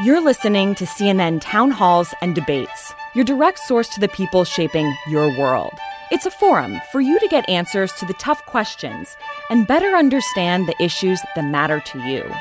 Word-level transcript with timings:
You're 0.00 0.20
listening 0.20 0.76
to 0.76 0.84
CNN 0.84 1.40
Town 1.40 1.72
Halls 1.72 2.14
and 2.20 2.32
Debates, 2.32 2.94
your 3.16 3.24
direct 3.24 3.58
source 3.58 3.88
to 3.88 3.98
the 3.98 4.06
people 4.06 4.44
shaping 4.44 4.94
your 5.08 5.36
world. 5.36 5.72
It's 6.12 6.24
a 6.24 6.30
forum 6.30 6.80
for 6.92 7.00
you 7.00 7.18
to 7.18 7.26
get 7.26 7.48
answers 7.48 7.92
to 7.94 8.06
the 8.06 8.14
tough 8.14 8.46
questions 8.46 9.16
and 9.50 9.66
better 9.66 9.96
understand 9.96 10.68
the 10.68 10.80
issues 10.80 11.20
that 11.34 11.44
matter 11.44 11.80
to 11.80 11.98
you. 11.98 12.32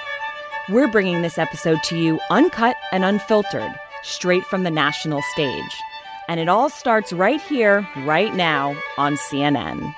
We're 0.70 0.88
bringing 0.88 1.24
this 1.24 1.40
episode 1.40 1.82
to 1.86 1.98
you 1.98 2.20
uncut 2.30 2.76
and 2.92 3.04
unfiltered, 3.04 3.74
straight 4.04 4.46
from 4.46 4.62
the 4.62 4.70
national 4.70 5.24
stage. 5.34 5.82
And 6.28 6.40
it 6.40 6.50
all 6.50 6.70
starts 6.70 7.12
right 7.12 7.42
here, 7.42 7.90
right 8.06 8.36
now 8.36 8.76
on 9.00 9.16
CNN. 9.16 9.96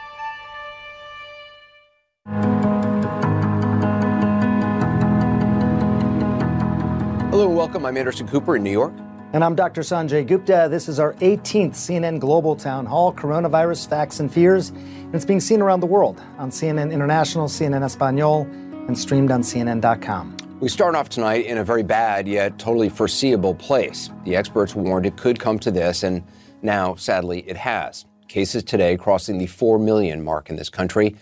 Welcome. 7.70 7.86
I'm 7.86 7.98
Anderson 7.98 8.28
Cooper 8.28 8.56
in 8.56 8.64
New 8.64 8.72
York. 8.72 8.92
And 9.32 9.44
I'm 9.44 9.54
Dr. 9.54 9.82
Sanjay 9.82 10.26
Gupta. 10.26 10.68
This 10.72 10.90
is 10.90 11.00
our 11.00 11.14
18th 11.18 11.74
CNN 11.74 12.20
Global 12.20 12.56
Town 12.56 12.84
Hall 12.84 13.14
Coronavirus 13.14 13.88
Facts 13.88 14.20
and 14.20 14.34
Fears. 14.34 14.70
And 14.70 15.14
it's 15.14 15.24
being 15.24 15.40
seen 15.40 15.62
around 15.62 15.82
the 15.82 15.86
world 15.86 16.20
on 16.40 16.50
CNN 16.50 16.92
International, 16.92 17.48
CNN 17.48 17.84
Espanol, 17.84 18.48
and 18.88 18.98
streamed 18.98 19.30
on 19.30 19.44
CNN.com. 19.44 20.36
We 20.60 20.68
start 20.68 20.96
off 20.96 21.10
tonight 21.10 21.46
in 21.46 21.60
a 21.60 21.64
very 21.64 21.84
bad 21.84 22.28
yet 22.28 22.58
totally 22.58 22.90
foreseeable 22.90 23.54
place. 23.54 24.10
The 24.26 24.36
experts 24.36 24.74
warned 24.74 25.06
it 25.06 25.18
could 25.18 25.40
come 25.40 25.60
to 25.60 25.70
this, 25.70 26.02
and 26.02 26.24
now, 26.64 26.96
sadly, 26.96 27.48
it 27.48 27.56
has. 27.56 28.04
Cases 28.30 28.64
today 28.64 28.98
crossing 28.98 29.38
the 29.38 29.46
4 29.46 29.78
million 29.78 30.24
mark 30.24 30.50
in 30.50 30.56
this 30.56 30.72
country. 30.72 31.16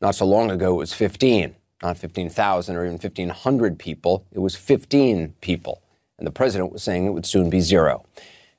Not 0.00 0.16
so 0.16 0.26
long 0.26 0.50
ago, 0.50 0.72
it 0.72 0.78
was 0.78 0.92
15 0.92 1.54
not 1.82 1.98
15,000 1.98 2.76
or 2.76 2.84
even 2.84 2.92
1,500 2.92 3.76
people. 3.76 4.24
It 4.30 4.38
was 4.38 4.54
15 4.54 5.34
people. 5.40 5.82
And 6.18 6.26
the 6.26 6.32
president 6.32 6.72
was 6.72 6.82
saying 6.82 7.06
it 7.06 7.10
would 7.10 7.26
soon 7.26 7.50
be 7.50 7.60
zero. 7.60 8.04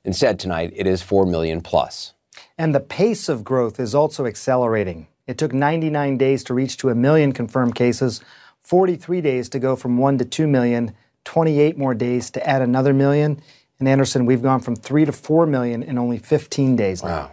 Instead, 0.04 0.38
tonight, 0.38 0.72
it 0.76 0.86
is 0.86 1.02
4 1.02 1.24
million 1.24 1.60
plus. 1.60 2.12
And 2.58 2.74
the 2.74 2.80
pace 2.80 3.28
of 3.28 3.44
growth 3.44 3.80
is 3.80 3.94
also 3.94 4.26
accelerating. 4.26 5.06
It 5.26 5.38
took 5.38 5.54
99 5.54 6.18
days 6.18 6.44
to 6.44 6.54
reach 6.54 6.76
to 6.78 6.90
a 6.90 6.94
million 6.94 7.32
confirmed 7.32 7.74
cases, 7.74 8.20
43 8.62 9.20
days 9.20 9.48
to 9.50 9.58
go 9.58 9.76
from 9.76 9.96
1 9.96 10.18
to 10.18 10.24
2 10.24 10.46
million, 10.46 10.94
28 11.24 11.78
more 11.78 11.94
days 11.94 12.30
to 12.32 12.46
add 12.46 12.60
another 12.60 12.92
million. 12.92 13.40
And 13.78 13.88
Anderson, 13.88 14.26
we've 14.26 14.42
gone 14.42 14.60
from 14.60 14.76
3 14.76 15.06
to 15.06 15.12
4 15.12 15.46
million 15.46 15.82
in 15.82 15.98
only 15.98 16.18
15 16.18 16.76
days 16.76 17.02
now. 17.02 17.08
Wow. 17.08 17.30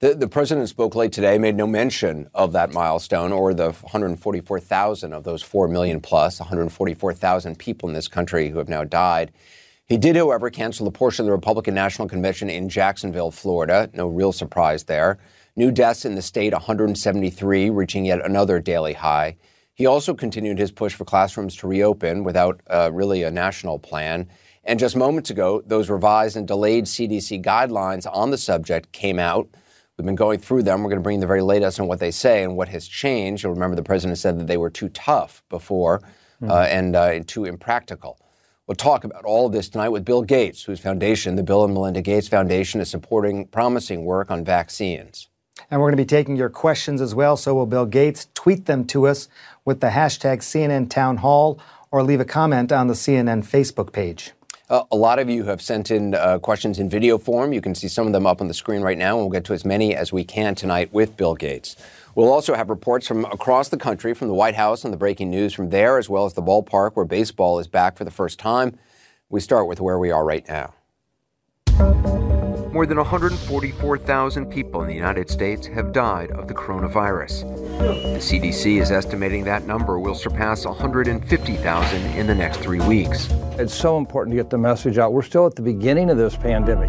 The, 0.00 0.14
the 0.14 0.28
president 0.28 0.68
spoke 0.68 0.96
late 0.96 1.12
today, 1.12 1.38
made 1.38 1.54
no 1.54 1.66
mention 1.66 2.28
of 2.34 2.52
that 2.52 2.72
milestone 2.72 3.30
or 3.30 3.54
the 3.54 3.70
144,000 3.70 5.12
of 5.12 5.22
those 5.22 5.42
4 5.42 5.68
million 5.68 6.00
plus, 6.00 6.40
144,000 6.40 7.56
people 7.56 7.88
in 7.88 7.94
this 7.94 8.08
country 8.08 8.48
who 8.48 8.58
have 8.58 8.68
now 8.68 8.82
died. 8.82 9.30
He 9.92 9.98
did, 9.98 10.16
however, 10.16 10.48
cancel 10.48 10.86
a 10.86 10.90
portion 10.90 11.24
of 11.24 11.26
the 11.26 11.32
Republican 11.32 11.74
National 11.74 12.08
Convention 12.08 12.48
in 12.48 12.70
Jacksonville, 12.70 13.30
Florida. 13.30 13.90
No 13.92 14.06
real 14.06 14.32
surprise 14.32 14.84
there. 14.84 15.18
New 15.54 15.70
deaths 15.70 16.06
in 16.06 16.14
the 16.14 16.22
state, 16.22 16.54
173, 16.54 17.68
reaching 17.68 18.06
yet 18.06 18.24
another 18.24 18.58
daily 18.58 18.94
high. 18.94 19.36
He 19.74 19.84
also 19.84 20.14
continued 20.14 20.58
his 20.58 20.72
push 20.72 20.94
for 20.94 21.04
classrooms 21.04 21.56
to 21.56 21.66
reopen 21.66 22.24
without 22.24 22.62
uh, 22.70 22.88
really 22.90 23.22
a 23.22 23.30
national 23.30 23.78
plan. 23.78 24.30
And 24.64 24.80
just 24.80 24.96
moments 24.96 25.28
ago, 25.28 25.62
those 25.66 25.90
revised 25.90 26.38
and 26.38 26.48
delayed 26.48 26.86
CDC 26.86 27.44
guidelines 27.44 28.06
on 28.10 28.30
the 28.30 28.38
subject 28.38 28.92
came 28.92 29.18
out. 29.18 29.46
We've 29.98 30.06
been 30.06 30.14
going 30.14 30.38
through 30.38 30.62
them. 30.62 30.82
We're 30.82 30.88
going 30.88 31.02
to 31.02 31.04
bring 31.04 31.20
the 31.20 31.26
very 31.26 31.42
latest 31.42 31.78
on 31.78 31.86
what 31.86 32.00
they 32.00 32.12
say 32.12 32.42
and 32.42 32.56
what 32.56 32.70
has 32.70 32.88
changed. 32.88 33.42
You'll 33.42 33.52
remember 33.52 33.76
the 33.76 33.82
president 33.82 34.18
said 34.18 34.40
that 34.40 34.46
they 34.46 34.56
were 34.56 34.70
too 34.70 34.88
tough 34.88 35.42
before 35.50 35.98
mm-hmm. 36.40 36.50
uh, 36.50 36.62
and 36.62 36.96
uh, 36.96 37.20
too 37.26 37.44
impractical. 37.44 38.21
We'll 38.72 38.76
talk 38.76 39.04
about 39.04 39.26
all 39.26 39.44
of 39.44 39.52
this 39.52 39.68
tonight 39.68 39.90
with 39.90 40.02
Bill 40.02 40.22
Gates, 40.22 40.62
whose 40.62 40.80
foundation, 40.80 41.36
the 41.36 41.42
Bill 41.42 41.62
and 41.62 41.74
Melinda 41.74 42.00
Gates 42.00 42.26
Foundation, 42.26 42.80
is 42.80 42.88
supporting 42.88 43.46
promising 43.48 44.06
work 44.06 44.30
on 44.30 44.46
vaccines. 44.46 45.28
And 45.70 45.78
we're 45.78 45.88
going 45.88 45.98
to 45.98 46.02
be 46.02 46.06
taking 46.06 46.36
your 46.36 46.48
questions 46.48 47.02
as 47.02 47.14
well. 47.14 47.36
So 47.36 47.54
will 47.54 47.66
Bill 47.66 47.84
Gates. 47.84 48.28
Tweet 48.32 48.64
them 48.64 48.86
to 48.86 49.06
us 49.06 49.28
with 49.66 49.80
the 49.80 49.88
hashtag 49.88 50.38
CNN 50.38 50.88
Town 50.88 51.18
Hall 51.18 51.60
or 51.90 52.02
leave 52.02 52.20
a 52.20 52.24
comment 52.24 52.72
on 52.72 52.86
the 52.86 52.94
CNN 52.94 53.44
Facebook 53.44 53.92
page. 53.92 54.32
Uh, 54.70 54.84
a 54.90 54.96
lot 54.96 55.18
of 55.18 55.28
you 55.28 55.44
have 55.44 55.60
sent 55.60 55.90
in 55.90 56.14
uh, 56.14 56.38
questions 56.38 56.78
in 56.78 56.88
video 56.88 57.18
form. 57.18 57.52
You 57.52 57.60
can 57.60 57.74
see 57.74 57.88
some 57.88 58.06
of 58.06 58.14
them 58.14 58.26
up 58.26 58.40
on 58.40 58.48
the 58.48 58.54
screen 58.54 58.80
right 58.80 58.96
now, 58.96 59.18
and 59.18 59.26
we'll 59.26 59.38
get 59.38 59.44
to 59.44 59.52
as 59.52 59.66
many 59.66 59.94
as 59.94 60.14
we 60.14 60.24
can 60.24 60.54
tonight 60.54 60.90
with 60.94 61.14
Bill 61.18 61.34
Gates. 61.34 61.76
We'll 62.14 62.30
also 62.30 62.54
have 62.54 62.68
reports 62.68 63.06
from 63.06 63.24
across 63.26 63.70
the 63.70 63.78
country, 63.78 64.12
from 64.12 64.28
the 64.28 64.34
White 64.34 64.54
House 64.54 64.84
and 64.84 64.92
the 64.92 64.98
breaking 64.98 65.30
news 65.30 65.54
from 65.54 65.70
there, 65.70 65.96
as 65.96 66.10
well 66.10 66.26
as 66.26 66.34
the 66.34 66.42
ballpark 66.42 66.92
where 66.94 67.06
baseball 67.06 67.58
is 67.58 67.66
back 67.66 67.96
for 67.96 68.04
the 68.04 68.10
first 68.10 68.38
time. 68.38 68.76
We 69.30 69.40
start 69.40 69.66
with 69.66 69.80
where 69.80 69.98
we 69.98 70.10
are 70.10 70.24
right 70.24 70.46
now. 70.46 70.74
More 72.72 72.86
than 72.86 72.96
144,000 72.96 74.46
people 74.46 74.80
in 74.82 74.88
the 74.88 74.94
United 74.94 75.28
States 75.30 75.66
have 75.66 75.92
died 75.92 76.30
of 76.30 76.48
the 76.48 76.54
coronavirus. 76.54 77.42
The 77.78 78.18
CDC 78.18 78.80
is 78.80 78.90
estimating 78.90 79.44
that 79.44 79.66
number 79.66 79.98
will 79.98 80.14
surpass 80.14 80.64
150,000 80.64 82.02
in 82.14 82.26
the 82.26 82.34
next 82.34 82.60
three 82.60 82.80
weeks. 82.80 83.28
It's 83.58 83.74
so 83.74 83.98
important 83.98 84.36
to 84.36 84.42
get 84.42 84.50
the 84.50 84.58
message 84.58 84.96
out. 84.96 85.12
We're 85.12 85.22
still 85.22 85.46
at 85.46 85.54
the 85.54 85.62
beginning 85.62 86.08
of 86.08 86.16
this 86.16 86.34
pandemic. 86.34 86.88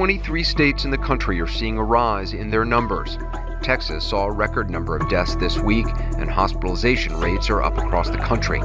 23 0.00 0.42
states 0.42 0.86
in 0.86 0.90
the 0.90 0.96
country 0.96 1.38
are 1.42 1.46
seeing 1.46 1.76
a 1.76 1.84
rise 1.84 2.32
in 2.32 2.48
their 2.48 2.64
numbers. 2.64 3.18
Texas 3.60 4.02
saw 4.02 4.24
a 4.24 4.32
record 4.32 4.70
number 4.70 4.96
of 4.96 5.06
deaths 5.10 5.36
this 5.36 5.58
week, 5.58 5.84
and 6.16 6.30
hospitalization 6.30 7.14
rates 7.20 7.50
are 7.50 7.62
up 7.62 7.76
across 7.76 8.08
the 8.08 8.16
country. 8.16 8.62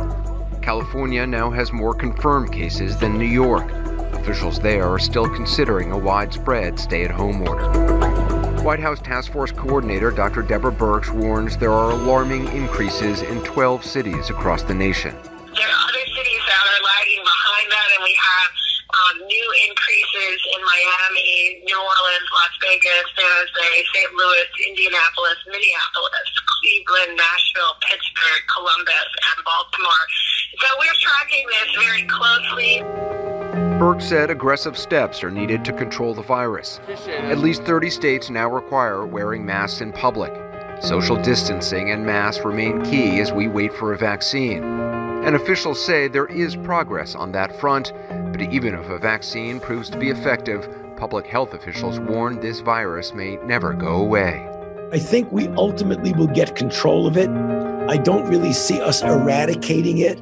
California 0.62 1.28
now 1.28 1.52
has 1.52 1.74
more 1.74 1.94
confirmed 1.94 2.54
cases 2.54 2.98
than 2.98 3.18
New 3.18 3.26
York. 3.26 3.70
Officials 4.14 4.62
there 4.62 4.88
are 4.88 4.98
still 4.98 5.28
considering 5.28 5.92
a 5.92 5.98
widespread 5.98 6.80
stay 6.80 7.04
at 7.04 7.12
home 7.12 7.42
order. 7.42 7.70
White 8.64 8.80
House 8.80 9.02
Task 9.02 9.30
Force 9.34 9.52
Coordinator 9.52 10.12
Dr. 10.12 10.42
Deborah 10.42 10.72
Birx 10.72 11.14
warns 11.14 11.58
there 11.58 11.74
are 11.74 11.92
alarming 11.92 12.48
increases 12.56 13.24
in 13.24 13.44
12 13.44 13.84
cities 13.84 14.30
across 14.30 14.64
the 14.64 14.74
nation. 14.74 15.14
There 15.14 15.68
are 15.68 15.90
other 15.90 16.06
cities 16.16 16.42
that 16.48 16.64
are 16.64 16.82
lagging 16.82 17.24
behind 17.24 17.72
that, 17.72 17.88
and 17.94 18.04
we 18.06 18.18
have 18.24 18.52
um, 18.88 19.28
new 19.28 19.54
increases 19.68 19.95
in 20.44 20.62
Miami, 20.64 21.62
New 21.64 21.80
Orleans, 21.80 22.30
Las 22.32 22.54
Vegas, 22.62 23.06
San 23.16 23.26
Jose, 23.26 23.68
St. 23.94 24.12
Louis, 24.14 24.50
Indianapolis, 24.68 25.40
Minneapolis, 25.48 26.30
Cleveland, 26.48 27.18
Nashville, 27.18 27.76
Pittsburgh, 27.86 28.44
Columbus, 28.52 29.10
and 29.32 29.38
Baltimore. 29.46 30.06
So 30.60 30.68
we're 30.80 31.00
tracking 31.00 31.46
this 31.48 31.70
very 31.80 32.04
closely. 32.08 32.84
Birx 33.80 34.04
said 34.04 34.30
aggressive 34.30 34.78
steps 34.78 35.24
are 35.24 35.32
needed 35.32 35.66
to 35.66 35.74
control 35.74 36.14
the 36.14 36.22
virus. 36.22 36.80
At 37.08 37.40
least 37.40 37.64
30 37.64 37.90
states 37.90 38.30
now 38.30 38.50
require 38.50 39.06
wearing 39.06 39.46
masks 39.46 39.82
in 39.82 39.92
public. 39.92 40.34
Social 40.82 41.22
distancing 41.22 41.92
and 41.92 42.06
masks 42.06 42.44
remain 42.44 42.84
key 42.84 43.20
as 43.20 43.32
we 43.32 43.48
wait 43.48 43.74
for 43.74 43.94
a 43.94 43.98
vaccine. 43.98 44.64
And 44.64 45.36
officials 45.36 45.84
say 45.84 46.08
there 46.08 46.28
is 46.28 46.56
progress 46.56 47.16
on 47.16 47.32
that 47.32 47.60
front, 47.60 47.92
but 48.36 48.52
even 48.54 48.74
if 48.74 48.90
a 48.90 49.00
vaccine 49.00 49.60
proves 49.60 49.90
to 49.92 49.98
be 49.98 50.10
effective, 50.10 50.68
public 50.98 51.26
health 51.26 51.54
officials 51.54 52.00
warn 52.00 52.40
this 52.40 52.60
virus 52.60 53.14
may 53.14 53.38
never 53.46 53.74
go 53.74 54.02
away. 54.02 54.48
I 54.92 55.00
think 55.00 55.32
we 55.32 55.48
ultimately 55.50 56.14
will 56.14 56.28
get 56.28 56.56
control 56.56 57.08
of 57.08 57.18
it. 57.18 57.30
I 57.30 57.98
don't 57.98 58.28
really 58.28 58.54
see 58.54 58.82
us 58.82 59.04
eradicating 59.04 60.00
it 60.00 60.22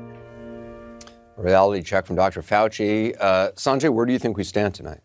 reality 1.44 1.84
check 1.84 2.06
from 2.06 2.16
Dr. 2.16 2.41
Fauci. 2.41 3.16
Uh, 3.19 3.51
Sanjay, 3.51 3.94
where 3.94 4.06
do 4.06 4.13
you 4.13 4.19
think 4.19 4.38
we 4.38 4.44
stand 4.44 4.74
tonight? 4.74 5.01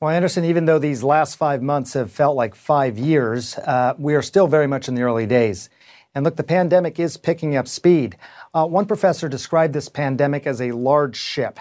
Well, 0.00 0.10
Anderson, 0.10 0.44
even 0.44 0.64
though 0.64 0.78
these 0.78 1.02
last 1.02 1.36
five 1.36 1.60
months 1.60 1.92
have 1.92 2.10
felt 2.10 2.36
like 2.36 2.54
five 2.54 2.98
years, 2.98 3.58
uh, 3.58 3.94
we 3.98 4.14
are 4.14 4.22
still 4.22 4.46
very 4.46 4.66
much 4.66 4.88
in 4.88 4.94
the 4.94 5.02
early 5.02 5.26
days. 5.26 5.68
And 6.14 6.24
look, 6.24 6.36
the 6.36 6.42
pandemic 6.42 6.98
is 6.98 7.16
picking 7.16 7.54
up 7.56 7.68
speed. 7.68 8.16
Uh, 8.54 8.66
one 8.66 8.86
professor 8.86 9.28
described 9.28 9.74
this 9.74 9.88
pandemic 9.88 10.46
as 10.46 10.60
a 10.60 10.72
large 10.72 11.16
ship. 11.16 11.60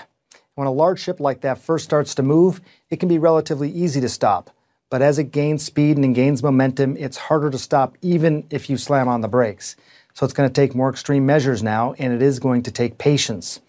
When 0.60 0.68
a 0.68 0.72
large 0.72 1.00
ship 1.00 1.22
like 1.22 1.40
that 1.40 1.58
first 1.58 1.86
starts 1.86 2.14
to 2.16 2.22
move, 2.22 2.60
it 2.90 3.00
can 3.00 3.08
be 3.08 3.18
relatively 3.18 3.72
easy 3.72 4.02
to 4.02 4.10
stop. 4.10 4.50
But 4.90 5.02
as 5.02 5.18
it 5.18 5.32
gains 5.32 5.64
speed 5.64 5.98
and 5.98 6.14
gains 6.14 6.44
momentum, 6.44 6.98
it's 6.98 7.16
harder 7.16 7.50
to 7.50 7.58
stop 7.58 7.98
even 8.02 8.46
if 8.50 8.70
you 8.70 8.76
slam 8.76 9.08
on 9.08 9.22
the 9.22 9.30
brakes. 9.30 9.78
So 10.14 10.26
it's 10.26 10.34
going 10.34 10.50
to 10.50 10.54
take 10.54 10.76
more 10.76 10.90
extreme 10.90 11.26
measures 11.26 11.64
now, 11.64 11.94
and 11.98 12.12
it 12.12 12.22
is 12.22 12.40
going 12.40 12.64
to 12.64 12.72
take 12.72 12.98
patience. 12.98 13.62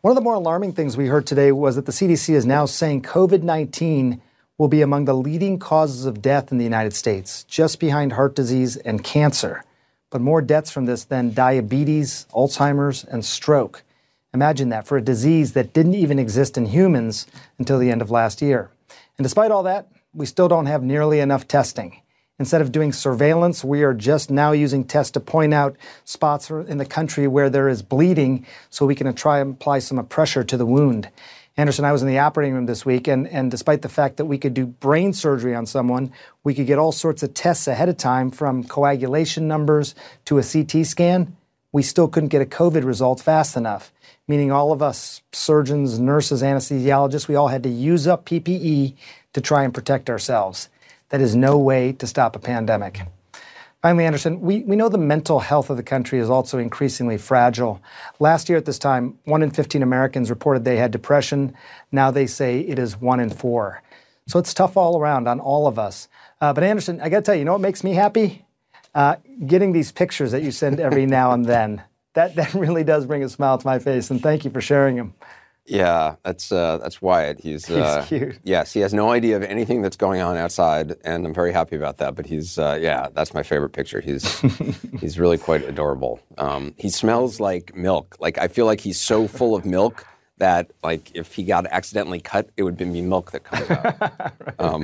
One 0.00 0.10
of 0.10 0.16
the 0.16 0.20
more 0.20 0.34
alarming 0.34 0.72
things 0.72 0.96
we 0.96 1.06
heard 1.06 1.28
today 1.28 1.52
was 1.52 1.76
that 1.76 1.86
the 1.86 1.92
CDC 1.92 2.34
is 2.34 2.44
now 2.44 2.66
saying 2.66 3.02
COVID 3.02 3.44
19 3.44 4.20
will 4.58 4.66
be 4.66 4.82
among 4.82 5.04
the 5.04 5.14
leading 5.14 5.60
causes 5.60 6.06
of 6.06 6.20
death 6.20 6.50
in 6.50 6.58
the 6.58 6.64
United 6.64 6.94
States, 6.94 7.44
just 7.44 7.78
behind 7.78 8.14
heart 8.14 8.34
disease 8.34 8.76
and 8.78 9.04
cancer. 9.04 9.62
But 10.10 10.20
more 10.20 10.42
deaths 10.42 10.72
from 10.72 10.86
this 10.86 11.04
than 11.04 11.34
diabetes, 11.34 12.26
Alzheimer's, 12.32 13.04
and 13.04 13.24
stroke. 13.24 13.84
Imagine 14.34 14.70
that 14.70 14.86
for 14.86 14.96
a 14.96 15.02
disease 15.02 15.52
that 15.52 15.74
didn't 15.74 15.94
even 15.94 16.18
exist 16.18 16.56
in 16.56 16.66
humans 16.66 17.26
until 17.58 17.78
the 17.78 17.90
end 17.90 18.00
of 18.00 18.10
last 18.10 18.40
year. 18.40 18.70
And 19.18 19.24
despite 19.24 19.50
all 19.50 19.62
that, 19.64 19.88
we 20.14 20.24
still 20.24 20.48
don't 20.48 20.66
have 20.66 20.82
nearly 20.82 21.20
enough 21.20 21.46
testing. 21.46 22.00
Instead 22.38 22.62
of 22.62 22.72
doing 22.72 22.92
surveillance, 22.92 23.62
we 23.62 23.82
are 23.82 23.92
just 23.92 24.30
now 24.30 24.52
using 24.52 24.84
tests 24.84 25.12
to 25.12 25.20
point 25.20 25.52
out 25.52 25.76
spots 26.04 26.50
in 26.50 26.78
the 26.78 26.86
country 26.86 27.28
where 27.28 27.50
there 27.50 27.68
is 27.68 27.82
bleeding 27.82 28.46
so 28.70 28.86
we 28.86 28.94
can 28.94 29.12
try 29.14 29.38
and 29.38 29.54
apply 29.54 29.78
some 29.78 30.04
pressure 30.06 30.42
to 30.42 30.56
the 30.56 30.66
wound. 30.66 31.10
Anderson, 31.56 31.84
I 31.84 31.92
was 31.92 32.00
in 32.00 32.08
the 32.08 32.18
operating 32.18 32.54
room 32.54 32.64
this 32.64 32.86
week, 32.86 33.06
and, 33.06 33.28
and 33.28 33.50
despite 33.50 33.82
the 33.82 33.88
fact 33.90 34.16
that 34.16 34.24
we 34.24 34.38
could 34.38 34.54
do 34.54 34.64
brain 34.64 35.12
surgery 35.12 35.54
on 35.54 35.66
someone, 35.66 36.10
we 36.42 36.54
could 36.54 36.66
get 36.66 36.78
all 36.78 36.92
sorts 36.92 37.22
of 37.22 37.34
tests 37.34 37.68
ahead 37.68 37.90
of 37.90 37.98
time 37.98 38.30
from 38.30 38.64
coagulation 38.64 39.46
numbers 39.46 39.94
to 40.24 40.38
a 40.38 40.42
CT 40.42 40.86
scan. 40.86 41.36
We 41.72 41.82
still 41.82 42.06
couldn't 42.06 42.28
get 42.28 42.42
a 42.42 42.46
COVID 42.46 42.84
result 42.84 43.20
fast 43.20 43.56
enough, 43.56 43.92
meaning 44.28 44.52
all 44.52 44.72
of 44.72 44.82
us 44.82 45.22
surgeons, 45.32 45.98
nurses, 45.98 46.42
anesthesiologists, 46.42 47.28
we 47.28 47.34
all 47.34 47.48
had 47.48 47.62
to 47.62 47.70
use 47.70 48.06
up 48.06 48.26
PPE 48.26 48.94
to 49.32 49.40
try 49.40 49.64
and 49.64 49.72
protect 49.72 50.10
ourselves. 50.10 50.68
That 51.08 51.22
is 51.22 51.34
no 51.34 51.58
way 51.58 51.92
to 51.92 52.06
stop 52.06 52.36
a 52.36 52.38
pandemic. 52.38 53.00
Finally, 53.80 54.04
Anderson, 54.04 54.40
we, 54.40 54.60
we 54.60 54.76
know 54.76 54.88
the 54.88 54.98
mental 54.98 55.40
health 55.40 55.68
of 55.68 55.76
the 55.76 55.82
country 55.82 56.20
is 56.20 56.30
also 56.30 56.58
increasingly 56.58 57.18
fragile. 57.18 57.82
Last 58.20 58.48
year 58.48 58.56
at 58.56 58.64
this 58.64 58.78
time, 58.78 59.18
one 59.24 59.42
in 59.42 59.50
15 59.50 59.82
Americans 59.82 60.30
reported 60.30 60.64
they 60.64 60.76
had 60.76 60.92
depression. 60.92 61.54
Now 61.90 62.10
they 62.10 62.28
say 62.28 62.60
it 62.60 62.78
is 62.78 63.00
one 63.00 63.18
in 63.18 63.30
four. 63.30 63.82
So 64.28 64.38
it's 64.38 64.54
tough 64.54 64.76
all 64.76 65.00
around 65.00 65.26
on 65.26 65.40
all 65.40 65.66
of 65.66 65.80
us. 65.80 66.08
Uh, 66.40 66.52
but 66.52 66.62
Anderson, 66.62 67.00
I 67.00 67.08
got 67.08 67.18
to 67.18 67.22
tell 67.22 67.34
you, 67.34 67.40
you 67.40 67.44
know 67.44 67.52
what 67.52 67.60
makes 67.60 67.82
me 67.82 67.94
happy? 67.94 68.44
Uh, 68.94 69.16
getting 69.46 69.72
these 69.72 69.90
pictures 69.90 70.32
that 70.32 70.42
you 70.42 70.50
send 70.50 70.78
every 70.78 71.06
now 71.06 71.32
and 71.32 71.46
then. 71.46 71.82
That, 72.14 72.34
that 72.34 72.52
really 72.54 72.84
does 72.84 73.06
bring 73.06 73.24
a 73.24 73.28
smile 73.28 73.56
to 73.56 73.66
my 73.66 73.78
face, 73.78 74.10
and 74.10 74.22
thank 74.22 74.44
you 74.44 74.50
for 74.50 74.60
sharing 74.60 74.96
them. 74.96 75.14
Yeah, 75.64 76.16
that's 76.24 76.50
uh, 76.50 76.78
that's 76.78 77.00
Wyatt. 77.00 77.40
He's, 77.40 77.66
he's 77.66 77.76
uh, 77.76 78.04
cute. 78.06 78.38
Yes, 78.42 78.72
he 78.72 78.80
has 78.80 78.92
no 78.92 79.10
idea 79.10 79.36
of 79.36 79.42
anything 79.42 79.80
that's 79.80 79.96
going 79.96 80.20
on 80.20 80.36
outside, 80.36 80.96
and 81.04 81.24
I'm 81.24 81.32
very 81.32 81.52
happy 81.52 81.76
about 81.76 81.98
that. 81.98 82.14
But 82.14 82.26
he's 82.26 82.58
uh, 82.58 82.78
yeah, 82.80 83.08
that's 83.14 83.32
my 83.32 83.42
favorite 83.42 83.70
picture. 83.70 84.00
He's 84.00 84.40
he's 85.00 85.18
really 85.18 85.38
quite 85.38 85.62
adorable. 85.64 86.20
Um, 86.36 86.74
he 86.78 86.90
smells 86.90 87.38
like 87.38 87.74
milk. 87.76 88.16
Like 88.18 88.38
I 88.38 88.48
feel 88.48 88.66
like 88.66 88.80
he's 88.80 89.00
so 89.00 89.28
full 89.28 89.54
of 89.54 89.64
milk 89.64 90.04
that 90.38 90.70
like 90.82 91.10
if 91.14 91.34
he 91.34 91.44
got 91.44 91.66
accidentally 91.66 92.20
cut, 92.20 92.48
it 92.56 92.62
would 92.62 92.76
be 92.76 92.84
milk 92.84 93.32
that 93.32 93.44
comes 93.44 93.70
out. 93.70 94.00
right. 94.00 94.60
um, 94.60 94.82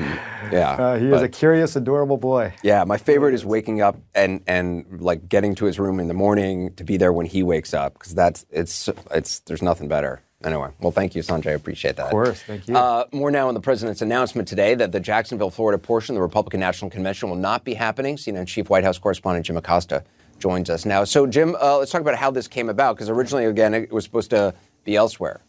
yeah, 0.52 0.70
uh, 0.72 0.98
he 0.98 1.10
but, 1.10 1.16
is 1.16 1.22
a 1.22 1.28
curious, 1.28 1.76
adorable 1.76 2.16
boy. 2.16 2.54
Yeah, 2.62 2.84
my 2.84 2.96
favorite 2.96 3.34
is 3.34 3.44
waking 3.44 3.80
up 3.80 3.96
and 4.14 4.42
and 4.46 5.00
like 5.00 5.28
getting 5.28 5.54
to 5.56 5.64
his 5.64 5.78
room 5.78 6.00
in 6.00 6.08
the 6.08 6.14
morning 6.14 6.74
to 6.74 6.84
be 6.84 6.96
there 6.96 7.12
when 7.12 7.26
he 7.26 7.42
wakes 7.42 7.74
up 7.74 7.94
because 7.94 8.14
that's 8.14 8.46
it's 8.50 8.88
it's 9.10 9.40
there's 9.40 9.62
nothing 9.62 9.88
better. 9.88 10.22
Anyway, 10.44 10.70
well, 10.78 10.92
thank 10.92 11.16
you, 11.16 11.22
Sanjay. 11.22 11.48
I 11.48 11.54
appreciate 11.54 11.96
that. 11.96 12.06
Of 12.06 12.10
course, 12.12 12.40
thank 12.42 12.68
you. 12.68 12.76
Uh, 12.76 13.06
more 13.10 13.32
now 13.32 13.48
on 13.48 13.54
the 13.54 13.60
president's 13.60 14.02
announcement 14.02 14.46
today 14.46 14.76
that 14.76 14.92
the 14.92 15.00
Jacksonville, 15.00 15.50
Florida 15.50 15.78
portion 15.78 16.14
of 16.14 16.18
the 16.18 16.22
Republican 16.22 16.60
National 16.60 16.90
Convention 16.90 17.28
will 17.28 17.36
not 17.36 17.64
be 17.64 17.74
happening. 17.74 18.16
CNN 18.16 18.46
Chief 18.46 18.70
White 18.70 18.84
House 18.84 18.98
correspondent 18.98 19.46
Jim 19.46 19.56
Acosta 19.56 20.04
joins 20.38 20.70
us 20.70 20.84
now. 20.84 21.02
So, 21.02 21.26
Jim, 21.26 21.56
uh, 21.60 21.78
let's 21.78 21.90
talk 21.90 22.00
about 22.00 22.14
how 22.14 22.30
this 22.30 22.46
came 22.46 22.68
about, 22.68 22.94
because 22.94 23.08
originally, 23.08 23.46
again, 23.46 23.74
it 23.74 23.92
was 23.92 24.04
supposed 24.04 24.30
to 24.30 24.54
be 24.88 24.96
elsewhere. 24.96 25.40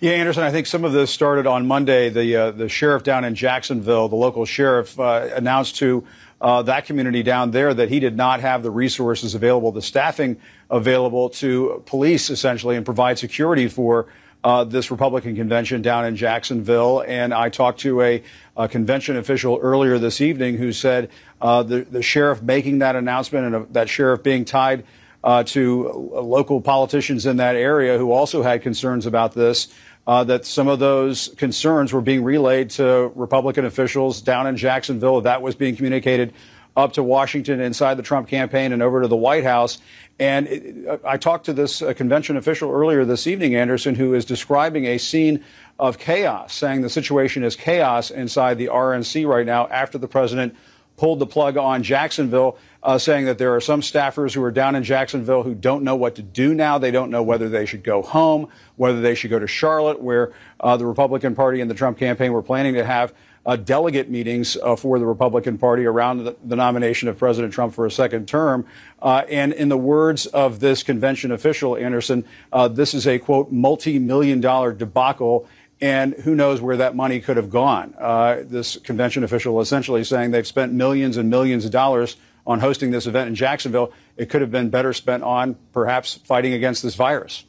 Yeah, 0.00 0.12
Anderson, 0.12 0.44
I 0.44 0.50
think 0.50 0.66
some 0.66 0.86
of 0.86 0.92
this 0.92 1.10
started 1.10 1.46
on 1.46 1.66
Monday. 1.66 2.08
The 2.08 2.36
uh, 2.36 2.50
the 2.52 2.70
sheriff 2.70 3.02
down 3.02 3.22
in 3.22 3.34
Jacksonville, 3.34 4.08
the 4.08 4.16
local 4.16 4.46
sheriff, 4.46 4.98
uh, 4.98 5.28
announced 5.34 5.76
to 5.76 6.06
uh, 6.40 6.62
that 6.62 6.86
community 6.86 7.22
down 7.22 7.50
there 7.50 7.74
that 7.74 7.90
he 7.90 8.00
did 8.00 8.16
not 8.16 8.40
have 8.40 8.62
the 8.62 8.70
resources 8.70 9.34
available, 9.34 9.72
the 9.72 9.82
staffing 9.82 10.40
available 10.70 11.28
to 11.28 11.82
police 11.84 12.30
essentially 12.30 12.76
and 12.76 12.86
provide 12.86 13.18
security 13.18 13.68
for 13.68 14.06
uh, 14.42 14.64
this 14.64 14.90
Republican 14.90 15.36
convention 15.36 15.82
down 15.82 16.06
in 16.06 16.16
Jacksonville. 16.16 17.04
And 17.06 17.34
I 17.34 17.50
talked 17.50 17.80
to 17.80 18.00
a, 18.00 18.22
a 18.56 18.68
convention 18.68 19.18
official 19.18 19.58
earlier 19.60 19.98
this 19.98 20.22
evening 20.22 20.56
who 20.56 20.72
said 20.72 21.10
uh, 21.42 21.62
the, 21.62 21.82
the 21.82 22.00
sheriff 22.00 22.40
making 22.40 22.78
that 22.78 22.96
announcement 22.96 23.44
and 23.44 23.54
uh, 23.54 23.64
that 23.72 23.90
sheriff 23.90 24.22
being 24.22 24.46
tied 24.46 24.84
uh, 25.22 25.42
to 25.44 25.88
local 25.88 26.60
politicians 26.60 27.26
in 27.26 27.36
that 27.36 27.56
area 27.56 27.98
who 27.98 28.12
also 28.12 28.42
had 28.42 28.62
concerns 28.62 29.06
about 29.06 29.34
this 29.34 29.68
uh, 30.06 30.24
that 30.24 30.46
some 30.46 30.68
of 30.68 30.78
those 30.78 31.28
concerns 31.36 31.92
were 31.92 32.00
being 32.00 32.24
relayed 32.24 32.70
to 32.70 33.12
Republican 33.14 33.64
officials 33.64 34.20
down 34.22 34.46
in 34.46 34.56
Jacksonville. 34.56 35.20
That 35.20 35.42
was 35.42 35.54
being 35.54 35.76
communicated 35.76 36.32
up 36.76 36.94
to 36.94 37.02
Washington 37.02 37.60
inside 37.60 37.94
the 37.94 38.02
Trump 38.02 38.28
campaign 38.28 38.72
and 38.72 38.82
over 38.82 39.02
to 39.02 39.08
the 39.08 39.16
White 39.16 39.44
House. 39.44 39.78
And 40.18 40.46
it, 40.46 41.00
I 41.04 41.16
talked 41.16 41.46
to 41.46 41.52
this 41.52 41.82
uh, 41.82 41.92
convention 41.94 42.36
official 42.36 42.70
earlier 42.70 43.04
this 43.04 43.26
evening, 43.26 43.54
Anderson, 43.54 43.94
who 43.94 44.14
is 44.14 44.24
describing 44.24 44.86
a 44.86 44.98
scene 44.98 45.44
of 45.78 45.98
chaos, 45.98 46.54
saying 46.54 46.82
the 46.82 46.90
situation 46.90 47.42
is 47.42 47.56
chaos 47.56 48.10
inside 48.10 48.58
the 48.58 48.66
RNC 48.66 49.26
right 49.26 49.46
now 49.46 49.66
after 49.68 49.98
the 49.98 50.08
president 50.08 50.56
pulled 50.96 51.18
the 51.18 51.26
plug 51.26 51.56
on 51.56 51.82
Jacksonville, 51.82 52.58
uh, 52.82 52.98
saying 52.98 53.26
that 53.26 53.38
there 53.38 53.54
are 53.54 53.60
some 53.60 53.80
staffers 53.80 54.34
who 54.34 54.42
are 54.42 54.50
down 54.50 54.74
in 54.74 54.82
Jacksonville 54.82 55.42
who 55.42 55.54
don't 55.54 55.84
know 55.84 55.96
what 55.96 56.14
to 56.14 56.22
do 56.22 56.54
now. 56.54 56.78
They 56.78 56.90
don't 56.90 57.10
know 57.10 57.22
whether 57.22 57.48
they 57.48 57.66
should 57.66 57.84
go 57.84 58.02
home, 58.02 58.48
whether 58.76 59.00
they 59.00 59.14
should 59.14 59.30
go 59.30 59.38
to 59.38 59.46
Charlotte, 59.46 60.00
where 60.00 60.32
uh, 60.60 60.76
the 60.76 60.86
Republican 60.86 61.34
Party 61.34 61.60
and 61.60 61.70
the 61.70 61.74
Trump 61.74 61.98
campaign 61.98 62.32
were 62.32 62.42
planning 62.42 62.74
to 62.74 62.84
have 62.84 63.12
uh, 63.46 63.56
delegate 63.56 64.10
meetings 64.10 64.56
uh, 64.62 64.76
for 64.76 64.98
the 64.98 65.06
Republican 65.06 65.56
Party 65.56 65.86
around 65.86 66.24
the, 66.24 66.36
the, 66.44 66.56
nomination 66.56 67.08
of 67.08 67.18
President 67.18 67.52
Trump 67.52 67.72
for 67.72 67.86
a 67.86 67.90
second 67.90 68.28
term. 68.28 68.66
Uh, 69.00 69.24
and 69.30 69.54
in 69.54 69.70
the 69.70 69.78
words 69.78 70.26
of 70.26 70.60
this 70.60 70.82
convention 70.82 71.32
official, 71.32 71.76
Anderson, 71.76 72.24
uh, 72.52 72.68
this 72.68 72.92
is 72.92 73.06
a 73.06 73.18
quote 73.18 73.50
multi 73.50 73.98
million 73.98 74.40
dollar 74.40 74.72
debacle 74.72 75.48
and 75.80 76.12
who 76.14 76.34
knows 76.34 76.60
where 76.60 76.76
that 76.76 76.94
money 76.94 77.20
could 77.20 77.38
have 77.38 77.48
gone. 77.48 77.94
Uh, 77.98 78.42
this 78.44 78.76
convention 78.76 79.24
official 79.24 79.60
essentially 79.60 80.04
saying 80.04 80.30
they've 80.30 80.46
spent 80.46 80.72
millions 80.72 81.16
and 81.16 81.30
millions 81.30 81.64
of 81.64 81.70
dollars 81.70 82.16
on 82.50 82.58
hosting 82.58 82.90
this 82.90 83.06
event 83.06 83.28
in 83.28 83.36
Jacksonville. 83.36 83.92
It 84.16 84.28
could 84.28 84.40
have 84.40 84.50
been 84.50 84.70
better 84.70 84.92
spent 84.92 85.22
on 85.22 85.56
perhaps 85.72 86.14
fighting 86.24 86.52
against 86.52 86.82
this 86.82 86.96
virus. 86.96 87.44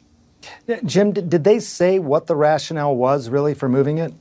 Jim, 0.86 1.12
did 1.12 1.44
they 1.44 1.60
say 1.60 1.98
what 1.98 2.28
the 2.28 2.36
rationale 2.36 2.96
was 2.96 3.28
really 3.28 3.56
for 3.56 3.68
moving 3.68 3.98
it? 3.98 4.14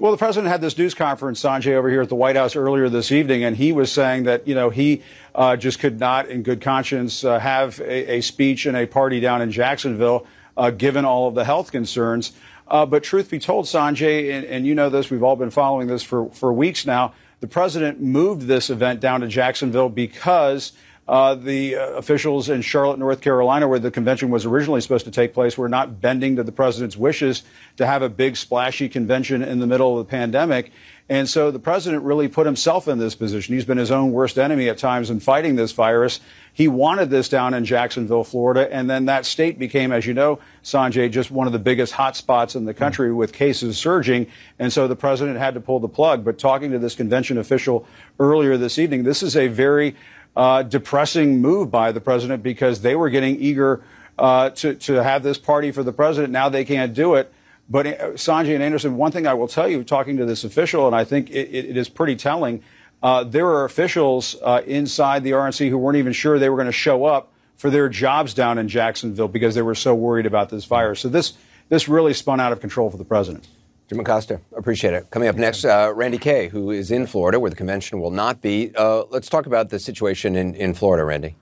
Well, 0.00 0.10
the 0.10 0.18
president 0.18 0.50
had 0.50 0.60
this 0.60 0.76
news 0.76 0.94
conference, 0.94 1.40
Sanjay, 1.40 1.74
over 1.74 1.88
here 1.88 2.02
at 2.02 2.08
the 2.08 2.16
White 2.16 2.34
House 2.34 2.56
earlier 2.56 2.88
this 2.88 3.12
evening, 3.12 3.44
and 3.44 3.56
he 3.56 3.70
was 3.70 3.92
saying 3.92 4.24
that, 4.24 4.48
you 4.48 4.54
know, 4.56 4.68
he 4.68 5.02
uh, 5.32 5.54
just 5.54 5.78
could 5.78 6.00
not, 6.00 6.28
in 6.28 6.42
good 6.42 6.60
conscience, 6.60 7.22
uh, 7.22 7.38
have 7.38 7.78
a, 7.78 8.14
a, 8.14 8.20
speech 8.20 8.66
and 8.66 8.76
a 8.76 8.84
party 8.84 9.20
down 9.20 9.40
in 9.40 9.52
Jacksonville 9.52 10.26
uh, 10.56 10.70
given 10.70 11.04
all 11.04 11.28
of 11.28 11.36
the 11.36 11.44
health 11.44 11.70
concerns. 11.70 12.32
Uh, 12.66 12.84
but 12.84 13.04
truth 13.04 13.30
be 13.30 13.38
told, 13.38 13.66
Sanjay, 13.66 14.32
and, 14.32 14.44
and, 14.46 14.66
you 14.66 14.74
know 14.74 14.90
this, 14.90 15.08
we've 15.08 15.22
all 15.22 15.36
been 15.36 15.50
following 15.50 15.86
this 15.86 16.02
for, 16.02 16.28
for 16.30 16.52
weeks 16.52 16.84
now, 16.84 17.14
the 17.42 17.48
president 17.48 18.00
moved 18.00 18.42
this 18.42 18.70
event 18.70 19.00
down 19.00 19.20
to 19.20 19.26
Jacksonville 19.26 19.88
because 19.88 20.72
uh, 21.08 21.34
the 21.34 21.76
uh, 21.76 21.90
officials 21.94 22.48
in 22.48 22.62
Charlotte, 22.62 22.98
North 22.98 23.20
Carolina, 23.20 23.66
where 23.66 23.80
the 23.80 23.90
convention 23.90 24.30
was 24.30 24.46
originally 24.46 24.80
supposed 24.80 25.04
to 25.04 25.10
take 25.10 25.34
place, 25.34 25.58
were 25.58 25.68
not 25.68 26.00
bending 26.00 26.36
to 26.36 26.44
the 26.44 26.52
president's 26.52 26.96
wishes 26.96 27.42
to 27.76 27.86
have 27.86 28.02
a 28.02 28.08
big, 28.08 28.36
splashy 28.36 28.88
convention 28.88 29.42
in 29.42 29.58
the 29.58 29.66
middle 29.66 29.98
of 29.98 30.06
the 30.06 30.10
pandemic. 30.10 30.70
And 31.08 31.28
so 31.28 31.50
the 31.50 31.58
president 31.58 32.04
really 32.04 32.28
put 32.28 32.46
himself 32.46 32.86
in 32.86 32.98
this 32.98 33.14
position. 33.16 33.54
He's 33.54 33.64
been 33.64 33.78
his 33.78 33.90
own 33.90 34.12
worst 34.12 34.38
enemy 34.38 34.68
at 34.68 34.78
times 34.78 35.10
in 35.10 35.18
fighting 35.18 35.56
this 35.56 35.72
virus. 35.72 36.20
He 36.52 36.68
wanted 36.68 37.10
this 37.10 37.28
down 37.28 37.52
in 37.52 37.64
Jacksonville, 37.64 38.24
Florida, 38.24 38.72
and 38.72 38.88
then 38.88 39.06
that 39.06 39.26
state 39.26 39.58
became, 39.58 39.90
as 39.90 40.06
you 40.06 40.14
know, 40.14 40.38
Sanjay, 40.62 41.10
just 41.10 41.30
one 41.30 41.46
of 41.46 41.52
the 41.52 41.58
biggest 41.58 41.94
hot 41.94 42.14
spots 42.14 42.54
in 42.54 42.64
the 42.64 42.74
country 42.74 43.08
mm-hmm. 43.08 43.18
with 43.18 43.32
cases 43.32 43.76
surging. 43.76 44.28
And 44.58 44.72
so 44.72 44.86
the 44.86 44.96
president 44.96 45.38
had 45.38 45.54
to 45.54 45.60
pull 45.60 45.80
the 45.80 45.88
plug. 45.88 46.24
But 46.24 46.38
talking 46.38 46.70
to 46.70 46.78
this 46.78 46.94
convention 46.94 47.36
official 47.36 47.86
earlier 48.20 48.56
this 48.56 48.78
evening, 48.78 49.02
this 49.02 49.22
is 49.22 49.36
a 49.36 49.48
very 49.48 49.96
uh, 50.36 50.62
depressing 50.62 51.40
move 51.40 51.70
by 51.70 51.92
the 51.92 52.00
president 52.00 52.42
because 52.42 52.80
they 52.80 52.94
were 52.94 53.10
getting 53.10 53.36
eager 53.36 53.82
uh, 54.18 54.50
to, 54.50 54.74
to 54.74 55.02
have 55.02 55.22
this 55.22 55.38
party 55.38 55.72
for 55.72 55.82
the 55.82 55.92
president. 55.92 56.32
Now 56.32 56.48
they 56.48 56.64
can't 56.64 56.94
do 56.94 57.14
it. 57.14 57.32
But 57.68 57.86
uh, 57.86 57.92
Sanjay 58.12 58.54
and 58.54 58.62
Anderson, 58.62 58.96
one 58.96 59.12
thing 59.12 59.26
I 59.26 59.34
will 59.34 59.48
tell 59.48 59.68
you, 59.68 59.84
talking 59.84 60.16
to 60.18 60.24
this 60.24 60.44
official, 60.44 60.86
and 60.86 60.96
I 60.96 61.04
think 61.04 61.30
it, 61.30 61.54
it 61.54 61.76
is 61.76 61.88
pretty 61.88 62.16
telling, 62.16 62.62
uh, 63.02 63.24
there 63.24 63.46
are 63.46 63.64
officials 63.64 64.36
uh, 64.42 64.62
inside 64.66 65.24
the 65.24 65.32
RNC 65.32 65.68
who 65.68 65.78
weren't 65.78 65.96
even 65.96 66.12
sure 66.12 66.38
they 66.38 66.48
were 66.48 66.56
going 66.56 66.66
to 66.66 66.72
show 66.72 67.04
up 67.04 67.32
for 67.56 67.70
their 67.70 67.88
jobs 67.88 68.34
down 68.34 68.58
in 68.58 68.68
Jacksonville 68.68 69.28
because 69.28 69.54
they 69.54 69.62
were 69.62 69.74
so 69.74 69.94
worried 69.94 70.26
about 70.26 70.50
this 70.50 70.64
virus. 70.64 71.00
So 71.00 71.08
this 71.08 71.34
this 71.68 71.88
really 71.88 72.12
spun 72.12 72.38
out 72.38 72.52
of 72.52 72.60
control 72.60 72.90
for 72.90 72.98
the 72.98 73.04
president. 73.04 73.46
Jim 73.92 74.00
Acosta, 74.00 74.40
appreciate 74.56 74.94
it. 74.94 75.10
Coming 75.10 75.28
up 75.28 75.36
next, 75.36 75.66
uh, 75.66 75.92
Randi 75.94 76.16
Kaye, 76.16 76.48
who 76.48 76.70
is 76.70 76.90
in 76.90 77.06
Florida, 77.06 77.38
where 77.38 77.50
the 77.50 77.56
convention 77.56 78.00
will 78.00 78.10
not 78.10 78.40
be. 78.40 78.72
Uh, 78.74 79.04
let's 79.10 79.28
talk 79.28 79.44
about 79.44 79.68
the 79.68 79.78
situation 79.78 80.34
in, 80.34 80.54
in 80.54 80.72
Florida, 80.72 81.04
Randie. 81.04 81.36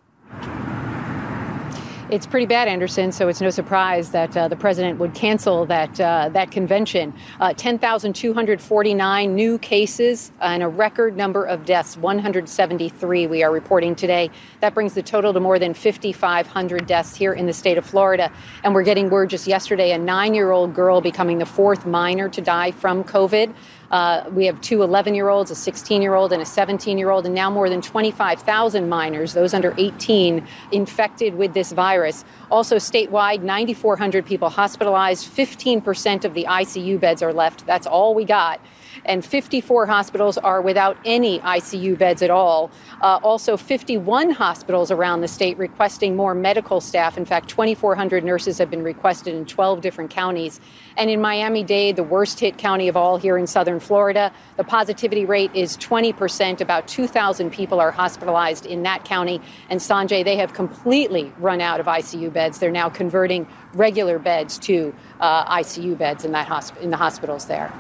It's 2.11 2.27
pretty 2.27 2.47
bad, 2.47 2.67
Anderson. 2.67 3.13
So 3.13 3.29
it's 3.29 3.41
no 3.41 3.51
surprise 3.51 4.11
that 4.11 4.37
uh, 4.37 4.49
the 4.49 4.57
president 4.57 4.99
would 4.99 5.15
cancel 5.15 5.65
that 5.67 6.01
uh, 6.01 6.29
that 6.31 6.51
convention. 6.51 7.15
Uh, 7.39 7.55
10,249 7.55 9.33
new 9.33 9.59
cases 9.59 10.33
and 10.41 10.65
a 10.65 10.67
record 10.67 11.17
number 11.17 11.45
of 11.45 11.65
deaths, 11.65 11.97
173. 11.97 13.29
We 13.29 13.45
are 13.45 13.53
reporting 13.53 13.95
today. 13.95 14.29
That 14.59 14.75
brings 14.75 14.95
the 14.95 15.05
total 15.05 15.33
to 15.33 15.39
more 15.39 15.61
than 15.61 15.73
5,500 15.73 16.85
deaths 16.85 17.15
here 17.15 17.33
in 17.33 17.47
the 17.47 17.53
state 17.53 17.79
of 17.79 17.87
Florida. 17.87 18.33
And 18.65 18.75
we're 18.75 18.83
getting 18.83 19.09
word 19.09 19.31
just 19.31 19.47
yesterday: 19.47 19.93
a 19.93 19.99
nine-year-old 19.99 20.75
girl 20.75 21.01
becoming 21.01 21.39
the 21.39 21.47
fourth 21.47 21.87
minor 21.87 22.29
to 22.29 22.41
die 22.41 22.73
from 22.73 23.05
COVID. 23.05 23.55
Uh, 23.91 24.25
we 24.33 24.47
have 24.47 24.61
two 24.61 24.83
11 24.83 25.15
year 25.15 25.29
olds, 25.29 25.51
a 25.51 25.55
16 25.55 26.01
year 26.01 26.15
old, 26.15 26.33
and 26.33 26.41
a 26.41 26.47
17 26.47 26.97
year 26.97 27.11
old, 27.11 27.27
and 27.27 27.35
now 27.35 27.51
more 27.51 27.69
than 27.69 27.83
25,000 27.83 28.89
minors, 28.89 29.35
those 29.35 29.53
under 29.53 29.75
18, 29.79 30.47
infected 30.73 31.35
with 31.35 31.55
this 31.55 31.73
virus. 31.73 32.25
Also, 32.51 32.77
statewide, 32.77 33.43
9,400 33.43 34.25
people 34.25 34.49
hospitalized. 34.49 35.29
15% 35.29 36.25
of 36.25 36.35
the 36.35 36.45
ICU 36.45 37.01
beds 37.01 37.23
are 37.23 37.33
left. 37.33 37.67
That's 37.67 37.87
all 37.87 38.15
we 38.15 38.25
got 38.25 38.61
and 39.05 39.25
54 39.25 39.87
hospitals 39.87 40.39
are 40.39 40.61
without 40.61 40.97
any 41.05 41.41
ICU 41.41 41.97
beds 41.99 42.23
at 42.23 42.31
all. 42.31 42.71
Uh, 43.01 43.19
also, 43.23 43.57
51 43.57 44.31
hospitals 44.31 44.91
around 44.91 45.21
the 45.21 45.29
state 45.29 45.57
requesting 45.59 46.17
more 46.17 46.35
medical 46.35 46.81
staff. 46.81 47.17
In 47.17 47.25
fact, 47.25 47.49
2,400 47.49 48.25
nurses 48.25 48.59
have 48.59 48.71
been 48.71 48.83
requested 48.83 49.35
in 49.35 49.47
12 49.47 49.81
different 49.81 50.11
counties. 50.11 50.61
And 50.97 51.09
in 51.11 51.21
Miami 51.21 51.65
Dade, 51.65 51.97
the 51.97 52.03
worst 52.03 52.41
hit 52.41 52.59
county 52.59 52.89
of 52.89 52.97
all 52.97 53.17
here 53.17 53.39
in 53.39 53.47
southern 53.47 53.81
Florida, 53.81 54.33
the 54.57 54.65
positivity 54.65 55.25
rate 55.25 55.51
is 55.55 55.77
20%. 55.79 56.61
About 56.61 56.89
2,000 56.89 57.51
people 57.51 57.81
are 57.81 57.91
hospitalized 57.91 58.67
in 58.67 58.83
that 58.83 59.05
county. 59.05 59.41
And 59.69 59.81
Sanjay, 59.81 60.25
they 60.25 60.37
have 60.37 60.53
completely 60.53 61.33
run 61.39 61.61
out 61.61 61.81
of 61.81 61.87
ICU 61.87 62.33
beds. 62.33 62.59
They're 62.59 62.71
now 62.71 62.89
converting 62.89 63.47
regular 63.73 64.19
beds 64.19 64.59
to 64.59 64.95
uh, 65.21 65.57
ICU 65.57 65.97
beds 65.97 66.25
in, 66.25 66.33
that 66.33 66.49
hosp- 66.49 66.81
in 66.81 66.91
the 66.91 66.97
hospitals 66.97 67.47
there. 67.47 67.73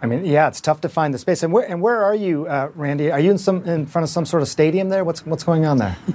I 0.00 0.06
mean, 0.06 0.24
yeah, 0.24 0.48
it's 0.48 0.60
tough 0.60 0.80
to 0.82 0.88
find 0.88 1.12
the 1.12 1.18
space. 1.18 1.42
And 1.42 1.52
where, 1.52 1.68
and 1.68 1.82
where 1.82 2.04
are 2.04 2.14
you, 2.14 2.46
uh, 2.46 2.70
Randi? 2.74 3.10
Are 3.10 3.18
you 3.18 3.32
in 3.32 3.38
some 3.38 3.64
in 3.64 3.86
front 3.86 4.04
of 4.04 4.10
some 4.10 4.24
sort 4.24 4.42
of 4.42 4.48
stadium 4.48 4.88
there? 4.90 5.04
What's 5.04 5.26
what's 5.26 5.44
going 5.44 5.66
on 5.66 5.78
there? 5.78 5.96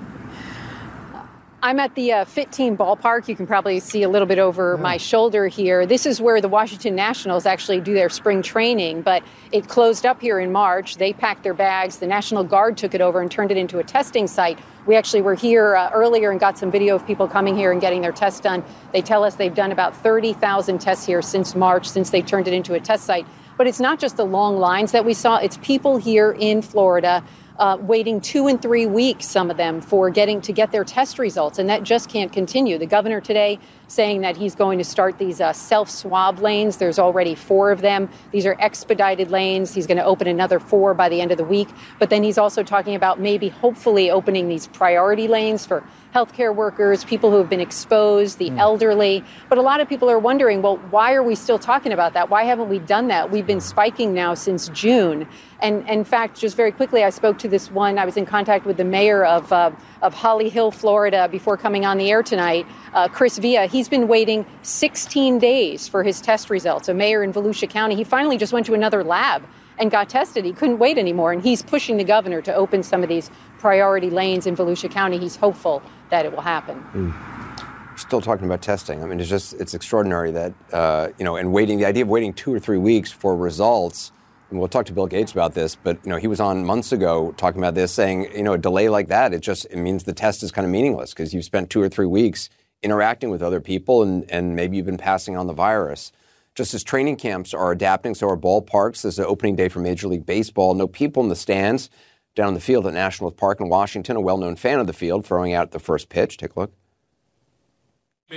I'm 1.65 1.79
at 1.79 1.95
the 1.95 2.11
uh, 2.11 2.25
FITTEAM 2.25 2.75
ballpark. 2.75 3.29
You 3.29 3.37
can 3.37 3.47
probably 3.47 3.79
see 3.79 4.03
a 4.03 4.09
little 4.09 4.27
bit 4.27 4.37
over 4.37 4.75
yeah. 4.75 4.83
my 4.83 4.97
shoulder 4.97 5.47
here. 5.47 5.85
This 5.85 6.05
is 6.05 6.19
where 6.19 6.41
the 6.41 6.49
Washington 6.49 6.93
Nationals 6.93 7.45
actually 7.45 7.79
do 7.79 7.93
their 7.93 8.09
spring 8.09 8.41
training, 8.41 9.01
but 9.01 9.23
it 9.53 9.69
closed 9.69 10.05
up 10.05 10.19
here 10.19 10.39
in 10.39 10.51
March. 10.51 10.97
They 10.97 11.13
packed 11.13 11.43
their 11.43 11.53
bags. 11.53 11.99
The 11.99 12.07
National 12.07 12.43
Guard 12.43 12.75
took 12.75 12.93
it 12.93 12.99
over 12.99 13.21
and 13.21 13.31
turned 13.31 13.49
it 13.49 13.55
into 13.55 13.79
a 13.79 13.83
testing 13.83 14.27
site. 14.27 14.59
We 14.85 14.97
actually 14.97 15.21
were 15.21 15.35
here 15.35 15.77
uh, 15.77 15.89
earlier 15.93 16.31
and 16.31 16.39
got 16.39 16.57
some 16.57 16.69
video 16.69 16.95
of 16.95 17.07
people 17.07 17.29
coming 17.29 17.55
here 17.55 17.71
and 17.71 17.79
getting 17.79 18.01
their 18.01 18.11
tests 18.11 18.41
done. 18.41 18.61
They 18.91 19.01
tell 19.01 19.23
us 19.23 19.35
they've 19.35 19.55
done 19.55 19.71
about 19.71 19.95
30,000 19.95 20.79
tests 20.79 21.05
here 21.05 21.21
since 21.21 21.55
March, 21.55 21.87
since 21.87 22.09
they 22.09 22.21
turned 22.21 22.49
it 22.49 22.53
into 22.53 22.73
a 22.73 22.79
test 22.81 23.05
site. 23.05 23.25
But 23.57 23.67
it's 23.67 23.79
not 23.79 24.00
just 24.00 24.17
the 24.17 24.25
long 24.25 24.57
lines 24.57 24.91
that 24.91 25.05
we 25.05 25.13
saw, 25.13 25.38
it's 25.38 25.57
people 25.57 25.98
here 25.98 26.31
in 26.31 26.62
Florida 26.62 27.24
uh, 27.57 27.77
waiting 27.79 28.19
two 28.19 28.48
and 28.48 28.62
three 28.62 28.86
weeks, 28.86 29.27
some 29.27 29.51
of 29.51 29.57
them, 29.57 29.79
for 29.81 30.10
getting 30.10 30.41
to 30.41 30.51
get 30.51 30.72
their 30.72 30.83
test 30.83 31.19
results. 31.19 31.60
And 31.60 31.69
that 31.69 31.83
just 31.83 32.10
can't 32.10 32.31
continue. 32.31 32.77
The 32.77 32.86
governor 32.86 33.22
today 33.22 33.60
saying 33.88 34.22
that 34.22 34.38
he's 34.38 34.55
going 34.55 34.79
to 34.79 34.83
start 34.83 35.19
these 35.19 35.39
uh, 35.39 35.53
self 35.53 35.89
swab 35.89 36.39
lanes. 36.39 36.77
There's 36.77 36.98
already 36.98 37.36
four 37.36 37.72
of 37.72 37.81
them. 37.81 38.10
These 38.31 38.45
are 38.45 38.55
expedited 38.60 39.29
lanes. 39.29 39.74
He's 39.74 39.88
going 39.88 39.98
to 39.98 40.05
open 40.05 40.27
another 40.27 40.60
four 40.60 40.93
by 40.93 41.10
the 41.10 41.22
end 41.22 41.31
of 41.31 41.38
the 41.38 41.43
week. 41.43 41.69
But 42.00 42.10
then 42.10 42.24
he's 42.24 42.38
also 42.38 42.63
talking 42.63 42.95
about 42.95 43.19
maybe 43.19 43.50
hopefully 43.50 44.10
opening 44.10 44.48
these 44.48 44.67
priority 44.67 45.27
lanes 45.27 45.65
for 45.65 45.83
healthcare 46.13 46.53
workers, 46.53 47.03
people 47.03 47.32
who 47.32 47.38
have 47.38 47.50
been 47.50 47.60
exposed, 47.60 48.38
the 48.38 48.51
mm. 48.51 48.60
elderly. 48.60 49.24
But 49.50 49.58
a 49.58 49.62
lot 49.62 49.82
of 49.82 49.89
people 49.89 50.10
are 50.10 50.20
wondering, 50.20 50.62
well, 50.62 50.77
why 50.91 51.13
are 51.13 51.24
we 51.24 51.36
still 51.36 51.58
talking 51.58 51.91
about 51.91 52.13
that? 52.13 52.29
Why 52.29 52.43
haven't 52.43 52.70
we 52.70 52.79
done 52.79 53.08
that? 53.08 53.32
We've 53.32 53.48
been 53.48 53.62
spiking 53.62 54.13
now 54.13 54.36
since 54.36 54.70
June. 54.70 55.27
And, 55.60 55.88
in 55.89 56.03
fact, 56.03 56.39
just 56.39 56.55
very 56.55 56.72
quickly, 56.72 57.03
I 57.03 57.10
spoke 57.10 57.39
to 57.39 57.48
this 57.48 57.72
one. 57.72 57.98
I 57.98 58.05
was 58.05 58.17
in 58.17 58.25
contact 58.25 58.65
with 58.65 58.77
the 58.77 58.84
mayor 58.84 59.25
of, 59.25 59.51
uh, 59.51 59.72
of 60.01 60.13
Holly 60.13 60.50
Hill, 60.50 60.72
Florida, 60.72 61.27
before 61.29 61.58
coming 61.58 61.86
on 61.86 61.98
the 61.98 62.12
air 62.12 62.22
tonight, 62.22 62.67
uh, 62.93 63.08
Chris 63.08 63.38
Via. 63.39 63.65
He's 63.65 63.89
been 63.89 64.08
waiting 64.08 64.46
16 64.62 65.39
days 65.39 65.88
for 65.88 66.03
his 66.03 66.22
test 66.22 66.50
results. 66.50 66.89
A 66.89 66.93
mayor 66.93 67.24
in 67.24 67.34
Volusia 67.34 67.70
County, 67.70 67.96
he 67.96 68.03
finally 68.03 68.38
just 68.38 68.53
went 68.53 68.65
to 68.67 68.74
another 68.74 69.03
lab 69.03 69.43
and 69.79 69.89
got 69.89 70.10
tested. 70.10 70.46
He 70.46 70.53
couldn't 70.53 70.79
wait 70.79 70.98
anymore, 70.98 71.32
and 71.32 71.41
he's 71.41 71.62
pushing 71.62 71.98
the 71.98 72.03
governor 72.03 72.41
to 72.41 72.53
open 72.53 72.84
some 72.84 73.03
of 73.03 73.10
these 73.10 73.32
priority 73.63 74.10
lanes 74.10 74.46
in 74.46 74.58
Volusia 74.58 74.91
County. 74.91 75.17
He's 75.17 75.38
hopeful 75.38 75.82
that 76.10 76.25
it 76.25 76.34
will 76.34 76.41
happen. 76.41 76.84
Mm. 76.93 77.98
Still 77.98 78.20
talking 78.20 78.46
about 78.46 78.62
testing. 78.62 79.01
I 79.01 79.05
mean, 79.05 79.22
it's 79.22 79.29
just 79.29 79.53
it's 79.53 79.74
extraordinary 79.74 80.32
that 80.32 80.53
uh, 80.74 81.08
you 81.17 81.24
know, 81.24 81.38
and 81.38 81.53
waiting 81.53 81.77
the 81.77 81.86
idea 81.86 82.03
of 82.03 82.10
waiting 82.10 82.34
two 82.34 82.53
or 82.53 82.60
three 82.60 82.77
weeks 82.77 83.10
for 83.10 83.38
results. 83.38 84.12
And 84.50 84.60
we'll 84.60 84.67
talk 84.67 84.86
to 84.88 84.93
Bill 84.93 85.08
Gates 85.08 85.32
about 85.32 85.53
this, 85.53 85.75
but 85.75 85.98
you 86.03 86.10
know, 86.10 86.17
he 86.17 86.27
was 86.27 86.41
on 86.41 86.65
months 86.65 86.91
ago 86.91 87.34
talking 87.38 87.62
about 87.62 87.74
this, 87.74 87.93
saying 87.93 88.36
you 88.36 88.43
know, 88.43 88.53
a 88.53 88.58
delay 88.58 88.89
like 88.89 89.08
that, 89.08 89.34
it 89.34 89.39
just 89.39 89.65
it 89.72 89.77
means 89.77 90.03
the 90.03 90.13
test 90.13 90.43
is 90.43 90.51
kind 90.51 90.65
of 90.65 90.72
meaningless 90.72 91.13
because 91.13 91.34
you've 91.34 91.46
spent 91.46 91.70
two 91.70 91.82
or 91.82 91.88
three 91.88 92.05
weeks 92.05 92.50
interacting 92.82 93.29
with 93.29 93.41
other 93.41 93.62
people, 93.62 94.03
and, 94.03 94.29
and 94.29 94.58
maybe 94.58 94.75
you've 94.75 94.86
been 94.86 94.98
passing 94.98 95.38
on 95.38 95.48
the 95.48 95.53
virus. 95.53 96.12
Just 96.53 96.74
as 96.74 96.84
training 96.84 97.15
camps 97.15 97.53
are 97.53 97.72
adapting, 97.72 98.13
so 98.13 98.27
are 98.27 98.38
ballparks. 98.38 99.05
Is 99.05 99.20
an 99.20 99.25
opening 99.25 99.55
day 99.55 99.70
for 99.70 99.79
Major 99.79 100.10
League 100.10 100.25
Baseball. 100.25 100.74
No 100.74 100.88
people 100.88 101.24
in 101.24 101.29
the 101.29 101.36
stands 101.36 101.89
down 102.35 102.49
in 102.49 102.53
the 102.53 102.59
field 102.59 102.87
at 102.87 102.93
National 102.93 103.31
Park 103.31 103.61
in 103.61 103.69
Washington. 103.69 104.15
A 104.15 104.21
well 104.21 104.37
known 104.37 104.55
fan 104.55 104.79
of 104.79 104.87
the 104.87 104.93
field 104.93 105.25
throwing 105.25 105.53
out 105.53 105.71
the 105.71 105.79
first 105.79 106.09
pitch. 106.09 106.37
Take 106.37 106.55
a 106.55 106.59
look. 106.61 106.73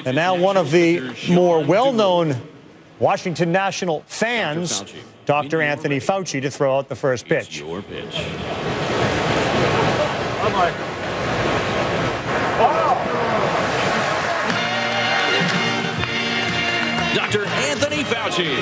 And 0.05 0.15
now 0.15 0.37
one 0.37 0.57
of 0.57 0.71
the 0.71 1.15
more 1.31 1.65
well 1.65 1.93
known 1.93 2.37
Washington 2.99 3.53
National 3.53 4.03
fans, 4.07 4.85
Dr. 5.25 5.63
Anthony 5.63 5.99
Fauci, 5.99 6.43
to 6.43 6.51
throw 6.51 6.79
out 6.79 6.89
the 6.89 6.97
first 6.97 7.27
pitch. 7.27 7.59
Your 7.59 7.83
pitch. 7.83 8.15
Dr. 17.15 17.47
Anthony 17.47 18.05
Fauci. 18.05 18.57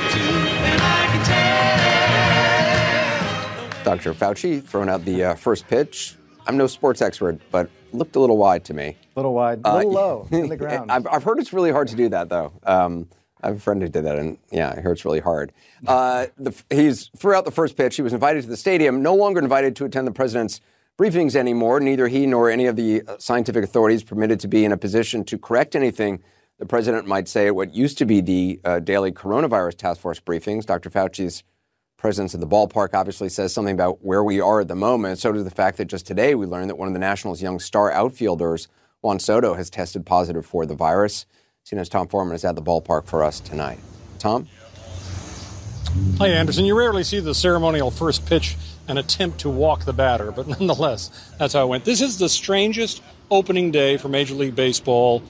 Dr. 3.84 4.14
Fauci 4.14 4.64
throwing 4.64 4.88
out 4.88 5.04
the 5.04 5.24
uh, 5.24 5.34
first 5.34 5.68
pitch. 5.68 6.16
I'm 6.46 6.56
no 6.56 6.66
sports 6.66 7.02
expert, 7.02 7.38
but 7.50 7.68
looked 7.92 8.16
a 8.16 8.20
little 8.20 8.38
wide 8.38 8.64
to 8.64 8.74
me. 8.74 8.96
A 9.14 9.18
little 9.18 9.34
wide, 9.34 9.60
a 9.64 9.68
uh, 9.68 9.76
little 9.76 9.90
uh, 9.90 10.00
low 10.00 10.28
in 10.32 10.48
the 10.48 10.56
ground. 10.56 10.90
I've, 10.90 11.06
I've, 11.06 11.22
heard 11.22 11.38
it's 11.38 11.52
really 11.52 11.70
hard 11.70 11.88
to 11.88 11.96
do 11.96 12.08
that, 12.08 12.30
though. 12.30 12.52
Um, 12.64 13.08
I 13.42 13.48
have 13.48 13.56
a 13.56 13.60
friend 13.60 13.82
who 13.82 13.88
did 13.88 14.04
that, 14.04 14.18
and 14.18 14.38
yeah, 14.50 14.72
it 14.72 14.78
hurts 14.78 15.04
really 15.04 15.20
hard. 15.20 15.52
Uh, 15.86 16.28
the, 16.38 16.54
he's 16.70 17.10
threw 17.14 17.34
out 17.34 17.44
the 17.44 17.50
first 17.50 17.76
pitch. 17.76 17.96
He 17.96 18.00
was 18.00 18.14
invited 18.14 18.42
to 18.44 18.48
the 18.48 18.56
stadium, 18.56 19.02
no 19.02 19.14
longer 19.14 19.38
invited 19.38 19.76
to 19.76 19.84
attend 19.84 20.06
the 20.06 20.12
president's 20.12 20.62
briefings 20.98 21.36
anymore. 21.36 21.78
Neither 21.78 22.08
he 22.08 22.24
nor 22.24 22.48
any 22.48 22.64
of 22.64 22.76
the 22.76 23.02
uh, 23.02 23.18
scientific 23.18 23.62
authorities 23.62 24.02
permitted 24.02 24.40
to 24.40 24.48
be 24.48 24.64
in 24.64 24.72
a 24.72 24.78
position 24.78 25.24
to 25.24 25.36
correct 25.36 25.76
anything 25.76 26.22
the 26.58 26.64
president 26.64 27.06
might 27.06 27.28
say 27.28 27.48
at 27.48 27.54
what 27.54 27.74
used 27.74 27.98
to 27.98 28.06
be 28.06 28.22
the 28.22 28.60
uh, 28.64 28.78
daily 28.78 29.12
coronavirus 29.12 29.76
task 29.76 30.00
force 30.00 30.20
briefings. 30.20 30.64
Dr. 30.64 30.88
Fauci's 30.88 31.42
presence 32.04 32.34
at 32.34 32.40
the 32.40 32.46
ballpark 32.46 32.92
obviously 32.92 33.30
says 33.30 33.54
something 33.54 33.73
about 33.73 34.04
where 34.04 34.23
we 34.23 34.38
are 34.38 34.61
at 34.61 34.68
the 34.68 34.75
moment. 34.75 35.18
So 35.18 35.32
does 35.32 35.42
the 35.42 35.50
fact 35.50 35.78
that 35.78 35.87
just 35.87 36.06
today 36.06 36.34
we 36.34 36.44
learned 36.44 36.68
that 36.68 36.76
one 36.76 36.87
of 36.87 36.92
the 36.92 37.00
Nationals' 37.00 37.40
young 37.40 37.58
star 37.58 37.90
outfielders, 37.90 38.68
Juan 39.00 39.18
Soto, 39.18 39.54
has 39.54 39.70
tested 39.70 40.04
positive 40.04 40.44
for 40.44 40.66
the 40.66 40.75
virus. 40.75 41.25
CNN's 41.64 41.88
Tom 41.88 42.06
Foreman 42.06 42.34
is 42.34 42.44
at 42.44 42.56
the 42.56 42.62
ballpark 42.62 43.06
for 43.06 43.25
us 43.25 43.40
tonight. 43.40 43.78
Tom? 44.18 44.46
Hi, 46.18 46.28
Anderson. 46.28 46.66
You 46.66 46.76
rarely 46.76 47.04
see 47.04 47.20
the 47.20 47.34
ceremonial 47.34 47.90
first 47.90 48.26
pitch 48.26 48.58
an 48.87 48.99
attempt 48.99 49.40
to 49.40 49.49
walk 49.49 49.87
the 49.87 49.94
batter, 49.94 50.30
but 50.30 50.46
nonetheless, 50.46 51.32
that's 51.38 51.54
how 51.54 51.64
it 51.64 51.68
went. 51.68 51.87
This 51.87 52.02
is 52.02 52.18
the 52.18 52.28
strangest 52.28 53.02
opening 53.30 53.70
day 53.70 53.96
for 53.96 54.11
Major 54.11 54.34
League 54.34 54.54
Baseball 54.54 55.23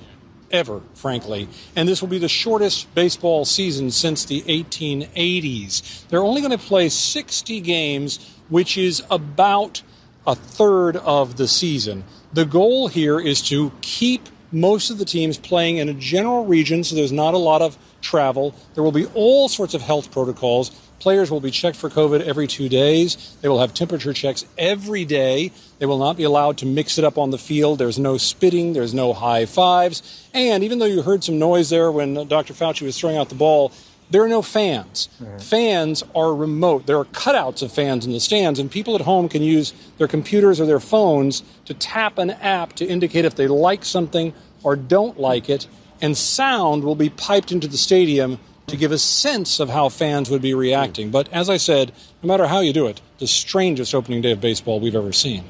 ever, 0.55 0.81
frankly. 0.95 1.49
And 1.75 1.89
this 1.89 2.01
will 2.01 2.09
be 2.09 2.19
the 2.19 2.29
shortest 2.29 2.95
baseball 2.95 3.45
season 3.45 3.91
since 3.91 4.25
the 4.25 4.43
1880s. 4.43 6.07
They're 6.09 6.23
only 6.23 6.41
going 6.41 6.57
to 6.57 6.65
play 6.65 6.89
60 6.89 7.61
games, 7.61 8.39
which 8.49 8.79
is 8.79 9.03
about 9.11 9.83
a 10.27 10.35
third 10.35 10.97
of 10.97 11.37
the 11.37 11.49
season. 11.49 12.05
The 12.33 12.45
goal 12.45 12.89
here 12.89 13.19
is 13.21 13.43
to 13.49 13.73
keep 13.83 14.29
most 14.53 14.91
of 14.91 14.99
the 14.99 15.05
teams 15.05 15.37
playing 15.37 15.79
in 15.79 15.89
a 15.89 15.95
general 15.95 16.47
region 16.47 16.85
so 16.85 16.95
there's 16.95 17.13
not 17.13 17.35
a 17.35 17.39
lot 17.39 17.61
of 17.61 17.77
travel. 18.01 18.55
There 18.75 18.85
will 18.85 18.93
be 18.93 19.07
all 19.07 19.49
sorts 19.49 19.75
of 19.75 19.83
health 19.83 20.13
protocols. 20.13 20.71
Players 21.01 21.31
will 21.31 21.41
be 21.41 21.51
checked 21.51 21.77
for 21.77 21.91
COVID 21.91 22.23
every 22.23 22.47
two 22.47 22.69
days. 22.69 23.37
They 23.41 23.49
will 23.49 23.59
have 23.59 23.75
temperature 23.75 24.13
checks 24.13 24.45
every 24.57 25.05
day. 25.05 25.51
They 25.79 25.87
will 25.87 25.99
not 25.99 26.17
be 26.17 26.25
allowed 26.25 26.59
to 26.59 26.67
mix 26.67 26.99
it 26.99 27.05
up 27.05 27.19
on 27.19 27.31
the 27.31 27.39
field. 27.39 27.79
There's 27.79 27.99
no 27.99 28.17
spitting, 28.17 28.73
there's 28.73 28.95
no 28.95 29.13
high 29.13 29.47
fives. 29.47 30.29
And 30.33 30.63
even 30.65 30.79
though 30.79 30.87
you 30.87 31.03
heard 31.03 31.25
some 31.25 31.39
noise 31.39 31.71
there 31.71 31.91
when 31.91 32.15
Dr. 32.29 32.55
Fauci 32.55 32.83
was 32.83 32.99
throwing 32.99 33.17
out 33.17 33.29
the 33.29 33.35
ball, 33.35 33.73
there 34.11 34.23
are 34.23 34.29
no 34.29 34.43
fans. 34.43 35.09
Mm-hmm. 35.21 35.39
Fans 35.39 36.05
are 36.15 36.35
remote. 36.35 36.87
There 36.87 36.99
are 36.99 37.05
cutouts 37.07 37.63
of 37.63 37.73
fans 37.73 38.07
in 38.07 38.13
the 38.13 38.21
stands, 38.21 38.59
and 38.59 38.71
people 38.71 38.95
at 38.95 39.01
home 39.01 39.29
can 39.29 39.43
use 39.43 39.73
their 39.99 40.07
computers 40.09 40.61
or 40.61 40.67
their 40.67 40.81
phones 40.81 41.43
to 41.65 41.75
tap 41.75 42.19
an 42.19 42.31
app 42.31 42.75
to 42.75 42.87
indicate 42.87 43.25
if 43.25 43.35
they 43.35 43.49
like 43.49 43.85
something 43.85 44.33
or 44.63 44.77
don't 44.77 45.19
like 45.19 45.49
it, 45.49 45.67
and 46.01 46.17
sound 46.17 46.85
will 46.85 46.95
be 46.95 47.09
piped 47.09 47.51
into 47.51 47.67
the 47.67 47.77
stadium 47.77 48.39
to 48.67 48.77
give 48.77 48.93
a 48.93 48.99
sense 48.99 49.61
of 49.61 49.69
how 49.69 49.89
fans 49.89 50.31
would 50.31 50.43
be 50.43 50.55
reacting. 50.55 51.11
But 51.11 51.29
as 51.33 51.51
I 51.51 51.57
said, 51.57 51.93
no 52.23 52.29
matter 52.29 52.47
how 52.47 52.61
you 52.61 52.73
do 52.73 52.87
it, 52.87 53.01
the 53.19 53.27
strangest 53.27 53.95
opening 53.95 54.23
day 54.23 54.33
of 54.33 54.41
baseball 54.41 54.81
we've 54.81 54.95
ever 54.95 55.13
seen. 55.13 55.45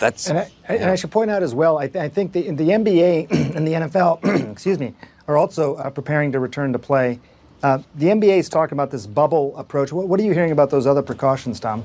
That's 0.00 0.28
and 0.28 0.38
I, 0.38 0.50
yeah. 0.64 0.72
and 0.72 0.90
I 0.90 0.96
should 0.96 1.10
point 1.10 1.30
out 1.30 1.42
as 1.42 1.54
well. 1.54 1.78
I, 1.78 1.86
th- 1.86 2.02
I 2.02 2.08
think 2.08 2.32
the, 2.32 2.50
the 2.50 2.70
NBA 2.70 3.30
and 3.56 3.68
the 3.68 3.74
NFL, 3.74 4.50
excuse 4.52 4.78
me, 4.80 4.94
are 5.28 5.36
also 5.36 5.76
uh, 5.76 5.90
preparing 5.90 6.32
to 6.32 6.40
return 6.40 6.72
to 6.72 6.78
play. 6.78 7.20
Uh, 7.62 7.78
the 7.94 8.06
NBA 8.06 8.38
is 8.38 8.48
talking 8.48 8.72
about 8.72 8.90
this 8.90 9.06
bubble 9.06 9.56
approach. 9.56 9.92
What, 9.92 10.08
what 10.08 10.18
are 10.18 10.22
you 10.22 10.32
hearing 10.32 10.50
about 10.50 10.70
those 10.70 10.86
other 10.86 11.02
precautions, 11.02 11.60
Tom? 11.60 11.84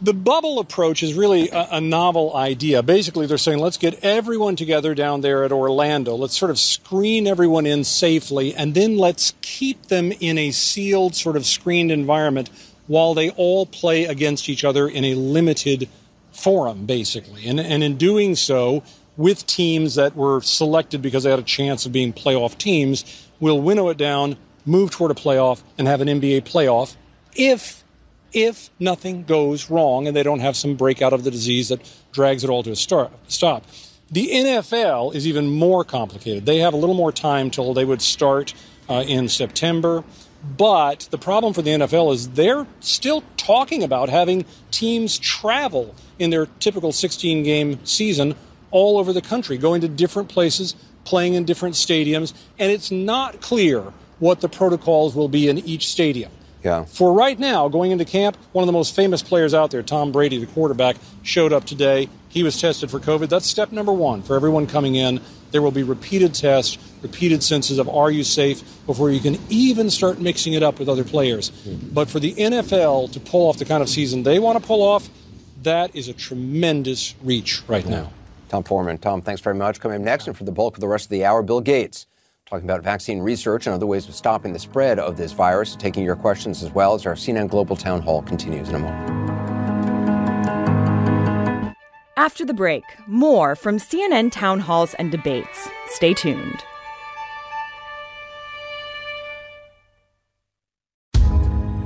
The 0.00 0.14
bubble 0.14 0.58
approach 0.58 1.02
is 1.02 1.14
really 1.14 1.48
a, 1.48 1.68
a, 1.72 1.80
novel 1.80 2.36
idea. 2.36 2.82
Basically, 2.82 3.26
they're 3.26 3.38
saying 3.38 3.58
let's 3.58 3.78
get 3.78 4.04
everyone 4.04 4.54
together 4.54 4.94
down 4.94 5.22
there 5.22 5.44
at 5.44 5.50
Orlando. 5.50 6.14
Let's 6.14 6.36
sort 6.36 6.50
of 6.50 6.58
screen 6.58 7.26
everyone 7.26 7.64
in 7.64 7.84
safely, 7.84 8.54
and 8.54 8.74
then 8.74 8.98
let's 8.98 9.34
keep 9.40 9.86
them 9.86 10.12
in 10.20 10.36
a 10.36 10.50
sealed, 10.50 11.16
sort 11.16 11.36
of 11.36 11.46
screened 11.46 11.90
environment 11.90 12.50
while 12.86 13.14
they 13.14 13.30
all 13.30 13.66
play 13.66 14.04
against 14.04 14.48
each 14.48 14.62
other 14.62 14.86
in 14.88 15.04
a 15.04 15.14
limited 15.14 15.88
forum, 16.34 16.86
basically. 16.86 17.46
And, 17.46 17.58
and 17.58 17.82
in 17.82 17.96
doing 17.96 18.34
so, 18.36 18.82
with 19.16 19.46
teams 19.46 19.94
that 19.94 20.16
were 20.16 20.40
selected 20.40 21.00
because 21.00 21.22
they 21.22 21.30
had 21.30 21.38
a 21.38 21.42
chance 21.42 21.86
of 21.86 21.92
being 21.92 22.12
playoff 22.12 22.58
teams, 22.58 23.28
we'll 23.38 23.60
winnow 23.60 23.88
it 23.88 23.96
down, 23.96 24.36
move 24.66 24.90
toward 24.90 25.10
a 25.10 25.14
playoff, 25.14 25.62
and 25.78 25.86
have 25.86 26.00
an 26.00 26.08
NBA 26.08 26.42
playoff 26.42 26.96
if 27.34 27.84
if 28.32 28.70
nothing 28.80 29.22
goes 29.22 29.70
wrong 29.70 30.08
and 30.08 30.16
they 30.16 30.24
don't 30.24 30.40
have 30.40 30.56
some 30.56 30.74
breakout 30.74 31.12
of 31.12 31.22
the 31.22 31.30
disease 31.30 31.68
that 31.68 31.80
drags 32.12 32.42
it 32.42 32.50
all 32.50 32.64
to 32.64 32.72
a 32.72 32.76
start, 32.76 33.12
stop. 33.28 33.64
The 34.10 34.26
NFL 34.26 35.14
is 35.14 35.26
even 35.26 35.46
more 35.46 35.84
complicated. 35.84 36.44
They 36.44 36.58
have 36.58 36.74
a 36.74 36.76
little 36.76 36.96
more 36.96 37.12
time 37.12 37.50
till 37.50 37.74
they 37.74 37.84
would 37.84 38.02
start 38.02 38.52
uh, 38.88 39.04
in 39.06 39.28
September. 39.28 40.02
But 40.56 41.08
the 41.10 41.18
problem 41.18 41.54
for 41.54 41.62
the 41.62 41.70
NFL 41.70 42.12
is 42.12 42.30
they're 42.30 42.66
still 42.80 43.24
talking 43.36 43.82
about 43.82 44.08
having 44.08 44.44
teams 44.70 45.18
travel 45.18 45.94
in 46.18 46.30
their 46.30 46.46
typical 46.60 46.92
16 46.92 47.42
game 47.42 47.84
season 47.84 48.34
all 48.70 48.98
over 48.98 49.12
the 49.12 49.22
country, 49.22 49.56
going 49.56 49.80
to 49.80 49.88
different 49.88 50.28
places, 50.28 50.74
playing 51.04 51.34
in 51.34 51.44
different 51.44 51.76
stadiums, 51.76 52.34
and 52.58 52.70
it's 52.70 52.90
not 52.90 53.40
clear 53.40 53.92
what 54.18 54.40
the 54.40 54.48
protocols 54.48 55.14
will 55.14 55.28
be 55.28 55.48
in 55.48 55.58
each 55.58 55.88
stadium. 55.88 56.30
Yeah. 56.62 56.84
For 56.84 57.12
right 57.12 57.38
now, 57.38 57.68
going 57.68 57.90
into 57.90 58.06
camp, 58.06 58.38
one 58.52 58.62
of 58.62 58.66
the 58.66 58.72
most 58.72 58.96
famous 58.96 59.22
players 59.22 59.52
out 59.52 59.70
there, 59.70 59.82
Tom 59.82 60.12
Brady, 60.12 60.38
the 60.38 60.46
quarterback, 60.46 60.96
showed 61.22 61.52
up 61.52 61.64
today. 61.64 62.08
He 62.30 62.42
was 62.42 62.58
tested 62.58 62.90
for 62.90 62.98
COVID. 62.98 63.28
That's 63.28 63.46
step 63.46 63.70
number 63.70 63.92
one 63.92 64.22
for 64.22 64.34
everyone 64.34 64.66
coming 64.66 64.94
in. 64.94 65.20
There 65.54 65.62
will 65.62 65.70
be 65.70 65.84
repeated 65.84 66.34
tests, 66.34 66.78
repeated 67.00 67.40
senses 67.40 67.78
of 67.78 67.88
are 67.88 68.10
you 68.10 68.24
safe 68.24 68.64
before 68.86 69.08
you 69.12 69.20
can 69.20 69.38
even 69.48 69.88
start 69.88 70.18
mixing 70.18 70.54
it 70.54 70.64
up 70.64 70.80
with 70.80 70.88
other 70.88 71.04
players. 71.04 71.50
Mm-hmm. 71.50 71.94
But 71.94 72.10
for 72.10 72.18
the 72.18 72.34
NFL 72.34 73.12
to 73.12 73.20
pull 73.20 73.48
off 73.48 73.58
the 73.58 73.64
kind 73.64 73.80
of 73.80 73.88
season 73.88 74.24
they 74.24 74.40
want 74.40 74.60
to 74.60 74.66
pull 74.66 74.82
off, 74.82 75.08
that 75.62 75.94
is 75.94 76.08
a 76.08 76.12
tremendous 76.12 77.14
reach 77.22 77.62
right 77.68 77.86
now. 77.86 78.10
Tom 78.48 78.64
Foreman. 78.64 78.98
Tom, 78.98 79.22
thanks 79.22 79.40
very 79.40 79.54
much. 79.54 79.78
Coming 79.78 79.98
up 79.98 80.04
next, 80.04 80.26
and 80.26 80.36
for 80.36 80.42
the 80.42 80.50
bulk 80.50 80.74
of 80.74 80.80
the 80.80 80.88
rest 80.88 81.06
of 81.06 81.10
the 81.10 81.24
hour, 81.24 81.40
Bill 81.40 81.60
Gates 81.60 82.08
talking 82.46 82.68
about 82.68 82.82
vaccine 82.82 83.20
research 83.20 83.68
and 83.68 83.74
other 83.74 83.86
ways 83.86 84.08
of 84.08 84.16
stopping 84.16 84.54
the 84.54 84.58
spread 84.58 84.98
of 84.98 85.16
this 85.16 85.30
virus. 85.30 85.76
Taking 85.76 86.02
your 86.02 86.16
questions 86.16 86.64
as 86.64 86.72
well 86.72 86.94
as 86.94 87.06
our 87.06 87.14
CNN 87.14 87.48
Global 87.48 87.76
Town 87.76 88.02
Hall 88.02 88.22
continues 88.22 88.70
in 88.70 88.74
a 88.74 88.78
moment. 88.80 89.23
After 92.24 92.46
the 92.46 92.54
break, 92.54 92.84
more 93.06 93.54
from 93.54 93.76
CNN 93.76 94.32
town 94.32 94.58
halls 94.58 94.94
and 94.94 95.12
debates. 95.12 95.68
Stay 95.88 96.14
tuned. 96.14 96.64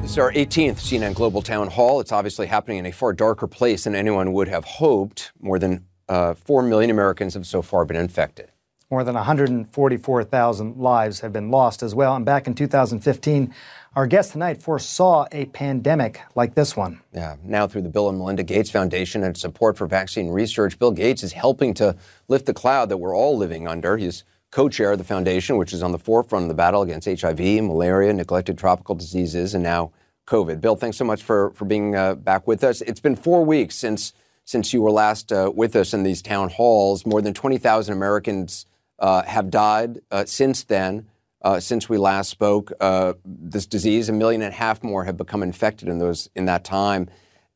This 0.01 0.13
is 0.13 0.19
our 0.19 0.31
18th 0.31 0.77
CNN 0.77 1.15
Global 1.17 1.43
Town 1.43 1.67
Hall. 1.67 1.99
It's 1.99 2.13
obviously 2.13 2.47
happening 2.47 2.79
in 2.79 2.87
a 2.87 2.93
far 2.93 3.13
darker 3.13 3.49
place 3.49 3.83
than 3.83 3.97
anyone 3.97 4.33
would 4.33 4.47
have 4.47 4.65
hoped. 4.65 5.33
More 5.41 5.59
than 5.59 5.85
uh, 6.09 6.35
4 6.35 6.63
million 6.63 6.93
Americans 6.93 7.35
have 7.35 7.45
so 7.45 7.61
far 7.61 7.85
been 7.85 7.97
infected. 7.97 8.53
More 8.93 9.03
than 9.03 9.17
144,000 9.17 10.77
lives 10.77 11.19
have 11.19 11.33
been 11.33 11.51
lost 11.51 11.83
as 11.83 11.97
well. 11.97 12.15
And 12.15 12.25
back 12.25 12.47
in 12.47 12.55
2015, 12.55 13.53
our 13.97 14.07
guest 14.07 14.33
tonight 14.33 14.63
foresaw 14.63 15.27
a 15.33 15.47
pandemic 15.47 16.21
like 16.35 16.55
this 16.55 16.77
one. 16.77 17.01
Yeah. 17.13 17.37
Now, 17.43 17.67
through 17.67 17.83
the 17.83 17.89
Bill 17.89 18.09
and 18.09 18.19
Melinda 18.19 18.43
Gates 18.43 18.71
Foundation 18.71 19.25
and 19.25 19.37
support 19.37 19.77
for 19.77 19.87
vaccine 19.87 20.29
research, 20.29 20.79
Bill 20.79 20.93
Gates 20.93 21.23
is 21.23 21.33
helping 21.33 21.75
to 21.75 21.97
lift 22.29 22.47
the 22.47 22.55
cloud 22.55 22.89
that 22.91 22.99
we're 22.99 23.17
all 23.17 23.37
living 23.37 23.67
under. 23.67 23.97
He's 23.97 24.25
co 24.51 24.69
chair 24.69 24.93
of 24.93 24.99
the 24.99 25.05
foundation, 25.05 25.57
which 25.57 25.73
is 25.73 25.83
on 25.83 25.93
the 25.93 25.99
forefront 25.99 26.45
of 26.45 26.49
the 26.49 26.55
battle 26.55 26.83
against 26.83 27.21
HIV, 27.21 27.41
malaria, 27.65 28.13
neglected 28.13 28.59
tropical 28.59 28.95
diseases, 28.95 29.55
and 29.55 29.63
now 29.63 29.93
COVID. 30.27 30.61
Bill, 30.61 30.77
thanks 30.77 30.97
so 30.97 31.05
much 31.05 31.23
for, 31.23 31.51
for 31.53 31.65
being 31.65 31.97
uh, 31.97 32.15
back 32.15 32.47
with 32.47 32.63
us. 32.63 32.81
It's 32.83 33.01
been 33.01 33.17
four 33.17 33.45
weeks 33.45 33.75
since, 33.75 34.13
since 34.45 34.73
you 34.73 34.83
were 34.83 34.91
last 34.91 35.33
uh, 35.33 35.51
with 35.55 35.75
us 35.75 35.95
in 35.95 36.03
these 36.03 36.23
town 36.23 36.51
halls. 36.51 37.07
More 37.07 37.23
than 37.23 37.35
20,000 37.35 37.93
Americans 37.95 38.67
uh, 38.99 39.23
have 39.23 39.51
died 39.51 40.01
uh, 40.11 40.25
since 40.27 40.65
then. 40.65 41.07
Uh, 41.41 41.61
since 41.61 41.89
we 41.89 41.99
last 41.99 42.31
spoke, 42.31 42.73
uh, 42.81 43.13
this 43.25 43.67
disease, 43.67 44.09
a 44.09 44.13
million 44.13 44.43
and 44.43 44.53
a 44.53 44.57
half 44.57 44.83
more 44.83 45.05
have 45.05 45.17
become 45.17 45.43
infected 45.43 45.89
in 45.89 45.99
those 45.99 46.29
in 46.35 46.47
that 46.47 46.65
time. 46.65 47.09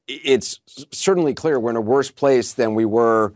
It's 0.07 0.61
certainly 0.93 1.35
clear 1.35 1.59
we're 1.59 1.71
in 1.71 1.77
a 1.77 1.81
worse 1.81 2.11
place 2.11 2.53
than 2.53 2.75
we 2.75 2.85
were 2.85 3.35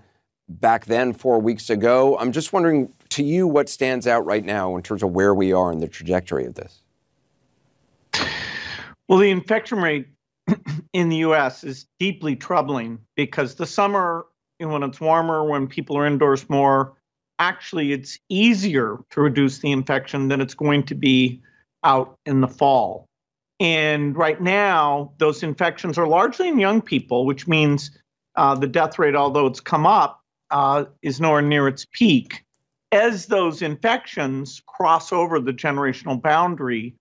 back 0.48 0.86
then 0.86 1.12
four 1.12 1.40
weeks 1.40 1.70
ago. 1.70 2.16
I'm 2.18 2.32
just 2.32 2.52
wondering 2.52 2.92
to 3.10 3.24
you 3.24 3.46
what 3.46 3.68
stands 3.68 4.06
out 4.06 4.24
right 4.24 4.44
now 4.44 4.76
in 4.76 4.82
terms 4.82 5.02
of 5.02 5.10
where 5.10 5.34
we 5.34 5.52
are 5.52 5.72
in 5.72 5.80
the 5.80 5.88
trajectory 5.88 6.46
of 6.46 6.54
this. 6.54 6.82
Well, 9.08 9.18
the 9.18 9.30
infection 9.30 9.78
rate 9.78 10.08
in 10.92 11.08
the 11.08 11.16
U.S. 11.18 11.64
is 11.64 11.86
deeply 11.98 12.36
troubling 12.36 12.98
because 13.16 13.54
the 13.54 13.66
summer, 13.66 14.26
when 14.58 14.82
it's 14.82 15.00
warmer, 15.00 15.44
when 15.44 15.66
people 15.66 15.96
are 15.96 16.06
indoors 16.06 16.48
more, 16.48 16.94
actually 17.38 17.92
it's 17.92 18.18
easier 18.28 18.98
to 19.10 19.20
reduce 19.20 19.58
the 19.58 19.72
infection 19.72 20.28
than 20.28 20.40
it's 20.40 20.54
going 20.54 20.84
to 20.84 20.94
be 20.94 21.42
out 21.84 22.18
in 22.26 22.40
the 22.40 22.48
fall. 22.48 23.08
And 23.58 24.16
right 24.16 24.40
now, 24.40 25.12
those 25.18 25.42
infections 25.42 25.96
are 25.96 26.06
largely 26.06 26.48
in 26.48 26.58
young 26.58 26.82
people, 26.82 27.24
which 27.24 27.48
means 27.48 27.90
uh, 28.34 28.54
the 28.54 28.66
death 28.66 28.98
rate, 28.98 29.14
although 29.14 29.46
it's 29.46 29.60
come 29.60 29.86
up, 29.86 30.20
uh, 30.50 30.84
is 31.02 31.20
nowhere 31.20 31.42
near 31.42 31.66
its 31.68 31.86
peak. 31.92 32.44
As 32.92 33.26
those 33.26 33.62
infections 33.62 34.62
cross 34.66 35.12
over 35.12 35.40
the 35.40 35.52
generational 35.52 36.20
boundary, 36.20 36.94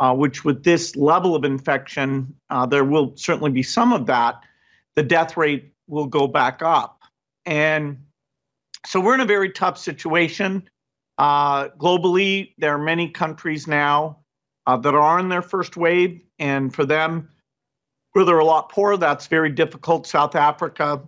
uh, 0.00 0.14
which 0.14 0.44
with 0.44 0.64
this 0.64 0.96
level 0.96 1.36
of 1.36 1.44
infection, 1.44 2.34
uh, 2.50 2.66
there 2.66 2.84
will 2.84 3.12
certainly 3.16 3.50
be 3.50 3.62
some 3.62 3.92
of 3.92 4.06
that, 4.06 4.42
the 4.96 5.02
death 5.02 5.36
rate 5.36 5.72
will 5.86 6.06
go 6.06 6.26
back 6.26 6.62
up. 6.62 7.00
And 7.46 7.98
so 8.86 9.00
we're 9.00 9.14
in 9.14 9.20
a 9.20 9.26
very 9.26 9.50
tough 9.50 9.78
situation. 9.78 10.68
Uh, 11.18 11.68
globally, 11.70 12.54
there 12.58 12.74
are 12.74 12.78
many 12.78 13.08
countries 13.08 13.66
now 13.66 14.18
uh, 14.66 14.76
that 14.76 14.94
are 14.94 15.18
in 15.18 15.28
their 15.28 15.42
first 15.42 15.76
wave, 15.76 16.22
and 16.38 16.74
for 16.74 16.84
them, 16.84 17.28
where 18.12 18.24
they're 18.24 18.38
a 18.38 18.44
lot 18.44 18.70
poorer, 18.70 18.96
that's 18.96 19.26
very 19.26 19.50
difficult. 19.50 20.06
South 20.06 20.34
Africa, 20.34 21.02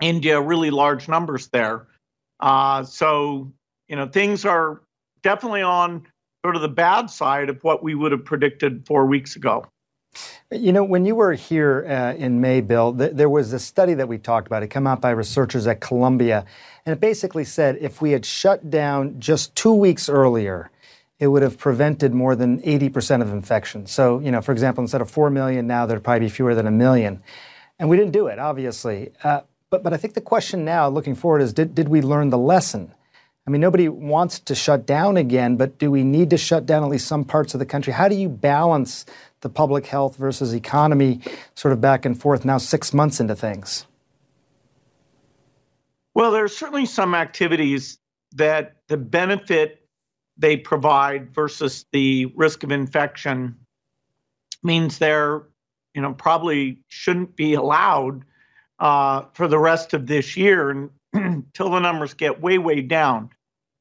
India, 0.00 0.40
really 0.40 0.70
large 0.70 1.08
numbers 1.08 1.48
there. 1.48 1.86
Uh, 2.40 2.84
so, 2.84 3.52
you 3.88 3.96
know, 3.96 4.06
things 4.06 4.44
are 4.44 4.82
definitely 5.22 5.62
on 5.62 6.06
sort 6.44 6.56
of 6.56 6.62
the 6.62 6.68
bad 6.68 7.10
side 7.10 7.48
of 7.48 7.62
what 7.62 7.82
we 7.82 7.94
would 7.94 8.12
have 8.12 8.24
predicted 8.24 8.86
four 8.86 9.06
weeks 9.06 9.36
ago. 9.36 9.66
You 10.50 10.72
know, 10.72 10.82
when 10.82 11.04
you 11.04 11.14
were 11.14 11.34
here 11.34 11.84
uh, 11.86 12.14
in 12.14 12.40
May, 12.40 12.62
Bill, 12.62 12.96
th- 12.96 13.12
there 13.12 13.28
was 13.28 13.52
a 13.52 13.58
study 13.58 13.92
that 13.94 14.08
we 14.08 14.16
talked 14.16 14.46
about. 14.46 14.62
It 14.62 14.68
came 14.68 14.86
out 14.86 15.00
by 15.00 15.10
researchers 15.10 15.66
at 15.66 15.80
Columbia, 15.80 16.46
and 16.86 16.92
it 16.94 17.00
basically 17.00 17.44
said 17.44 17.76
if 17.80 18.00
we 18.00 18.12
had 18.12 18.24
shut 18.24 18.70
down 18.70 19.20
just 19.20 19.54
two 19.54 19.74
weeks 19.74 20.08
earlier, 20.08 20.70
it 21.18 21.26
would 21.26 21.42
have 21.42 21.58
prevented 21.58 22.14
more 22.14 22.34
than 22.34 22.62
80% 22.62 23.20
of 23.20 23.30
infections. 23.30 23.90
So, 23.90 24.20
you 24.20 24.30
know, 24.30 24.40
for 24.40 24.52
example, 24.52 24.82
instead 24.82 25.00
of 25.00 25.10
4 25.10 25.30
million 25.30 25.66
now, 25.66 25.84
there'd 25.84 26.02
probably 26.02 26.20
be 26.20 26.28
fewer 26.30 26.54
than 26.54 26.66
a 26.66 26.70
million. 26.70 27.22
And 27.78 27.88
we 27.88 27.96
didn't 27.96 28.12
do 28.12 28.28
it, 28.28 28.38
obviously. 28.38 29.10
Uh, 29.22 29.42
but, 29.70 29.82
but 29.82 29.92
I 29.92 29.96
think 29.96 30.14
the 30.14 30.20
question 30.20 30.64
now, 30.64 30.88
looking 30.88 31.14
forward, 31.14 31.42
is 31.42 31.52
did, 31.52 31.74
did 31.74 31.88
we 31.88 32.00
learn 32.00 32.30
the 32.30 32.38
lesson? 32.38 32.94
I 33.48 33.50
mean, 33.50 33.62
nobody 33.62 33.88
wants 33.88 34.40
to 34.40 34.54
shut 34.54 34.84
down 34.84 35.16
again, 35.16 35.56
but 35.56 35.78
do 35.78 35.90
we 35.90 36.04
need 36.04 36.28
to 36.28 36.36
shut 36.36 36.66
down 36.66 36.82
at 36.82 36.90
least 36.90 37.06
some 37.06 37.24
parts 37.24 37.54
of 37.54 37.60
the 37.60 37.64
country? 37.64 37.94
How 37.94 38.06
do 38.06 38.14
you 38.14 38.28
balance 38.28 39.06
the 39.40 39.48
public 39.48 39.86
health 39.86 40.16
versus 40.16 40.52
economy 40.52 41.22
sort 41.54 41.72
of 41.72 41.80
back 41.80 42.04
and 42.04 42.20
forth 42.20 42.44
now, 42.44 42.58
six 42.58 42.92
months 42.92 43.20
into 43.20 43.34
things? 43.34 43.86
Well, 46.12 46.30
there 46.30 46.44
are 46.44 46.48
certainly 46.48 46.84
some 46.84 47.14
activities 47.14 47.98
that 48.34 48.82
the 48.88 48.98
benefit 48.98 49.80
they 50.36 50.58
provide 50.58 51.34
versus 51.34 51.86
the 51.90 52.26
risk 52.36 52.64
of 52.64 52.70
infection 52.70 53.56
means 54.62 54.98
they're, 54.98 55.44
you 55.94 56.02
know, 56.02 56.12
probably 56.12 56.82
shouldn't 56.88 57.34
be 57.34 57.54
allowed 57.54 58.24
uh, 58.78 59.22
for 59.32 59.48
the 59.48 59.58
rest 59.58 59.94
of 59.94 60.06
this 60.06 60.36
year 60.36 60.90
until 61.14 61.70
the 61.70 61.80
numbers 61.80 62.12
get 62.12 62.42
way, 62.42 62.58
way 62.58 62.82
down. 62.82 63.30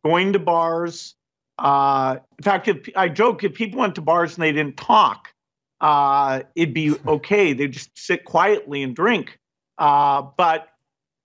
Going 0.08 0.32
to 0.34 0.40
bars. 0.40 1.16
Uh, 1.60 2.18
in 2.38 2.44
fact, 2.44 2.70
if 2.70 2.88
I 2.96 3.10
joke, 3.10 3.44
if 3.44 3.54
people 3.54 3.82
went 3.82 3.96
to 3.96 4.02
bars 4.02 4.36
and 4.36 4.44
they 4.44 4.54
didn't 4.54 4.78
talk, 4.78 5.34
uh, 5.82 6.44
it'd 6.56 6.74
be 6.74 6.96
okay. 7.08 7.52
They'd 7.52 7.74
just 7.74 7.90
sit 7.98 8.24
quietly 8.24 8.84
and 8.84 8.96
drink. 8.96 9.38
Uh, 9.78 10.22
but 10.38 10.70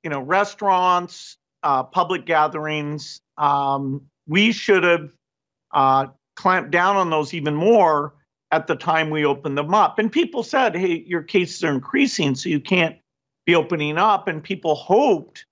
you 0.02 0.10
know, 0.10 0.20
restaurants, 0.20 1.36
uh, 1.62 1.84
public 1.84 2.26
gatherings, 2.26 3.20
um, 3.38 4.02
we 4.26 4.50
should 4.50 4.82
have 4.82 5.10
uh, 5.72 6.06
clamped 6.34 6.72
down 6.72 6.96
on 6.96 7.08
those 7.08 7.34
even 7.34 7.54
more 7.54 8.14
at 8.50 8.66
the 8.66 8.74
time 8.74 9.10
we 9.10 9.24
opened 9.24 9.56
them 9.56 9.72
up. 9.74 10.00
And 10.00 10.10
people 10.10 10.42
said, 10.42 10.74
"Hey, 10.74 11.04
your 11.06 11.22
cases 11.22 11.62
are 11.62 11.72
increasing, 11.72 12.34
so 12.34 12.48
you 12.48 12.58
can't 12.58 12.96
be 13.46 13.54
opening 13.54 13.96
up." 13.96 14.26
And 14.26 14.42
people 14.42 14.74
hoped 14.74 15.46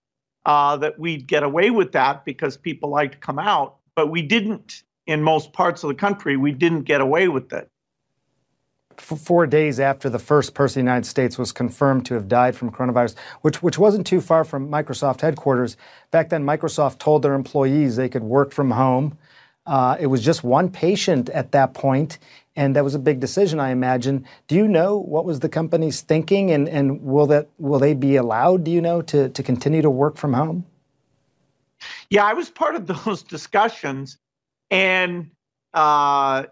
uh, 0.47 0.77
that 0.79 0.99
we'd 0.99 1.27
get 1.27 1.43
away 1.43 1.71
with 1.71 1.93
that 1.93 2.25
because 2.25 2.57
people 2.57 2.91
like 2.91 3.13
to 3.13 3.19
come 3.19 3.39
out, 3.39 3.77
but 3.95 4.09
we 4.09 4.23
didn't. 4.23 4.83
In 5.07 5.23
most 5.23 5.53
parts 5.53 5.83
of 5.83 5.89
the 5.89 5.95
country, 5.95 6.37
we 6.37 6.53
didn't 6.53 6.83
get 6.83 7.01
away 7.01 7.27
with 7.27 7.53
it 7.53 7.69
four 9.01 9.47
days 9.47 9.81
after 9.81 10.09
the 10.09 10.19
first 10.19 10.55
person 10.55 10.81
in 10.81 10.87
the 10.87 10.91
United 10.91 11.09
States 11.09 11.39
was 11.39 11.53
confirmed 11.53 12.07
to 12.07 12.15
have 12.15 12.29
died 12.29 12.55
from 12.55 12.71
coronavirus, 12.71 13.17
which, 13.41 13.63
which 13.63 13.79
wasn't 13.79 14.07
too 14.07 14.21
far 14.21 14.45
from 14.45 14.71
Microsoft 14.71 15.21
headquarters. 15.21 15.77
Back 16.11 16.29
then, 16.29 16.45
Microsoft 16.45 16.99
told 16.99 17.23
their 17.23 17.35
employees 17.35 17.97
they 17.97 18.09
could 18.09 18.23
work 18.23 18.53
from 18.53 18.73
home. 18.73 19.19
Uh, 19.71 19.97
it 20.01 20.09
was 20.09 20.21
just 20.21 20.43
one 20.43 20.69
patient 20.69 21.29
at 21.29 21.53
that 21.53 21.75
point, 21.75 22.19
and 22.57 22.75
that 22.75 22.83
was 22.83 22.97
a 22.97 22.99
big 22.99 23.21
decision, 23.21 23.61
I 23.61 23.71
imagine. 23.71 24.27
Do 24.49 24.57
you 24.57 24.67
know 24.67 24.99
what 24.99 25.25
was 25.25 25.39
the 25.39 25.49
company's 25.49 26.01
thinking, 26.01 26.51
and, 26.51 26.69
and 26.69 27.01
will 27.05 27.29
that 27.29 27.47
will 27.57 27.79
they 27.79 27.95
be 27.95 28.17
allowed? 28.17 28.65
Do 28.65 28.73
you 28.73 28.81
know 28.81 29.01
to 29.03 29.29
to 29.29 29.43
continue 29.45 29.81
to 29.81 29.89
work 29.89 30.17
from 30.17 30.33
home? 30.33 30.67
Yeah, 32.11 32.25
I 32.25 32.33
was 32.33 32.51
part 32.51 32.75
of 32.75 32.87
those 33.05 33.23
discussions, 33.23 34.19
and 34.73 35.31
uh, 35.73 36.47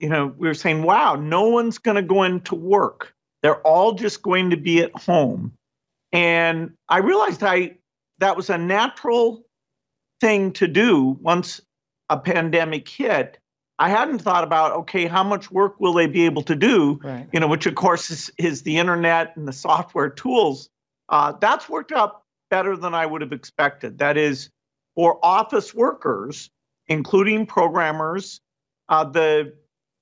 you 0.00 0.08
know, 0.08 0.34
we 0.36 0.48
were 0.48 0.54
saying, 0.54 0.82
wow, 0.82 1.14
no 1.14 1.50
one's 1.50 1.78
going 1.78 1.94
to 1.94 2.02
go 2.02 2.24
into 2.24 2.56
work. 2.56 3.14
They're 3.44 3.60
all 3.60 3.92
just 3.92 4.22
going 4.22 4.50
to 4.50 4.56
be 4.56 4.82
at 4.82 4.90
home. 4.96 5.52
And 6.10 6.72
I 6.88 6.98
realized 6.98 7.44
I 7.44 7.76
that 8.18 8.36
was 8.36 8.50
a 8.50 8.58
natural 8.58 9.44
thing 10.20 10.50
to 10.54 10.66
do 10.66 11.16
once 11.20 11.60
a 12.14 12.18
pandemic 12.18 12.88
hit. 12.88 13.38
I 13.78 13.88
hadn't 13.88 14.20
thought 14.20 14.44
about, 14.44 14.72
okay, 14.72 15.06
how 15.06 15.24
much 15.24 15.50
work 15.50 15.80
will 15.80 15.92
they 15.92 16.06
be 16.06 16.26
able 16.26 16.42
to 16.42 16.54
do? 16.54 17.00
Right. 17.02 17.28
You 17.32 17.40
know, 17.40 17.48
which 17.48 17.66
of 17.66 17.74
course 17.74 18.08
is, 18.08 18.30
is 18.38 18.62
the 18.62 18.78
internet 18.78 19.36
and 19.36 19.48
the 19.48 19.52
software 19.52 20.08
tools. 20.08 20.70
Uh, 21.08 21.32
that's 21.40 21.68
worked 21.68 21.90
out 21.90 22.22
better 22.50 22.76
than 22.76 22.94
I 22.94 23.04
would 23.04 23.20
have 23.20 23.32
expected. 23.32 23.98
That 23.98 24.16
is, 24.16 24.48
for 24.94 25.18
office 25.24 25.74
workers, 25.74 26.50
including 26.86 27.46
programmers, 27.46 28.40
uh, 28.88 29.04
the 29.04 29.54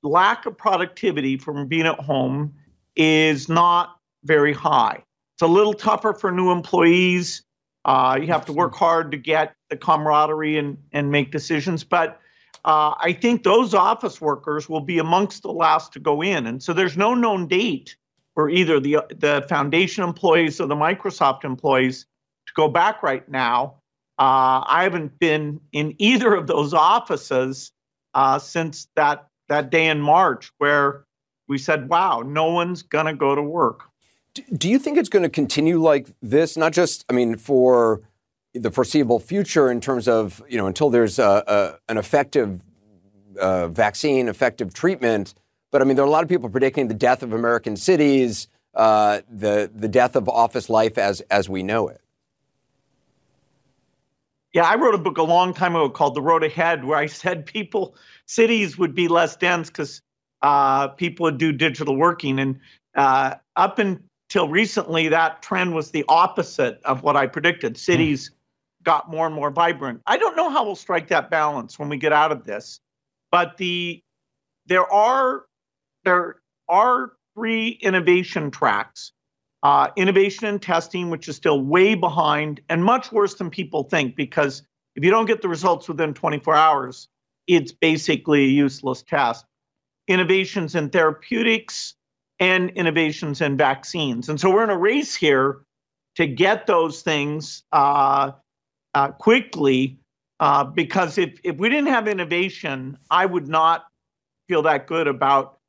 lack 0.02 0.44
of 0.44 0.58
productivity 0.58 1.38
from 1.38 1.66
being 1.66 1.86
at 1.86 1.98
home 1.98 2.52
is 2.94 3.48
not 3.48 3.96
very 4.24 4.52
high. 4.52 5.02
It's 5.36 5.42
a 5.42 5.46
little 5.46 5.72
tougher 5.72 6.12
for 6.12 6.30
new 6.30 6.52
employees. 6.52 7.42
Uh, 7.84 8.18
you 8.20 8.28
have 8.28 8.44
to 8.46 8.52
work 8.52 8.74
hard 8.74 9.10
to 9.10 9.16
get 9.16 9.54
the 9.70 9.76
camaraderie 9.76 10.56
and, 10.56 10.78
and 10.92 11.10
make 11.10 11.32
decisions. 11.32 11.82
But 11.84 12.20
uh, 12.64 12.94
I 12.98 13.12
think 13.12 13.42
those 13.42 13.74
office 13.74 14.20
workers 14.20 14.68
will 14.68 14.80
be 14.80 14.98
amongst 14.98 15.42
the 15.42 15.52
last 15.52 15.92
to 15.94 16.00
go 16.00 16.22
in. 16.22 16.46
And 16.46 16.62
so 16.62 16.72
there's 16.72 16.96
no 16.96 17.14
known 17.14 17.48
date 17.48 17.96
for 18.34 18.48
either 18.48 18.78
the, 18.78 18.98
the 19.10 19.44
foundation 19.48 20.04
employees 20.04 20.60
or 20.60 20.66
the 20.66 20.76
Microsoft 20.76 21.44
employees 21.44 22.06
to 22.46 22.52
go 22.54 22.68
back 22.68 23.02
right 23.02 23.28
now. 23.28 23.76
Uh, 24.18 24.62
I 24.66 24.80
haven't 24.84 25.18
been 25.18 25.60
in 25.72 25.94
either 25.98 26.34
of 26.34 26.46
those 26.46 26.72
offices 26.72 27.72
uh, 28.14 28.38
since 28.38 28.88
that 28.94 29.26
that 29.48 29.70
day 29.70 29.88
in 29.88 30.00
March 30.00 30.52
where 30.58 31.04
we 31.48 31.58
said, 31.58 31.88
wow, 31.88 32.22
no 32.24 32.52
one's 32.52 32.82
going 32.82 33.06
to 33.06 33.14
go 33.14 33.34
to 33.34 33.42
work. 33.42 33.84
Do 34.34 34.68
you 34.68 34.78
think 34.78 34.96
it's 34.96 35.08
going 35.08 35.24
to 35.24 35.28
continue 35.28 35.80
like 35.80 36.08
this? 36.22 36.56
Not 36.56 36.72
just, 36.72 37.04
I 37.10 37.12
mean, 37.12 37.36
for 37.36 38.00
the 38.54 38.70
foreseeable 38.70 39.20
future 39.20 39.70
in 39.70 39.80
terms 39.80 40.08
of, 40.08 40.42
you 40.48 40.56
know, 40.56 40.66
until 40.66 40.90
there's 40.90 41.18
a, 41.18 41.44
a, 41.46 41.90
an 41.90 41.98
effective 41.98 42.62
uh, 43.38 43.68
vaccine, 43.68 44.28
effective 44.28 44.72
treatment. 44.72 45.34
But 45.70 45.82
I 45.82 45.84
mean, 45.84 45.96
there 45.96 46.04
are 46.04 46.08
a 46.08 46.10
lot 46.10 46.22
of 46.22 46.28
people 46.28 46.48
predicting 46.48 46.88
the 46.88 46.94
death 46.94 47.22
of 47.22 47.32
American 47.32 47.76
cities, 47.76 48.48
uh, 48.74 49.20
the, 49.30 49.70
the 49.74 49.88
death 49.88 50.16
of 50.16 50.28
office 50.28 50.68
life 50.68 50.98
as, 50.98 51.20
as 51.22 51.48
we 51.48 51.62
know 51.62 51.88
it. 51.88 52.00
Yeah, 54.52 54.64
I 54.64 54.76
wrote 54.76 54.94
a 54.94 54.98
book 54.98 55.16
a 55.16 55.22
long 55.22 55.54
time 55.54 55.74
ago 55.74 55.88
called 55.88 56.14
The 56.14 56.20
Road 56.20 56.44
Ahead, 56.44 56.84
where 56.84 56.98
I 56.98 57.06
said 57.06 57.46
people, 57.46 57.96
cities 58.26 58.76
would 58.76 58.94
be 58.94 59.08
less 59.08 59.34
dense 59.36 59.68
because 59.68 60.02
uh, 60.42 60.88
people 60.88 61.24
would 61.24 61.38
do 61.38 61.52
digital 61.52 61.96
working. 61.96 62.38
And 62.38 62.60
uh, 62.94 63.36
up 63.56 63.78
until 64.32 64.48
recently, 64.48 65.08
that 65.08 65.42
trend 65.42 65.74
was 65.74 65.90
the 65.90 66.06
opposite 66.08 66.80
of 66.86 67.02
what 67.02 67.16
I 67.16 67.26
predicted. 67.26 67.76
Cities 67.76 68.30
mm. 68.30 68.84
got 68.84 69.10
more 69.10 69.26
and 69.26 69.34
more 69.34 69.50
vibrant. 69.50 70.00
I 70.06 70.16
don't 70.16 70.36
know 70.36 70.48
how 70.48 70.64
we'll 70.64 70.74
strike 70.74 71.08
that 71.08 71.28
balance 71.28 71.78
when 71.78 71.90
we 71.90 71.98
get 71.98 72.14
out 72.14 72.32
of 72.32 72.44
this, 72.44 72.80
but 73.30 73.58
the 73.58 74.02
there 74.64 74.90
are 74.90 75.44
there 76.06 76.36
are 76.66 77.12
three 77.34 77.68
innovation 77.82 78.50
tracks 78.50 79.12
uh, 79.62 79.88
innovation 79.96 80.46
and 80.46 80.62
testing, 80.62 81.10
which 81.10 81.28
is 81.28 81.36
still 81.36 81.60
way 81.60 81.94
behind 81.94 82.62
and 82.70 82.82
much 82.82 83.12
worse 83.12 83.34
than 83.34 83.50
people 83.50 83.84
think, 83.84 84.16
because 84.16 84.62
if 84.96 85.04
you 85.04 85.10
don't 85.10 85.26
get 85.26 85.42
the 85.42 85.48
results 85.48 85.88
within 85.88 86.14
24 86.14 86.54
hours, 86.54 87.06
it's 87.46 87.72
basically 87.72 88.44
a 88.44 88.48
useless 88.48 89.02
test. 89.02 89.44
Innovations 90.08 90.74
in 90.74 90.88
therapeutics 90.88 91.96
and 92.42 92.70
innovations 92.70 93.40
in 93.40 93.56
vaccines. 93.56 94.28
And 94.28 94.40
so 94.40 94.50
we're 94.50 94.64
in 94.64 94.70
a 94.70 94.76
race 94.76 95.14
here 95.14 95.62
to 96.16 96.26
get 96.26 96.66
those 96.66 97.00
things 97.02 97.62
uh, 97.70 98.32
uh, 98.94 99.08
quickly, 99.12 100.00
uh, 100.40 100.64
because 100.64 101.18
if, 101.18 101.38
if 101.44 101.56
we 101.56 101.68
didn't 101.68 101.90
have 101.90 102.08
innovation, 102.08 102.98
I 103.08 103.26
would 103.26 103.46
not 103.46 103.84
feel 104.48 104.62
that 104.62 104.88
good 104.88 105.06
about 105.06 105.60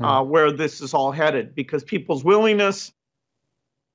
uh, 0.00 0.22
hmm. 0.22 0.30
where 0.30 0.50
this 0.50 0.80
is 0.80 0.94
all 0.94 1.12
headed, 1.12 1.54
because 1.54 1.84
people's 1.84 2.24
willingness 2.24 2.92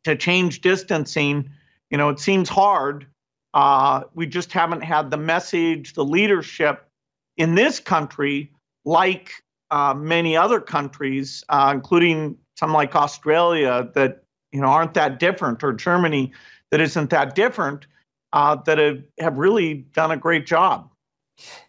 to 0.03 0.15
change 0.15 0.61
distancing, 0.61 1.49
you 1.89 1.97
know, 1.97 2.09
it 2.09 2.19
seems 2.19 2.49
hard. 2.49 3.07
Uh, 3.55 4.03
we 4.13 4.27
just 4.27 4.53
haven't 4.53 4.83
had 4.83 5.09
the 5.09 5.17
message, 5.17 5.93
the 5.93 6.05
leadership 6.05 6.87
in 7.35 7.55
this 7.55 7.79
country, 7.79 8.51
like 8.85 9.31
uh, 9.71 9.93
many 9.93 10.37
other 10.37 10.59
countries, 10.59 11.43
uh, 11.49 11.71
including 11.73 12.37
some 12.57 12.73
like 12.73 12.95
Australia, 12.95 13.89
that 13.95 14.23
you 14.51 14.61
know 14.61 14.67
aren't 14.67 14.93
that 14.95 15.19
different, 15.19 15.63
or 15.63 15.73
Germany 15.73 16.31
that 16.71 16.81
isn't 16.81 17.09
that 17.11 17.35
different, 17.35 17.87
uh, 18.33 18.55
that 18.65 18.77
have, 18.77 19.03
have 19.19 19.37
really 19.37 19.73
done 19.73 20.11
a 20.11 20.17
great 20.17 20.45
job. 20.45 20.89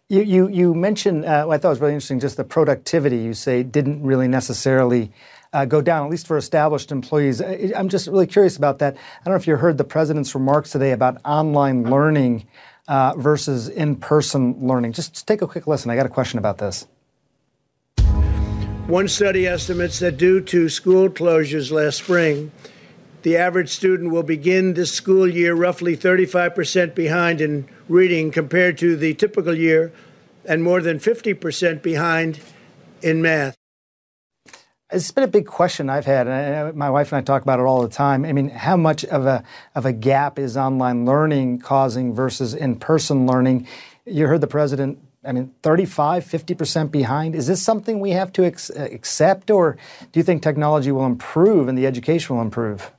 You 0.07 0.23
you 0.23 0.47
you 0.49 0.73
mentioned 0.73 1.25
uh, 1.25 1.47
I 1.49 1.57
thought 1.57 1.69
it 1.69 1.71
was 1.71 1.81
really 1.81 1.93
interesting 1.93 2.19
just 2.19 2.37
the 2.37 2.43
productivity 2.43 3.17
you 3.17 3.33
say 3.33 3.63
didn't 3.63 4.03
really 4.03 4.27
necessarily 4.27 5.11
uh, 5.53 5.65
go 5.65 5.81
down, 5.81 6.05
at 6.05 6.11
least 6.11 6.27
for 6.27 6.37
established 6.37 6.91
employees. 6.91 7.41
I'm 7.41 7.89
just 7.89 8.07
really 8.07 8.27
curious 8.27 8.57
about 8.57 8.79
that. 8.79 8.95
I 8.95 9.23
don't 9.25 9.33
know 9.33 9.37
if 9.37 9.47
you 9.47 9.55
heard 9.55 9.77
the 9.77 9.83
president's 9.83 10.33
remarks 10.35 10.71
today 10.71 10.91
about 10.91 11.17
online 11.25 11.89
learning 11.89 12.47
uh, 12.87 13.13
versus 13.17 13.67
in 13.67 13.95
person 13.95 14.55
learning. 14.59 14.93
Just, 14.93 15.13
just 15.13 15.27
take 15.27 15.41
a 15.41 15.47
quick 15.47 15.67
listen. 15.67 15.89
I 15.91 15.95
got 15.95 16.05
a 16.05 16.09
question 16.09 16.39
about 16.39 16.57
this. 16.57 16.87
One 18.89 19.07
study 19.07 19.45
estimates 19.45 19.99
that 19.99 20.17
due 20.17 20.41
to 20.41 20.67
school 20.67 21.09
closures 21.09 21.71
last 21.71 21.99
spring, 21.99 22.51
the 23.21 23.37
average 23.37 23.69
student 23.69 24.09
will 24.09 24.23
begin 24.23 24.73
this 24.73 24.91
school 24.91 25.27
year 25.27 25.53
roughly 25.53 25.95
35% 25.95 26.95
behind 26.95 27.39
in 27.39 27.69
reading 27.87 28.31
compared 28.31 28.79
to 28.79 28.95
the 28.95 29.13
typical 29.13 29.53
year 29.53 29.93
and 30.43 30.63
more 30.63 30.81
than 30.81 30.97
50% 30.97 31.83
behind 31.83 32.39
in 33.03 33.21
math. 33.21 33.55
It's 34.91 35.11
been 35.11 35.23
a 35.23 35.27
big 35.27 35.45
question 35.45 35.87
I've 35.87 36.07
had, 36.07 36.27
and 36.27 36.75
my 36.75 36.89
wife 36.89 37.11
and 37.11 37.19
I 37.19 37.21
talk 37.21 37.43
about 37.43 37.59
it 37.59 37.65
all 37.67 37.83
the 37.83 37.89
time. 37.89 38.25
I 38.25 38.33
mean, 38.33 38.49
how 38.49 38.75
much 38.75 39.05
of 39.05 39.27
a 39.27 39.43
of 39.75 39.85
a 39.85 39.93
gap 39.93 40.39
is 40.39 40.57
online 40.57 41.05
learning 41.05 41.59
causing 41.59 42.15
versus 42.15 42.55
in 42.55 42.75
person 42.77 43.27
learning? 43.27 43.67
You 44.07 44.25
heard 44.25 44.41
the 44.41 44.47
president. 44.47 44.97
I 45.23 45.33
mean, 45.33 45.53
35, 45.63 46.23
50% 46.23 46.91
behind. 46.91 47.35
Is 47.35 47.47
this 47.47 47.61
something 47.61 47.99
we 47.99 48.11
have 48.11 48.31
to 48.33 48.45
ex- 48.45 48.69
accept, 48.69 49.51
or 49.51 49.77
do 50.11 50.19
you 50.19 50.23
think 50.23 50.41
technology 50.41 50.91
will 50.91 51.05
improve 51.05 51.67
and 51.67 51.77
the 51.77 51.85
education 51.85 52.35
will 52.35 52.43
improve? 52.43 52.91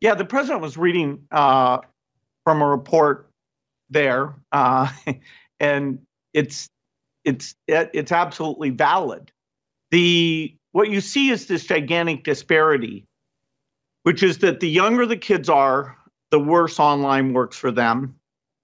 Yeah, 0.00 0.14
the 0.14 0.24
president 0.24 0.60
was 0.62 0.76
reading 0.76 1.26
uh, 1.30 1.78
from 2.44 2.62
a 2.62 2.66
report 2.66 3.28
there, 3.90 4.34
uh, 4.52 4.88
and 5.60 6.00
it's 6.32 6.68
it's 7.24 7.56
it's 7.66 8.12
absolutely 8.12 8.70
valid 8.70 9.32
the 9.90 10.54
what 10.70 10.90
you 10.90 11.00
see 11.00 11.30
is 11.30 11.46
this 11.46 11.64
gigantic 11.64 12.22
disparity 12.22 13.04
which 14.06 14.22
is 14.22 14.38
that 14.38 14.60
the 14.60 14.68
younger 14.68 15.04
the 15.04 15.16
kids 15.16 15.48
are, 15.48 15.96
the 16.30 16.38
worse 16.38 16.78
online 16.78 17.32
works 17.32 17.56
for 17.56 17.72
them. 17.72 18.14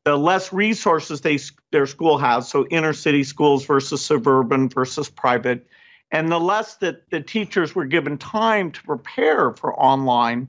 The 0.04 0.16
less 0.16 0.52
resources 0.52 1.20
they 1.20 1.38
their 1.70 1.86
school 1.86 2.18
has, 2.18 2.48
so 2.48 2.66
inner 2.68 2.92
city 2.92 3.22
schools 3.22 3.64
versus 3.64 4.04
suburban 4.04 4.68
versus 4.68 5.08
private, 5.08 5.66
and 6.10 6.30
the 6.30 6.40
less 6.40 6.76
that 6.76 7.08
the 7.10 7.20
teachers 7.20 7.74
were 7.74 7.84
given 7.84 8.18
time 8.18 8.72
to 8.72 8.82
prepare 8.82 9.52
for 9.52 9.78
online, 9.78 10.48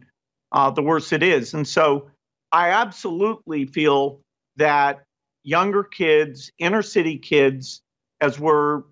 uh, 0.51 0.71
the 0.71 0.81
worse 0.81 1.11
it 1.11 1.21
is. 1.21 1.53
And 1.53 1.67
so, 1.67 2.09
I 2.51 2.69
absolutely 2.69 3.65
feel 3.65 4.21
that 4.57 5.03
younger 5.43 5.83
kids, 5.83 6.51
inner 6.57 6.81
city 6.81 7.17
kids, 7.17 7.81
as 8.21 8.39
we're 8.39 8.83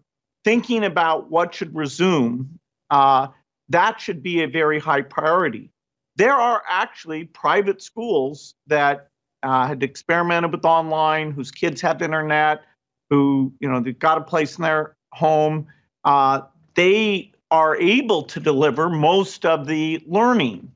thinking 0.44 0.84
about 0.84 1.30
what 1.30 1.54
should 1.56 1.76
resume, 1.76 2.60
uh, 2.90 3.28
that 3.70 4.02
should 4.02 4.22
be 4.22 4.44
a 4.44 4.48
very 4.48 4.80
high 4.80 5.02
priority. 5.02 5.72
There 6.18 6.34
are 6.34 6.62
actually 6.68 7.26
private 7.26 7.82
schools 7.82 8.56
that 8.68 9.11
uh, 9.44 9.68
had 9.68 9.84
experimented 9.84 10.52
with 10.52 10.66
online, 10.66 11.32
whose 11.32 11.52
kids 11.52 11.82
have 11.82 12.02
internet, 12.02 12.64
who 13.10 13.54
you 13.60 13.70
know 13.70 13.80
they've 13.80 13.98
got 13.98 14.18
a 14.18 14.22
place 14.22 14.58
in 14.58 14.64
their 14.64 14.96
home. 15.12 15.68
Uh, 16.04 16.42
they 16.76 17.32
are 17.50 17.76
able 17.78 18.24
to 18.24 18.40
deliver 18.40 18.90
most 18.90 19.46
of 19.46 19.68
the 19.68 20.02
learning, 20.08 20.72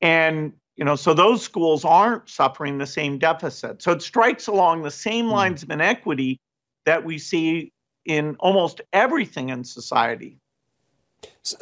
and 0.00 0.52
you 0.76 0.84
know 0.84 0.96
so 0.96 1.14
those 1.14 1.42
schools 1.42 1.84
aren't 1.84 2.28
suffering 2.28 2.78
the 2.78 2.86
same 2.86 3.18
deficit. 3.18 3.82
So 3.82 3.92
it 3.92 4.02
strikes 4.02 4.46
along 4.46 4.82
the 4.82 4.90
same 4.90 5.26
hmm. 5.26 5.32
lines 5.32 5.62
of 5.62 5.70
inequity 5.70 6.38
that 6.86 7.04
we 7.04 7.18
see 7.18 7.72
in 8.04 8.36
almost 8.40 8.80
everything 8.92 9.50
in 9.50 9.64
society. 9.64 10.38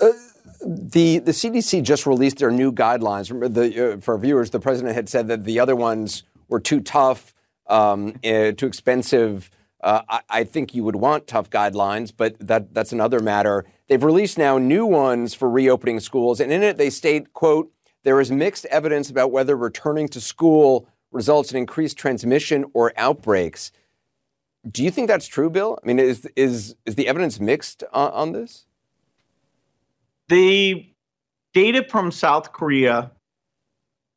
Uh, 0.01 0.11
the 0.65 1.19
the 1.19 1.33
CDC 1.33 1.83
just 1.83 2.07
released 2.07 2.39
their 2.39 2.51
new 2.51 2.73
guidelines. 2.73 3.29
The, 3.29 3.95
uh, 3.95 4.01
for 4.01 4.19
viewers, 4.19 4.51
the 4.51 4.61
president 4.61 4.95
had 4.95 5.09
said 5.09 5.29
that 5.29 5.45
the 5.45 5.61
other 5.61 5.77
ones 5.77 6.23
were 6.49 6.61
too 6.61 6.81
tough, 6.81 7.35
um, 7.67 8.15
uh, 8.25 8.53
too 8.53 8.67
expensive. 8.67 9.51
Uh, 9.81 10.03
I, 10.09 10.21
I, 10.29 10.45
think 10.45 10.75
you 10.75 10.85
would 10.85 10.97
want 10.97 11.27
tough 11.27 11.51
guidelines, 11.51 12.13
but 12.17 12.37
that 12.41 12.73
that's 12.73 12.93
another 12.93 13.21
matter. 13.21 13.65
They've 13.89 14.03
released 14.03 14.39
now 14.39 14.59
new 14.59 14.87
ones 14.87 15.35
for 15.35 15.49
reopening 15.51 16.01
schools, 16.01 16.41
and 16.41 16.53
in 16.53 16.63
it 16.63 16.77
they 16.77 16.91
state, 16.91 17.33
"quote 17.35 17.71
There 18.03 18.21
is 18.21 18.31
mixed 18.31 18.65
evidence 18.67 19.11
about 19.11 19.31
whether 19.31 19.57
returning 19.57 20.09
to 20.09 20.21
school 20.21 20.89
results 21.13 21.53
in 21.53 21.59
increased 21.59 21.97
transmission 21.97 22.65
or 22.73 22.93
outbreaks." 22.97 23.71
Do 24.69 24.83
you 24.83 24.91
think 24.91 25.09
that's 25.09 25.27
true, 25.27 25.51
Bill? 25.51 25.79
I 25.83 25.87
mean, 25.87 25.99
is 25.99 26.27
is 26.35 26.75
is 26.87 26.95
the 26.97 27.07
evidence 27.07 27.39
mixed 27.39 27.85
on, 27.93 28.11
on 28.13 28.33
this? 28.33 28.67
The 30.29 30.93
data 31.55 31.85
from 31.89 32.11
South 32.11 32.53
Korea, 32.53 33.13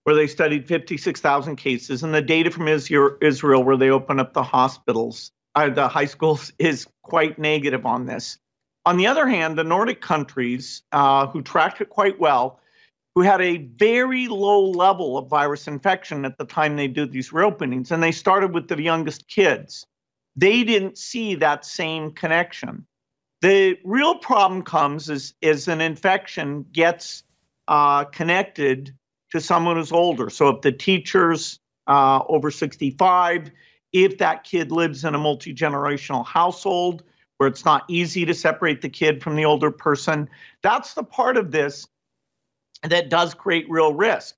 where 0.04 0.16
they 0.16 0.28
studied 0.28 0.68
56,000 0.68 1.56
cases, 1.56 2.04
and 2.04 2.14
the 2.14 2.22
data 2.22 2.52
from 2.52 2.68
Israel, 2.68 3.64
where 3.64 3.78
they 3.78 3.90
open 3.90 4.20
up 4.20 4.34
the 4.34 4.44
hospitals, 4.44 5.32
uh, 5.56 5.70
the 5.70 5.88
high 5.88 6.06
schools, 6.06 6.52
is 6.60 6.88
quite 7.04 7.40
negative 7.40 7.86
on 7.86 8.06
this. 8.06 8.38
On 8.86 8.98
the 8.98 9.08
other 9.08 9.28
hand, 9.28 9.58
the 9.58 9.64
Nordic 9.64 10.02
countries, 10.02 10.84
uh, 10.92 11.28
who 11.28 11.42
tracked 11.42 11.82
it 11.82 11.90
quite 11.90 12.20
well, 12.20 12.60
who 13.16 13.22
had 13.22 13.42
a 13.42 13.58
very 13.58 14.28
low 14.28 14.70
level 14.70 15.18
of 15.18 15.30
virus 15.30 15.68
infection 15.68 16.26
at 16.26 16.38
the 16.38 16.46
time 16.46 16.76
they 16.76 16.88
did 16.88 17.12
these 17.12 17.32
reopenings, 17.32 17.92
and 17.92 18.02
they 18.02 18.12
started 18.12 18.54
with 18.54 18.68
the 18.68 18.82
youngest 18.82 19.28
kids. 19.28 19.86
They 20.36 20.64
didn't 20.64 20.98
see 20.98 21.36
that 21.36 21.66
same 21.66 22.12
connection. 22.12 22.86
The 23.42 23.78
real 23.84 24.16
problem 24.16 24.64
comes 24.64 25.10
is, 25.10 25.34
as 25.42 25.68
an 25.68 25.82
infection 25.82 26.66
gets 26.72 27.24
uh, 27.68 28.06
connected 28.06 28.96
to 29.32 29.42
someone 29.42 29.78
who's 29.78 29.92
older. 29.92 30.30
So 30.30 30.50
if 30.50 30.62
the 30.62 30.72
teacher's 30.72 31.60
uh, 31.88 32.22
over 32.28 32.52
65, 32.52 33.52
if 33.94 34.18
that 34.20 34.44
kid 34.44 34.72
lives 34.72 35.04
in 35.04 35.16
a 35.16 35.18
multi 35.18 35.54
generational 35.54 36.26
household 36.26 37.04
where 37.38 37.48
it's 37.48 37.66
not 37.66 37.84
easy 37.88 38.26
to 38.26 38.34
separate 38.34 38.82
the 38.82 38.90
kid 38.90 39.24
from 39.24 39.36
the 39.36 39.46
older 39.46 39.72
person, 39.72 40.30
that's 40.62 40.94
the 40.94 41.04
part 41.04 41.38
of 41.38 41.52
this 41.52 41.88
that 42.84 43.10
does 43.10 43.34
create 43.34 43.66
real 43.70 43.94
risk. 43.94 44.36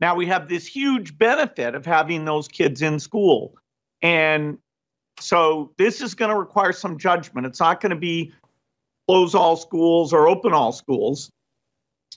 Now 0.00 0.14
we 0.14 0.26
have 0.26 0.48
this 0.48 0.66
huge 0.66 1.16
benefit 1.16 1.74
of 1.74 1.86
having 1.86 2.24
those 2.24 2.48
kids 2.48 2.82
in 2.82 2.98
school. 2.98 3.54
And 4.02 4.58
so 5.18 5.72
this 5.78 6.00
is 6.00 6.14
going 6.14 6.30
to 6.30 6.36
require 6.36 6.72
some 6.72 6.98
judgment. 6.98 7.46
It's 7.46 7.60
not 7.60 7.80
going 7.80 7.90
to 7.90 7.96
be 7.96 8.32
close 9.08 9.34
all 9.34 9.56
schools 9.56 10.12
or 10.12 10.28
open 10.28 10.52
all 10.52 10.72
schools. 10.72 11.30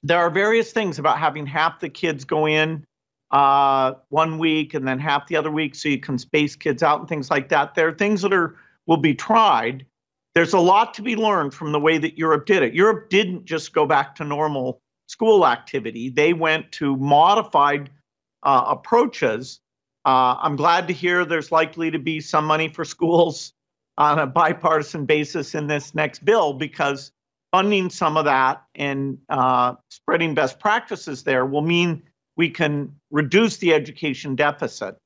There 0.04 0.18
are 0.18 0.30
various 0.30 0.72
things 0.72 1.00
about 1.00 1.20
having 1.20 1.46
half 1.46 1.80
the 1.80 1.90
kids 1.90 2.24
go 2.24 2.48
in 2.48 2.86
uh, 3.32 3.94
one 4.10 4.38
week 4.38 4.74
and 4.74 4.88
then 4.88 5.00
half 5.00 5.28
the 5.28 5.36
other 5.36 5.52
week 5.52 5.76
so 5.76 5.90
you 5.90 6.00
can 6.00 6.18
space 6.18 6.56
kids 6.56 6.84
out 6.84 7.00
and 7.00 7.10
things 7.10 7.30
like 7.30 7.50
that. 7.50 7.76
There 7.76 7.88
are 7.88 7.94
things 7.94 8.22
that 8.22 8.34
are 8.34 8.56
will 8.86 8.98
be 8.98 9.14
tried. 9.14 9.86
There's 10.36 10.54
a 10.54 10.60
lot 10.60 10.94
to 10.96 11.02
be 11.02 11.16
learned 11.16 11.54
from 11.54 11.72
the 11.72 11.80
way 11.80 11.98
that 11.98 12.18
Europe 12.18 12.46
did 12.46 12.64
it. 12.64 12.74
Europe 12.74 13.10
didn't 13.10 13.46
just 13.46 13.74
go 13.74 13.86
back 13.86 14.16
to 14.16 14.24
normal 14.24 14.82
school 15.08 15.46
activity. 15.46 16.10
They 16.10 16.34
went 16.34 16.72
to 16.74 16.96
modified 16.96 17.90
uh, 18.44 18.66
approaches 18.68 19.60
uh, 20.06 20.36
I'm 20.42 20.56
glad 20.56 20.88
to 20.88 20.94
hear 20.94 21.26
there's 21.26 21.52
likely 21.52 21.92
to 21.92 22.00
be 22.00 22.22
some 22.22 22.46
money 22.46 22.70
for 22.70 22.86
schools 22.86 23.54
on 23.98 24.20
a 24.20 24.26
bipartisan 24.26 25.06
basis 25.06 25.56
in 25.56 25.68
this 25.68 25.94
next 25.94 26.24
bill 26.24 26.54
because 26.54 27.12
funding 27.52 27.90
some 27.90 28.18
of 28.18 28.26
that 28.26 28.64
and 28.76 29.18
uh, 29.30 29.76
spreading 29.90 30.34
best 30.34 30.60
practices 30.60 31.24
there 31.24 31.46
will 31.46 31.62
mean 31.62 32.04
we 32.36 32.50
can 32.50 32.96
reduce 33.12 33.58
the 33.58 33.74
education 33.74 34.36
deficit. 34.36 34.98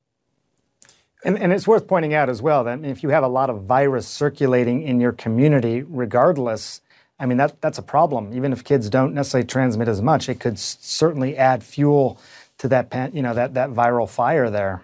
And, 1.26 1.38
and, 1.40 1.54
it's 1.54 1.68
worth 1.68 1.88
pointing 1.88 2.14
out 2.14 2.30
as 2.30 2.42
well 2.42 2.66
that 2.66 2.84
if 2.84 3.02
you 3.02 3.10
have 3.10 3.24
a 3.24 3.30
lot 3.30 3.50
of 3.50 3.64
virus 3.64 4.06
circulating 4.06 4.82
in 4.84 5.00
your 5.00 5.14
community, 5.14 5.82
regardless, 5.82 6.82
I 7.18 7.26
mean 7.26 7.38
that 7.38 7.62
that's 7.62 7.78
a 7.78 7.84
problem. 7.84 8.34
Even 8.34 8.52
if 8.52 8.64
kids 8.64 8.90
don't 8.90 9.14
necessarily 9.14 9.48
transmit 9.48 9.88
as 9.88 10.02
much, 10.02 10.28
it 10.28 10.42
could 10.42 10.56
s- 10.56 10.78
certainly 10.82 11.38
add 11.38 11.64
fuel 11.64 12.20
to 12.58 12.68
that 12.68 13.16
you 13.16 13.22
know 13.22 13.34
that 13.34 13.54
that 13.54 13.70
viral 13.70 14.10
fire 14.10 14.50
there. 14.50 14.84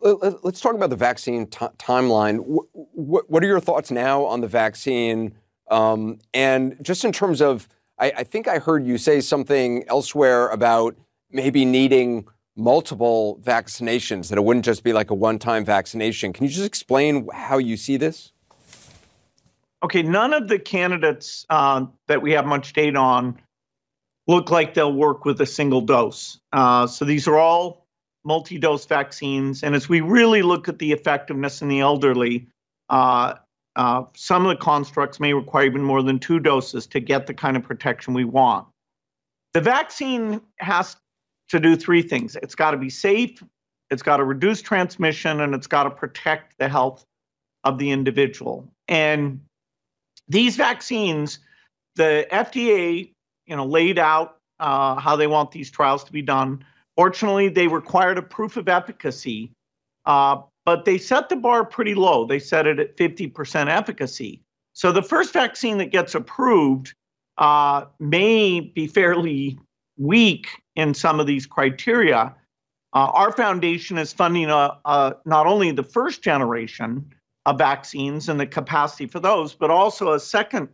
Let's 0.00 0.60
talk 0.60 0.74
about 0.74 0.90
the 0.90 0.96
vaccine 0.96 1.46
t- 1.46 1.66
timeline. 1.78 2.38
W- 2.38 2.68
what 2.94 3.42
are 3.42 3.46
your 3.46 3.60
thoughts 3.60 3.90
now 3.90 4.24
on 4.24 4.40
the 4.40 4.48
vaccine? 4.48 5.34
Um, 5.68 6.18
and 6.32 6.76
just 6.82 7.04
in 7.04 7.12
terms 7.12 7.40
of, 7.40 7.68
I, 7.98 8.12
I, 8.18 8.24
think 8.24 8.46
I 8.46 8.58
heard 8.58 8.86
you 8.86 8.98
say 8.98 9.20
something 9.20 9.84
elsewhere 9.88 10.48
about 10.48 10.96
maybe 11.30 11.64
needing 11.64 12.26
multiple 12.56 13.40
vaccinations, 13.42 14.28
that 14.28 14.38
it 14.38 14.44
wouldn't 14.44 14.64
just 14.64 14.84
be 14.84 14.92
like 14.92 15.10
a 15.10 15.14
one 15.14 15.38
time 15.38 15.64
vaccination. 15.64 16.32
Can 16.32 16.44
you 16.44 16.50
just 16.50 16.66
explain 16.66 17.28
how 17.32 17.58
you 17.58 17.76
see 17.76 17.96
this? 17.96 18.32
Okay, 19.82 20.02
none 20.02 20.32
of 20.32 20.48
the 20.48 20.58
candidates 20.58 21.44
uh, 21.50 21.86
that 22.06 22.22
we 22.22 22.32
have 22.32 22.46
much 22.46 22.72
data 22.72 22.98
on 22.98 23.38
look 24.26 24.50
like 24.50 24.74
they'll 24.74 24.92
work 24.92 25.24
with 25.24 25.40
a 25.40 25.46
single 25.46 25.80
dose. 25.80 26.40
Uh, 26.52 26.86
so 26.86 27.04
these 27.04 27.28
are 27.28 27.38
all 27.38 27.86
multi 28.24 28.58
dose 28.58 28.86
vaccines. 28.86 29.62
And 29.62 29.74
as 29.74 29.88
we 29.88 30.00
really 30.00 30.42
look 30.42 30.68
at 30.68 30.78
the 30.78 30.92
effectiveness 30.92 31.62
in 31.62 31.68
the 31.68 31.80
elderly, 31.80 32.48
uh, 32.88 33.34
uh, 33.76 34.04
some 34.14 34.46
of 34.46 34.48
the 34.48 34.56
constructs 34.56 35.20
may 35.20 35.32
require 35.34 35.66
even 35.66 35.82
more 35.82 36.02
than 36.02 36.18
two 36.18 36.40
doses 36.40 36.86
to 36.88 36.98
get 36.98 37.26
the 37.26 37.34
kind 37.34 37.56
of 37.56 37.62
protection 37.62 38.14
we 38.14 38.24
want. 38.24 38.66
The 39.52 39.60
vaccine 39.60 40.40
has 40.58 40.96
to 41.50 41.60
do 41.60 41.76
three 41.76 42.02
things 42.02 42.36
it's 42.42 42.54
got 42.54 42.72
to 42.72 42.76
be 42.76 42.90
safe, 42.90 43.42
it's 43.90 44.02
got 44.02 44.16
to 44.16 44.24
reduce 44.24 44.62
transmission, 44.62 45.40
and 45.40 45.54
it's 45.54 45.66
got 45.66 45.84
to 45.84 45.90
protect 45.90 46.58
the 46.58 46.68
health 46.68 47.04
of 47.64 47.78
the 47.78 47.90
individual. 47.90 48.66
And 48.88 49.40
these 50.28 50.56
vaccines, 50.56 51.38
the 51.96 52.26
FDA, 52.32 53.12
you 53.46 53.56
know, 53.56 53.66
laid 53.66 53.98
out 53.98 54.38
uh, 54.58 54.96
how 54.96 55.16
they 55.16 55.26
want 55.26 55.50
these 55.50 55.70
trials 55.70 56.02
to 56.04 56.12
be 56.12 56.22
done. 56.22 56.64
Fortunately, 56.96 57.48
they 57.48 57.68
required 57.68 58.16
a 58.16 58.22
proof 58.22 58.56
of 58.56 58.68
efficacy, 58.68 59.52
uh, 60.06 60.40
but 60.66 60.84
they 60.84 60.98
set 60.98 61.28
the 61.28 61.36
bar 61.36 61.64
pretty 61.64 61.94
low. 61.94 62.26
They 62.26 62.40
set 62.40 62.66
it 62.66 62.80
at 62.80 62.96
50% 62.96 63.68
efficacy. 63.68 64.42
So 64.74 64.92
the 64.92 65.02
first 65.02 65.32
vaccine 65.32 65.78
that 65.78 65.92
gets 65.92 66.14
approved 66.14 66.92
uh, 67.38 67.86
may 68.00 68.60
be 68.60 68.88
fairly 68.88 69.58
weak 69.96 70.48
in 70.74 70.92
some 70.92 71.20
of 71.20 71.26
these 71.26 71.46
criteria. 71.46 72.34
Uh, 72.92 73.10
our 73.12 73.32
foundation 73.32 73.96
is 73.96 74.12
funding 74.12 74.50
a, 74.50 74.56
uh, 74.56 74.76
a, 74.84 74.88
uh, 74.88 75.12
not 75.24 75.46
only 75.46 75.70
the 75.70 75.82
first 75.84 76.22
generation 76.22 77.14
of 77.46 77.58
vaccines 77.58 78.28
and 78.28 78.40
the 78.40 78.46
capacity 78.46 79.06
for 79.06 79.20
those, 79.20 79.54
but 79.54 79.70
also 79.70 80.12
a 80.12 80.20
second 80.20 80.68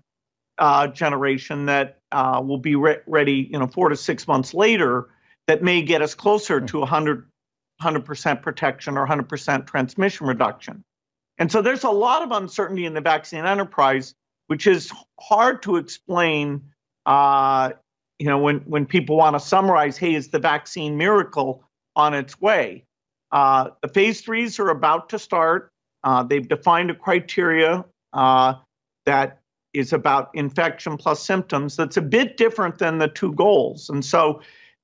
uh, 0.58 0.86
generation 0.86 1.66
that 1.66 1.98
uh, 2.12 2.42
will 2.44 2.58
be 2.58 2.76
re- 2.76 3.00
ready, 3.06 3.48
you 3.52 3.58
know, 3.58 3.66
four 3.66 3.90
to 3.90 3.96
six 3.96 4.26
months 4.26 4.54
later 4.54 5.10
that 5.48 5.62
may 5.62 5.82
get 5.82 6.00
us 6.00 6.14
closer 6.14 6.60
to 6.60 6.78
100 6.78 7.26
100% 7.82 8.42
protection 8.42 8.96
or 8.96 9.06
100% 9.06 9.66
transmission 9.66 10.26
reduction. 10.26 10.84
And 11.38 11.50
so 11.50 11.62
there's 11.62 11.84
a 11.84 11.90
lot 11.90 12.22
of 12.22 12.30
uncertainty 12.30 12.84
in 12.84 12.94
the 12.94 13.00
vaccine 13.00 13.44
enterprise, 13.44 14.14
which 14.46 14.66
is 14.66 14.92
hard 15.18 15.62
to 15.62 15.76
explain 15.76 16.62
uh, 17.06 17.70
you 18.22 18.28
know, 18.28 18.38
when, 18.38 18.58
when 18.60 18.86
people 18.86 19.16
want 19.16 19.34
to 19.34 19.40
summarize, 19.40 19.96
hey, 19.96 20.14
is 20.14 20.28
the 20.28 20.38
vaccine 20.38 20.96
miracle 20.96 21.64
on 21.96 22.14
its 22.14 22.40
way? 22.40 22.84
Uh, 23.32 23.70
the 23.80 23.88
phase 23.88 24.20
threes 24.20 24.60
are 24.60 24.68
about 24.68 25.08
to 25.08 25.18
start. 25.18 25.72
Uh, 26.04 26.22
they've 26.22 26.46
defined 26.46 26.90
a 26.92 26.94
criteria 26.94 27.84
uh, 28.12 28.54
that 29.06 29.40
is 29.74 29.92
about 29.92 30.30
infection 30.34 30.96
plus 30.96 31.20
symptoms 31.20 31.74
that's 31.74 31.96
a 31.96 32.00
bit 32.02 32.36
different 32.36 32.78
than 32.78 32.98
the 32.98 33.08
two 33.08 33.32
goals. 33.32 33.88
And 33.88 34.04
so 34.04 34.42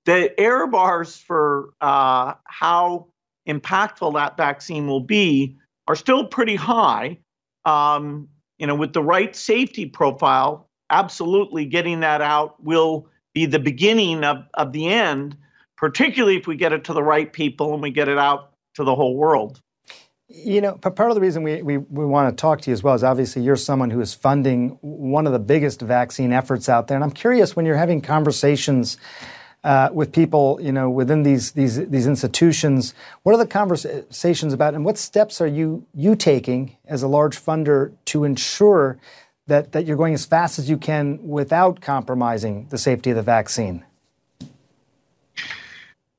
the 0.08 0.40
error 0.40 0.66
bars 0.66 1.18
for 1.18 1.74
uh, 1.82 2.32
how 2.44 3.08
impactful 3.46 4.14
that 4.14 4.38
vaccine 4.38 4.86
will 4.86 5.02
be 5.02 5.58
are 5.86 5.94
still 5.94 6.26
pretty 6.26 6.56
high. 6.56 7.18
Um, 7.66 8.28
you 8.56 8.66
know, 8.66 8.74
with 8.74 8.94
the 8.94 9.02
right 9.02 9.36
safety 9.36 9.84
profile, 9.84 10.66
absolutely 10.88 11.66
getting 11.66 12.00
that 12.00 12.22
out 12.22 12.64
will 12.64 13.10
be 13.34 13.44
the 13.44 13.58
beginning 13.58 14.24
of, 14.24 14.38
of 14.54 14.72
the 14.72 14.88
end, 14.88 15.36
particularly 15.76 16.38
if 16.38 16.46
we 16.46 16.56
get 16.56 16.72
it 16.72 16.84
to 16.84 16.94
the 16.94 17.02
right 17.02 17.30
people 17.30 17.74
and 17.74 17.82
we 17.82 17.90
get 17.90 18.08
it 18.08 18.16
out 18.16 18.54
to 18.76 18.84
the 18.84 18.94
whole 18.94 19.14
world. 19.14 19.60
You 20.28 20.62
know, 20.62 20.76
part 20.76 21.10
of 21.10 21.16
the 21.16 21.20
reason 21.20 21.42
we, 21.42 21.60
we, 21.60 21.76
we 21.76 22.06
want 22.06 22.34
to 22.34 22.40
talk 22.40 22.62
to 22.62 22.70
you 22.70 22.72
as 22.72 22.82
well 22.82 22.94
is 22.94 23.04
obviously 23.04 23.42
you're 23.42 23.56
someone 23.56 23.90
who 23.90 24.00
is 24.00 24.14
funding 24.14 24.78
one 24.80 25.26
of 25.26 25.34
the 25.34 25.38
biggest 25.38 25.82
vaccine 25.82 26.32
efforts 26.32 26.70
out 26.70 26.86
there. 26.86 26.96
And 26.96 27.04
I'm 27.04 27.10
curious 27.10 27.54
when 27.54 27.66
you're 27.66 27.76
having 27.76 28.00
conversations 28.00 28.96
uh, 29.64 29.90
with 29.92 30.12
people, 30.12 30.58
you 30.60 30.72
know, 30.72 30.88
within 30.88 31.22
these, 31.22 31.52
these, 31.52 31.88
these 31.88 32.06
institutions, 32.06 32.94
what 33.22 33.34
are 33.34 33.38
the 33.38 33.46
conversations 33.46 34.52
about 34.52 34.74
and 34.74 34.84
what 34.84 34.96
steps 34.96 35.40
are 35.40 35.46
you, 35.46 35.84
you 35.94 36.14
taking 36.14 36.76
as 36.86 37.02
a 37.02 37.08
large 37.08 37.38
funder 37.38 37.92
to 38.06 38.24
ensure 38.24 38.98
that, 39.46 39.72
that 39.72 39.84
you're 39.84 39.96
going 39.96 40.14
as 40.14 40.24
fast 40.24 40.58
as 40.58 40.70
you 40.70 40.76
can 40.76 41.26
without 41.26 41.80
compromising 41.80 42.66
the 42.68 42.78
safety 42.78 43.10
of 43.10 43.16
the 43.16 43.22
vaccine? 43.22 43.84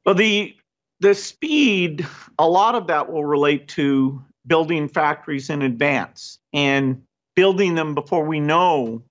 Well, 0.05 0.15
the 0.15 0.55
the 1.01 1.13
speed, 1.13 2.05
a 2.37 2.47
lot 2.47 2.75
of 2.75 2.87
that 2.87 3.11
will 3.11 3.23
relate 3.23 3.69
to 3.69 4.21
building 4.45 4.89
factories 4.89 5.49
in 5.49 5.61
advance 5.61 6.39
and 6.51 7.03
building 7.35 7.75
them 7.75 7.95
before 7.95 8.25
we 8.25 8.39
know 8.39 9.03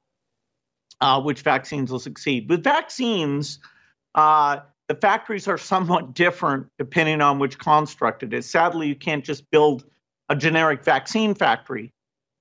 uh, 1.00 1.22
which 1.22 1.40
vaccines 1.42 1.90
will 1.90 1.98
succeed. 1.98 2.50
With 2.50 2.62
vaccines, 2.62 3.58
uh, 4.14 4.60
the 4.88 4.94
factories 4.94 5.46
are 5.46 5.58
somewhat 5.58 6.14
different 6.14 6.66
depending 6.78 7.20
on 7.20 7.38
which 7.38 7.58
construct 7.58 8.22
it 8.22 8.32
is. 8.32 8.48
Sadly, 8.48 8.88
you 8.88 8.96
can't 8.96 9.24
just 9.24 9.50
build 9.50 9.84
a 10.28 10.36
generic 10.36 10.84
vaccine 10.84 11.34
factory. 11.34 11.92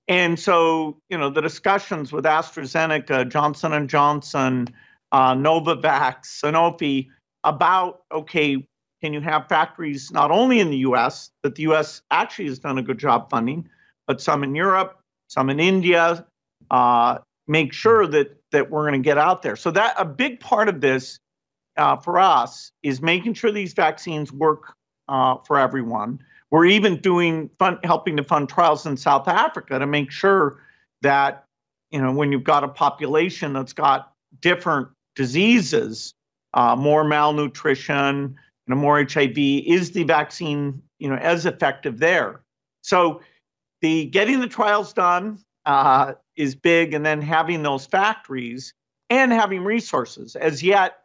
And 0.08 0.40
so, 0.40 0.98
you 1.10 1.18
know, 1.18 1.30
the 1.30 1.42
discussions 1.42 2.14
with 2.14 2.24
AstraZeneca, 2.24 3.30
Johnson 3.30 3.74
and 3.74 3.90
Johnson, 3.90 4.70
uh, 5.12 5.34
Novavax, 5.34 6.42
Sanofi 6.42 7.10
about 7.44 8.02
okay, 8.12 8.66
can 9.02 9.14
you 9.14 9.22
have 9.22 9.48
factories 9.48 10.12
not 10.12 10.32
only 10.32 10.60
in 10.60 10.70
the 10.70 10.78
US, 10.78 11.32
but 11.44 11.56
the 11.56 11.64
US 11.64 12.02
actually 12.10 12.48
has 12.48 12.60
done 12.60 12.78
a 12.78 12.82
good 12.82 12.98
job 12.98 13.30
funding, 13.30 13.70
but 14.08 14.22
some 14.22 14.44
in 14.44 14.56
Europe, 14.56 15.00
some 15.28 15.50
in 15.50 15.60
India, 15.60 16.26
uh, 16.72 17.20
make 17.48 17.74
sure 17.74 18.08
that 18.08 18.38
that 18.52 18.72
we're 18.72 18.84
going 18.90 19.02
to 19.02 19.06
get 19.06 19.18
out 19.18 19.42
there. 19.42 19.58
So 19.58 19.72
that 19.72 19.96
a 19.98 20.06
big 20.06 20.40
part 20.40 20.70
of 20.70 20.80
this 20.80 21.20
uh, 21.78 21.98
for 21.98 22.20
us 22.20 22.72
is 22.84 23.02
making 23.02 23.34
sure 23.34 23.52
these 23.52 23.74
vaccines 23.74 24.32
work 24.32 24.74
uh, 25.08 25.36
for 25.46 25.58
everyone. 25.58 26.20
We're 26.50 26.66
even 26.66 26.98
doing 26.98 27.50
fun, 27.60 27.80
helping 27.84 28.18
to 28.18 28.24
fund 28.24 28.50
trials 28.50 28.86
in 28.86 28.98
South 28.98 29.28
Africa 29.28 29.80
to 29.80 29.86
make 29.86 30.12
sure 30.12 30.62
that 31.02 31.46
you 31.92 32.02
know 32.02 32.12
when 32.12 32.32
you've 32.32 32.44
got 32.44 32.64
a 32.64 32.68
population 32.68 33.54
that's 33.54 33.74
got 33.74 34.14
different 34.42 34.88
diseases, 35.16 36.14
uh, 36.54 36.76
more 36.76 37.04
malnutrition, 37.04 38.38
you 38.68 38.76
know, 38.76 38.76
more 38.76 39.04
HIV, 39.04 39.38
is 39.38 39.92
the 39.92 40.04
vaccine, 40.04 40.82
you 41.00 41.10
know, 41.10 41.16
as 41.16 41.46
effective 41.46 42.00
there? 42.00 42.42
So 42.82 43.22
the 43.82 44.06
getting 44.06 44.40
the 44.40 44.48
trials 44.48 44.94
done 44.94 45.40
uh, 45.66 46.14
is 46.36 46.56
big, 46.56 46.94
and 46.94 47.06
then 47.06 47.22
having 47.22 47.64
those 47.64 47.86
factories 47.86 48.74
and 49.10 49.32
having 49.32 49.64
resources. 49.64 50.36
As 50.36 50.64
yet, 50.64 51.00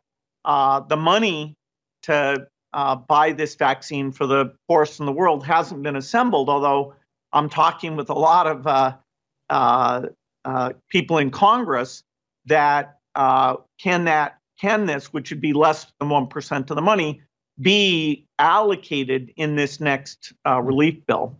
uh, 0.44 0.80
the 0.80 0.96
money 0.96 1.56
to 2.02 2.46
uh, 2.72 2.96
buy 2.96 3.32
this 3.32 3.54
vaccine 3.54 4.12
for 4.12 4.26
the 4.26 4.52
poorest 4.68 5.00
in 5.00 5.06
the 5.06 5.12
world 5.12 5.44
hasn't 5.44 5.82
been 5.82 5.96
assembled. 5.96 6.48
Although 6.48 6.94
I'm 7.32 7.48
talking 7.48 7.96
with 7.96 8.10
a 8.10 8.14
lot 8.14 8.46
of 8.46 8.66
uh, 8.66 8.96
uh, 9.50 10.06
uh, 10.44 10.72
people 10.88 11.18
in 11.18 11.30
Congress 11.30 12.02
that 12.46 12.98
can 13.14 14.04
that 14.04 14.38
can 14.60 14.86
this, 14.86 15.12
which 15.12 15.30
would 15.30 15.40
be 15.40 15.52
less 15.52 15.86
than 15.98 16.08
one 16.08 16.26
percent 16.26 16.70
of 16.70 16.76
the 16.76 16.82
money, 16.82 17.20
be 17.60 18.26
allocated 18.38 19.32
in 19.36 19.56
this 19.56 19.80
next 19.80 20.32
uh, 20.46 20.60
relief 20.60 21.04
bill? 21.06 21.36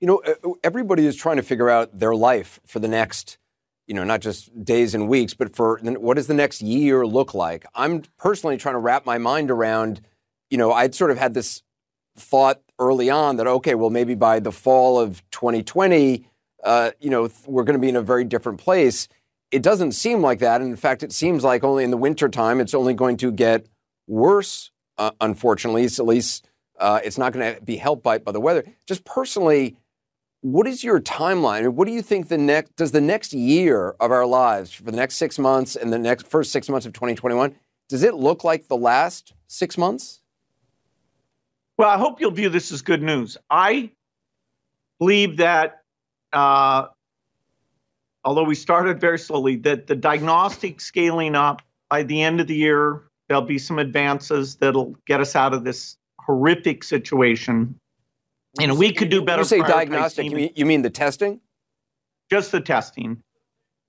You 0.00 0.06
know, 0.06 0.56
everybody 0.62 1.06
is 1.06 1.16
trying 1.16 1.36
to 1.36 1.42
figure 1.42 1.68
out 1.68 1.98
their 1.98 2.14
life 2.14 2.60
for 2.66 2.78
the 2.78 2.86
next, 2.86 3.36
you 3.88 3.94
know, 3.94 4.04
not 4.04 4.20
just 4.20 4.64
days 4.64 4.94
and 4.94 5.08
weeks, 5.08 5.34
but 5.34 5.56
for 5.56 5.80
what 5.82 6.14
does 6.14 6.28
the 6.28 6.34
next 6.34 6.62
year 6.62 7.04
look 7.04 7.34
like? 7.34 7.66
I'm 7.74 8.02
personally 8.18 8.56
trying 8.56 8.74
to 8.74 8.80
wrap 8.80 9.04
my 9.04 9.18
mind 9.18 9.50
around, 9.50 10.00
you 10.50 10.58
know, 10.58 10.72
I'd 10.72 10.94
sort 10.94 11.10
of 11.10 11.18
had 11.18 11.34
this 11.34 11.62
thought 12.16 12.60
early 12.78 13.10
on 13.10 13.36
that, 13.36 13.46
okay, 13.46 13.74
well, 13.74 13.90
maybe 13.90 14.14
by 14.14 14.38
the 14.38 14.52
fall 14.52 15.00
of 15.00 15.28
2020, 15.32 16.24
uh, 16.62 16.90
you 17.00 17.10
know, 17.10 17.28
we're 17.46 17.64
going 17.64 17.74
to 17.74 17.80
be 17.80 17.88
in 17.88 17.96
a 17.96 18.02
very 18.02 18.24
different 18.24 18.60
place. 18.60 19.08
It 19.50 19.62
doesn't 19.62 19.92
seem 19.92 20.20
like 20.20 20.38
that. 20.40 20.60
And 20.60 20.70
in 20.70 20.76
fact, 20.76 21.02
it 21.02 21.12
seems 21.12 21.42
like 21.42 21.64
only 21.64 21.82
in 21.82 21.90
the 21.90 21.96
wintertime, 21.96 22.60
it's 22.60 22.74
only 22.74 22.94
going 22.94 23.16
to 23.18 23.32
get 23.32 23.66
worse 24.06 24.70
uh, 24.98 25.12
unfortunately. 25.20 25.84
It's 25.84 25.98
at 25.98 26.06
least 26.06 26.46
uh, 26.78 27.00
it's 27.02 27.16
not 27.16 27.32
going 27.32 27.54
to 27.54 27.62
be 27.62 27.76
helped 27.76 28.02
by, 28.02 28.18
by 28.18 28.32
the 28.32 28.40
weather. 28.40 28.64
Just 28.86 29.04
personally, 29.04 29.76
what 30.40 30.66
is 30.66 30.84
your 30.84 31.00
timeline? 31.00 31.68
What 31.72 31.86
do 31.86 31.92
you 31.92 32.02
think 32.02 32.28
the 32.28 32.38
next 32.38 32.76
does 32.76 32.92
the 32.92 33.00
next 33.00 33.32
year 33.32 33.94
of 34.00 34.10
our 34.10 34.26
lives 34.26 34.72
for 34.72 34.82
the 34.82 34.92
next 34.92 35.16
six 35.16 35.38
months 35.38 35.76
and 35.76 35.92
the 35.92 35.98
next 35.98 36.26
first 36.26 36.52
six 36.52 36.68
months 36.68 36.86
of 36.86 36.92
2021 36.92 37.54
does 37.88 38.02
it 38.02 38.14
look 38.14 38.44
like 38.44 38.68
the 38.68 38.76
last 38.76 39.32
six 39.46 39.78
months? 39.78 40.20
Well, 41.78 41.88
I 41.88 41.96
hope 41.96 42.20
you'll 42.20 42.32
view 42.32 42.50
this 42.50 42.70
as 42.70 42.82
good 42.82 43.02
news. 43.02 43.38
I 43.48 43.92
believe 44.98 45.38
that 45.38 45.82
uh, 46.32 46.88
although 48.24 48.44
we 48.44 48.54
started 48.54 49.00
very 49.00 49.18
slowly, 49.18 49.56
that 49.56 49.86
the 49.86 49.96
diagnostic 49.96 50.82
scaling 50.82 51.34
up 51.34 51.62
by 51.88 52.02
the 52.02 52.22
end 52.22 52.40
of 52.40 52.46
the 52.46 52.56
year 52.56 53.08
There'll 53.28 53.42
be 53.42 53.58
some 53.58 53.78
advances 53.78 54.56
that'll 54.56 54.96
get 55.06 55.20
us 55.20 55.36
out 55.36 55.52
of 55.52 55.62
this 55.62 55.96
horrific 56.18 56.82
situation. 56.82 57.78
And 58.60 58.78
we 58.78 58.92
could 58.92 59.10
do 59.10 59.22
better. 59.22 59.42
You 59.42 59.46
say 59.46 59.60
diagnostic, 59.60 60.24
you 60.24 60.30
mean, 60.34 60.50
you 60.54 60.66
mean 60.66 60.82
the 60.82 60.90
testing? 60.90 61.40
Just 62.30 62.52
the 62.52 62.60
testing. 62.60 63.22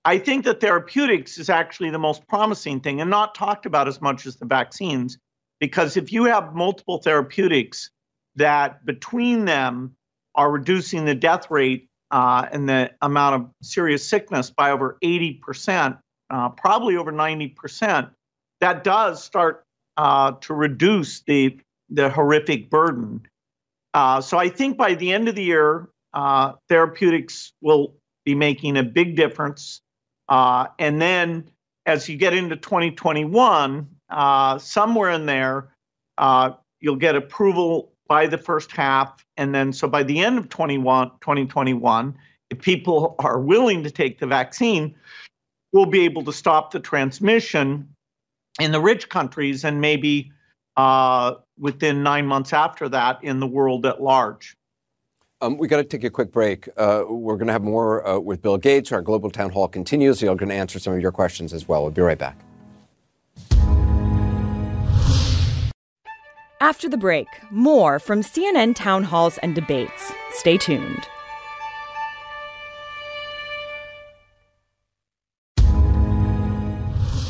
I 0.05 0.17
think 0.17 0.45
that 0.45 0.61
therapeutics 0.61 1.37
is 1.37 1.49
actually 1.49 1.89
the 1.89 1.99
most 1.99 2.27
promising 2.27 2.79
thing 2.79 3.01
and 3.01 3.09
not 3.09 3.35
talked 3.35 3.65
about 3.65 3.87
as 3.87 4.01
much 4.01 4.25
as 4.25 4.37
the 4.37 4.45
vaccines. 4.45 5.17
Because 5.59 5.97
if 5.97 6.13
you 6.13 6.25
have 6.25 6.55
multiple 6.55 6.99
therapeutics 6.99 7.91
that 8.35 8.85
between 8.85 9.45
them 9.45 9.95
are 10.35 10.49
reducing 10.49 11.05
the 11.05 11.15
death 11.15 11.51
rate 11.51 11.89
uh, 12.11 12.47
and 12.51 12.67
the 12.67 12.91
amount 13.01 13.35
of 13.35 13.49
serious 13.61 14.07
sickness 14.07 14.49
by 14.49 14.71
over 14.71 14.97
80%, 15.03 15.99
uh, 16.29 16.49
probably 16.49 16.95
over 16.95 17.11
90%, 17.11 18.09
that 18.61 18.83
does 18.83 19.23
start 19.23 19.65
uh, 19.97 20.31
to 20.41 20.53
reduce 20.53 21.21
the 21.21 21.59
the 21.89 22.09
horrific 22.09 22.69
burden. 22.69 23.27
Uh, 23.93 24.21
so 24.21 24.37
I 24.37 24.49
think 24.49 24.77
by 24.77 24.95
the 24.95 25.13
end 25.13 25.27
of 25.27 25.35
the 25.35 25.43
year, 25.43 25.89
uh, 26.13 26.53
therapeutics 26.67 27.53
will 27.61 27.95
be 28.25 28.35
making 28.35 28.77
a 28.77 28.83
big 28.83 29.15
difference. 29.15 29.81
Uh, 30.27 30.67
and 30.77 31.01
then 31.01 31.49
as 31.85 32.07
you 32.07 32.17
get 32.17 32.33
into 32.33 32.55
2021, 32.55 33.87
uh, 34.09 34.57
somewhere 34.59 35.09
in 35.09 35.25
there, 35.25 35.73
uh, 36.17 36.51
you'll 36.79 36.95
get 36.95 37.15
approval 37.15 37.93
by 38.07 38.27
the 38.27 38.37
first 38.37 38.71
half. 38.71 39.25
And 39.37 39.53
then 39.53 39.73
so 39.73 39.87
by 39.87 40.03
the 40.03 40.19
end 40.19 40.37
of 40.37 40.49
21, 40.49 41.11
2021, 41.21 42.17
if 42.49 42.59
people 42.59 43.15
are 43.19 43.39
willing 43.39 43.83
to 43.83 43.91
take 43.91 44.19
the 44.19 44.27
vaccine, 44.27 44.95
we'll 45.71 45.85
be 45.85 46.05
able 46.05 46.23
to 46.25 46.33
stop 46.33 46.71
the 46.71 46.79
transmission 46.79 47.95
in 48.59 48.71
the 48.71 48.81
rich 48.81 49.09
countries 49.09 49.63
and 49.63 49.79
maybe 49.81 50.31
uh, 50.79 51.35
within 51.57 52.03
nine 52.03 52.25
months 52.25 52.53
after 52.53 52.87
that 52.87 53.21
in 53.21 53.41
the 53.41 53.47
world 53.47 53.85
at 53.85 54.01
large. 54.01 54.55
Um, 55.41 55.57
we 55.57 55.67
got 55.67 55.77
to 55.77 55.83
take 55.83 56.05
a 56.05 56.09
quick 56.09 56.31
break. 56.31 56.69
Uh, 56.77 57.03
we're 57.07 57.35
going 57.35 57.47
to 57.47 57.53
have 57.53 57.63
more 57.63 58.05
uh, 58.07 58.17
with 58.17 58.41
Bill 58.41 58.57
Gates. 58.57 58.91
Our 58.93 59.01
global 59.01 59.29
town 59.29 59.49
hall 59.49 59.67
continues. 59.67 60.21
You're 60.21 60.35
going 60.35 60.49
to 60.49 60.55
answer 60.55 60.79
some 60.79 60.93
of 60.93 61.01
your 61.01 61.11
questions 61.11 61.53
as 61.53 61.67
well. 61.67 61.81
We'll 61.81 61.91
be 61.91 62.01
right 62.01 62.17
back. 62.17 62.37
After 66.61 66.89
the 66.89 66.97
break, 66.97 67.27
more 67.51 67.99
from 67.99 68.21
CNN 68.21 68.75
town 68.75 69.03
halls 69.03 69.37
and 69.39 69.55
debates. 69.55 70.13
Stay 70.31 70.57
tuned. 70.57 71.07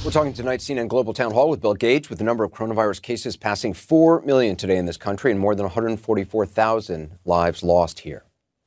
We're 0.09 0.13
We're 0.13 0.21
talking 0.21 0.33
tonight, 0.33 0.61
CNN 0.61 0.87
Global 0.87 1.13
Town 1.13 1.33
Hall 1.33 1.51
with 1.51 1.61
Bill 1.61 1.75
Gates, 1.75 2.09
with 2.09 2.17
the 2.17 2.23
number 2.23 2.43
of 2.43 2.49
coronavirus 2.49 2.99
cases 3.03 3.37
passing 3.37 3.75
4 3.75 4.23
million 4.23 4.55
today 4.55 4.77
in 4.77 4.87
this 4.87 4.97
country 4.97 5.29
and 5.29 5.39
more 5.39 5.53
than 5.53 5.65
144,000 5.65 7.11
lives 7.25 7.61
lost 7.61 7.99
here. 7.99 8.23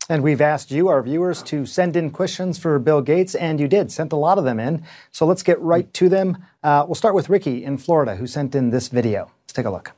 And 0.08 0.22
we've 0.22 0.40
asked 0.40 0.70
you, 0.70 0.86
our 0.86 1.02
viewers, 1.02 1.42
to 1.42 1.66
send 1.66 1.96
in 1.96 2.10
questions 2.10 2.60
for 2.60 2.78
Bill 2.78 3.00
Gates, 3.00 3.34
and 3.34 3.58
you 3.58 3.66
did, 3.66 3.90
sent 3.90 4.12
a 4.12 4.16
lot 4.16 4.38
of 4.38 4.44
them 4.44 4.60
in. 4.60 4.84
So 5.10 5.26
let's 5.26 5.42
get 5.42 5.60
right 5.60 5.92
to 5.94 6.08
them. 6.08 6.38
Uh, 6.62 6.84
we'll 6.86 6.94
start 6.94 7.16
with 7.16 7.28
Ricky 7.28 7.64
in 7.64 7.76
Florida, 7.76 8.14
who 8.14 8.28
sent 8.28 8.54
in 8.54 8.70
this 8.70 8.86
video. 8.86 9.28
Let's 9.42 9.52
take 9.52 9.66
a 9.66 9.70
look. 9.70 9.90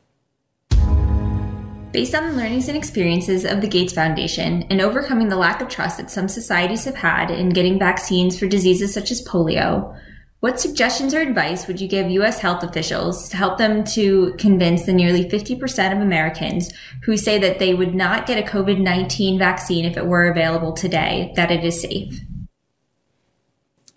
Based 1.92 2.14
on 2.14 2.26
the 2.26 2.42
learnings 2.42 2.68
and 2.68 2.76
experiences 2.78 3.45
of 3.45 3.61
the 3.61 3.68
Gates 3.68 3.92
Foundation 3.92 4.62
and 4.70 4.80
overcoming 4.80 5.28
the 5.28 5.36
lack 5.36 5.61
of 5.61 5.68
trust 5.68 5.99
that 5.99 6.11
some 6.11 6.26
societies 6.26 6.86
have 6.86 6.97
had 6.97 7.30
in 7.30 7.51
getting 7.51 7.78
vaccines 7.78 8.38
for 8.38 8.47
diseases 8.47 8.95
such 8.95 9.11
as 9.11 9.22
polio, 9.28 9.95
what 10.45 10.61
suggestions 10.61 11.14
or 11.14 11.20
advice 11.20 11.66
would 11.66 11.80
you 11.80 11.88
give 11.88 12.11
U.S. 12.11 12.38
health 12.38 12.62
officials 12.62 13.30
to 13.30 13.36
help 13.38 13.57
them 13.57 13.82
to 13.82 14.34
convince 14.34 14.84
the 14.84 14.92
nearly 14.92 15.24
50% 15.24 15.90
of 15.90 16.03
Americans 16.03 16.70
who 17.05 17.16
say 17.16 17.38
that 17.38 17.59
they 17.59 17.72
would 17.72 17.95
not 17.95 18.26
get 18.26 18.36
a 18.36 18.47
COVID 18.47 18.78
19 18.78 19.38
vaccine 19.38 19.86
if 19.86 19.97
it 19.97 20.05
were 20.05 20.30
available 20.30 20.74
today 20.74 21.32
that 21.36 21.51
it 21.51 21.64
is 21.64 21.80
safe? 21.80 22.20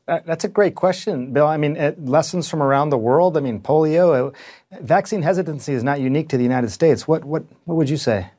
That's 0.06 0.46
a 0.46 0.48
great 0.48 0.76
question, 0.76 1.34
Bill. 1.34 1.48
I 1.48 1.58
mean, 1.58 1.78
uh, 1.78 1.92
lessons 1.98 2.50
from 2.50 2.64
around 2.64 2.92
the 2.92 2.98
world. 2.98 3.36
I 3.36 3.42
mean, 3.42 3.60
polio, 3.60 4.34
uh, 4.34 4.78
vaccine 4.80 5.24
hesitancy 5.24 5.74
is 5.74 5.84
not 5.84 6.00
unique 6.00 6.30
to 6.30 6.38
the 6.38 6.44
United 6.44 6.72
States. 6.72 7.10
What 7.10 7.26
what 7.26 7.44
what 7.66 7.76
would 7.76 7.90
you 7.90 7.98
say? 7.98 8.30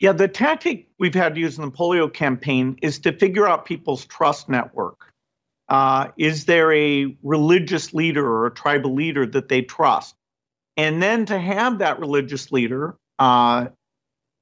Yeah, 0.00 0.12
the 0.12 0.28
tactic 0.28 0.86
we've 0.98 1.14
had 1.14 1.34
to 1.36 1.40
use 1.40 1.56
in 1.56 1.64
the 1.64 1.70
polio 1.70 2.12
campaign 2.12 2.76
is 2.82 2.98
to 2.98 3.14
figure 3.14 3.48
out 3.48 3.64
people's 3.64 4.04
trust 4.04 4.50
network. 4.50 5.05
Uh, 5.68 6.08
is 6.16 6.44
there 6.44 6.72
a 6.72 7.16
religious 7.22 7.92
leader 7.92 8.26
or 8.26 8.46
a 8.46 8.50
tribal 8.54 8.94
leader 8.94 9.26
that 9.26 9.48
they 9.48 9.62
trust? 9.62 10.14
And 10.76 11.02
then 11.02 11.26
to 11.26 11.38
have 11.38 11.78
that 11.78 11.98
religious 11.98 12.52
leader, 12.52 12.96
uh, 13.18 13.66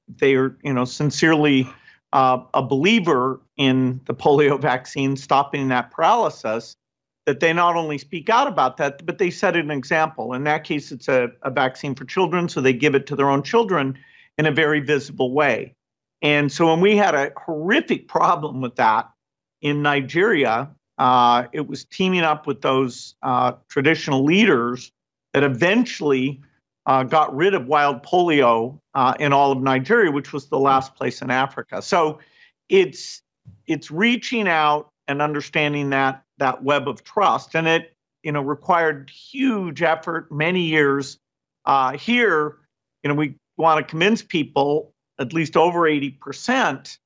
they 0.07 0.35
are, 0.35 0.57
you 0.63 0.73
know, 0.73 0.85
sincerely 0.85 1.69
uh, 2.13 2.39
a 2.53 2.61
believer 2.61 3.41
in 3.57 4.01
the 4.05 4.13
polio 4.13 4.59
vaccine 4.61 5.15
stopping 5.15 5.69
that 5.69 5.91
paralysis, 5.91 6.75
that 7.25 7.39
they 7.39 7.53
not 7.53 7.75
only 7.75 7.97
speak 7.97 8.29
out 8.29 8.47
about 8.47 8.77
that, 8.77 9.03
but 9.05 9.17
they 9.17 9.31
set 9.31 9.55
an 9.55 9.71
example. 9.71 10.33
In 10.33 10.43
that 10.43 10.63
case, 10.63 10.91
it's 10.91 11.07
a, 11.07 11.29
a 11.41 11.49
vaccine 11.49 11.95
for 11.95 12.05
children, 12.05 12.47
so 12.49 12.61
they 12.61 12.73
give 12.73 12.93
it 12.93 13.07
to 13.07 13.15
their 13.15 13.29
own 13.29 13.41
children 13.41 13.97
in 14.37 14.45
a 14.45 14.51
very 14.51 14.79
visible 14.79 15.31
way. 15.31 15.73
And 16.21 16.51
so 16.51 16.67
when 16.67 16.81
we 16.81 16.95
had 16.95 17.15
a 17.15 17.31
horrific 17.37 18.07
problem 18.07 18.61
with 18.61 18.75
that 18.75 19.09
in 19.61 19.81
Nigeria, 19.81 20.69
uh, 20.97 21.45
it 21.51 21.67
was 21.67 21.85
teaming 21.85 22.21
up 22.21 22.47
with 22.47 22.61
those 22.61 23.15
uh, 23.21 23.53
traditional 23.67 24.23
leaders 24.23 24.91
that 25.33 25.43
eventually 25.43 26.41
uh, 26.85 27.03
got 27.03 27.35
rid 27.35 27.53
of 27.53 27.67
wild 27.67 28.03
polio 28.03 28.79
uh, 28.93 29.13
in 29.19 29.33
all 29.33 29.51
of 29.51 29.61
Nigeria, 29.61 30.11
which 30.11 30.31
was 30.31 30.47
the 30.47 30.59
last 30.59 30.95
place 30.95 31.21
in 31.21 31.31
Africa. 31.31 31.81
So 31.81 32.19
it's 32.69 33.21
it's 33.67 33.91
reaching 33.91 34.47
out 34.47 34.89
and 35.07 35.21
understanding 35.21 35.89
that 35.89 36.23
that 36.37 36.63
web 36.63 36.87
of 36.87 37.03
trust, 37.03 37.55
and 37.55 37.67
it 37.67 37.95
you 38.23 38.31
know 38.31 38.41
required 38.41 39.09
huge 39.09 39.81
effort, 39.81 40.31
many 40.31 40.61
years. 40.61 41.17
Uh, 41.65 41.97
here, 41.97 42.57
you 43.03 43.09
know, 43.09 43.15
we 43.15 43.35
want 43.57 43.85
to 43.85 43.89
convince 43.89 44.21
people, 44.21 44.93
at 45.19 45.33
least 45.33 45.57
over 45.57 45.87
eighty 45.87 46.11
percent, 46.11 46.99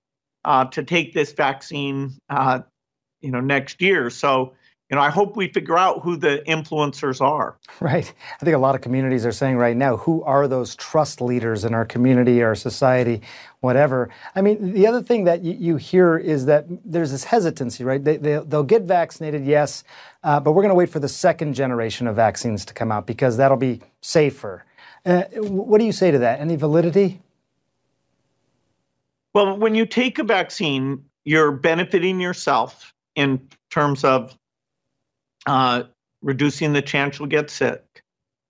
uh, 0.43 0.65
to 0.65 0.83
take 0.83 1.13
this 1.13 1.31
vaccine, 1.31 2.17
you 3.22 3.32
know, 3.32 3.41
next 3.41 3.82
year. 3.82 4.09
So 4.09 4.53
you 4.89 4.95
know, 4.95 5.03
I 5.03 5.11
hope 5.11 5.36
we 5.38 5.47
figure 5.47 5.78
out 5.78 6.01
who 6.01 6.17
the 6.17 6.41
influencers 6.47 7.22
are. 7.22 7.57
Right. 7.80 8.11
I 8.41 8.45
think 8.45 8.55
a 8.55 8.59
lot 8.59 8.76
of 8.76 8.82
communities 8.82 9.26
are 9.26 9.32
saying 9.32 9.57
right 9.57 9.78
now, 9.78 9.97
who 9.97 10.24
are 10.24 10.47
those 10.47 10.76
trust 10.76 11.22
leaders 11.22 11.63
in 11.63 11.74
our 11.74 11.86
community, 11.86 12.41
our 12.41 12.55
society, 12.55 13.22
whatever. 13.61 14.09
I 14.36 14.41
mean, 14.41 14.74
the 14.74 14.88
other 14.88 15.01
thing 15.01 15.26
that 15.26 15.43
you, 15.43 15.53
you 15.53 15.78
hear 15.78 16.17
is 16.17 16.47
that 16.47 16.65
there's 16.84 17.11
this 17.11 17.24
hesitancy, 17.24 17.84
right? 17.84 18.03
They, 18.03 18.17
they, 18.17 18.39
will 18.39 18.63
get 18.63 18.82
vaccinated, 18.82 19.45
yes, 19.45 19.84
uh, 20.24 20.39
but 20.39 20.51
we're 20.53 20.63
going 20.63 20.70
to 20.70 20.76
wait 20.76 20.89
for 20.89 20.99
the 20.99 21.07
second 21.07 21.53
generation 21.53 22.07
of 22.07 22.15
vaccines 22.15 22.65
to 22.65 22.74
come 22.74 22.91
out 22.91 23.05
because 23.05 23.38
that'll 23.38 23.57
be 23.57 23.82
safer. 24.01 24.65
Uh, 25.05 25.24
what 25.36 25.78
do 25.78 25.86
you 25.86 25.93
say 25.93 26.11
to 26.11 26.20
that? 26.20 26.39
Any 26.39 26.55
validity? 26.55 27.22
Well, 29.34 29.57
when 29.57 29.76
you 29.76 29.86
take 29.86 30.17
a 30.20 30.24
vaccine, 30.24 31.05
you're 31.24 31.51
benefiting 31.51 32.20
yourself 32.20 32.93
in 33.20 33.49
terms 33.70 34.05
of 34.05 34.34
uh, 35.45 35.84
reducing 36.22 36.72
the 36.72 36.82
chance 36.82 37.20
you'll 37.20 37.28
get 37.28 37.49
sick. 37.49 37.84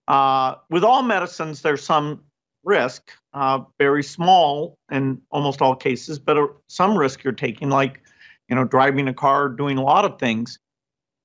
Uh, 0.07 0.55
with 0.69 0.83
all 0.83 1.01
medicines, 1.01 1.63
there's 1.63 1.83
some 1.83 2.23
risk, 2.63 3.11
uh, 3.33 3.61
very 3.79 4.03
small 4.03 4.77
in 4.91 5.21
almost 5.31 5.61
all 5.63 5.75
cases, 5.75 6.19
but 6.19 6.37
some 6.67 6.95
risk 6.95 7.23
you're 7.23 7.33
taking, 7.33 7.69
like 7.69 8.01
you 8.47 8.55
know 8.55 8.63
driving 8.63 9.07
a 9.07 9.13
car, 9.13 9.49
doing 9.49 9.79
a 9.79 9.83
lot 9.83 10.05
of 10.05 10.19
things, 10.19 10.59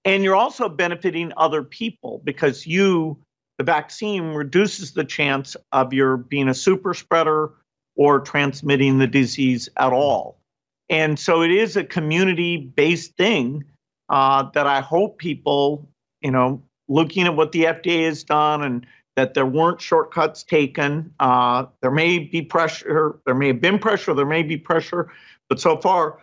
and 0.07 0.24
you're 0.24 0.36
also 0.36 0.70
benefiting 0.70 1.32
other 1.36 1.62
people 1.62 2.22
because 2.24 2.66
you, 2.66 3.18
the 3.59 3.64
vaccine, 3.64 4.28
reduces 4.28 4.92
the 4.92 5.05
chance 5.05 5.55
of 5.70 5.92
your 5.92 6.16
being 6.16 6.49
a 6.49 6.55
super 6.55 6.95
spreader 6.95 7.53
or 7.95 8.20
transmitting 8.20 8.99
the 8.99 9.07
disease 9.07 9.68
at 9.76 9.92
all. 9.92 10.38
And 10.89 11.18
so 11.18 11.43
it 11.43 11.51
is 11.51 11.76
a 11.76 11.85
community 11.85 12.57
based 12.57 13.16
thing 13.16 13.64
uh, 14.09 14.51
that 14.55 14.66
I 14.66 14.80
hope 14.80 15.18
people, 15.18 15.89
you 16.20 16.30
know, 16.30 16.62
looking 16.89 17.26
at 17.26 17.35
what 17.35 17.53
the 17.53 17.64
FDA 17.64 18.05
has 18.05 18.22
done 18.24 18.62
and 18.62 18.87
that 19.16 19.35
there 19.35 19.47
weren't 19.47 19.80
shortcuts 19.80 20.43
taken. 20.43 21.12
Uh, 21.20 21.66
there 21.80 21.91
may 21.91 22.18
be 22.18 22.43
pressure, 22.43 23.18
there 23.24 23.35
may 23.35 23.49
have 23.49 23.61
been 23.61 23.78
pressure, 23.78 24.12
there 24.14 24.26
may 24.26 24.43
be 24.43 24.57
pressure, 24.57 25.11
but 25.49 25.61
so 25.61 25.76
far 25.76 26.18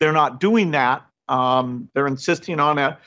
they're 0.00 0.12
not 0.12 0.40
doing 0.40 0.72
that. 0.72 1.04
Um, 1.28 1.88
they're 1.94 2.06
insisting 2.06 2.60
on 2.60 2.78
a 2.78 2.98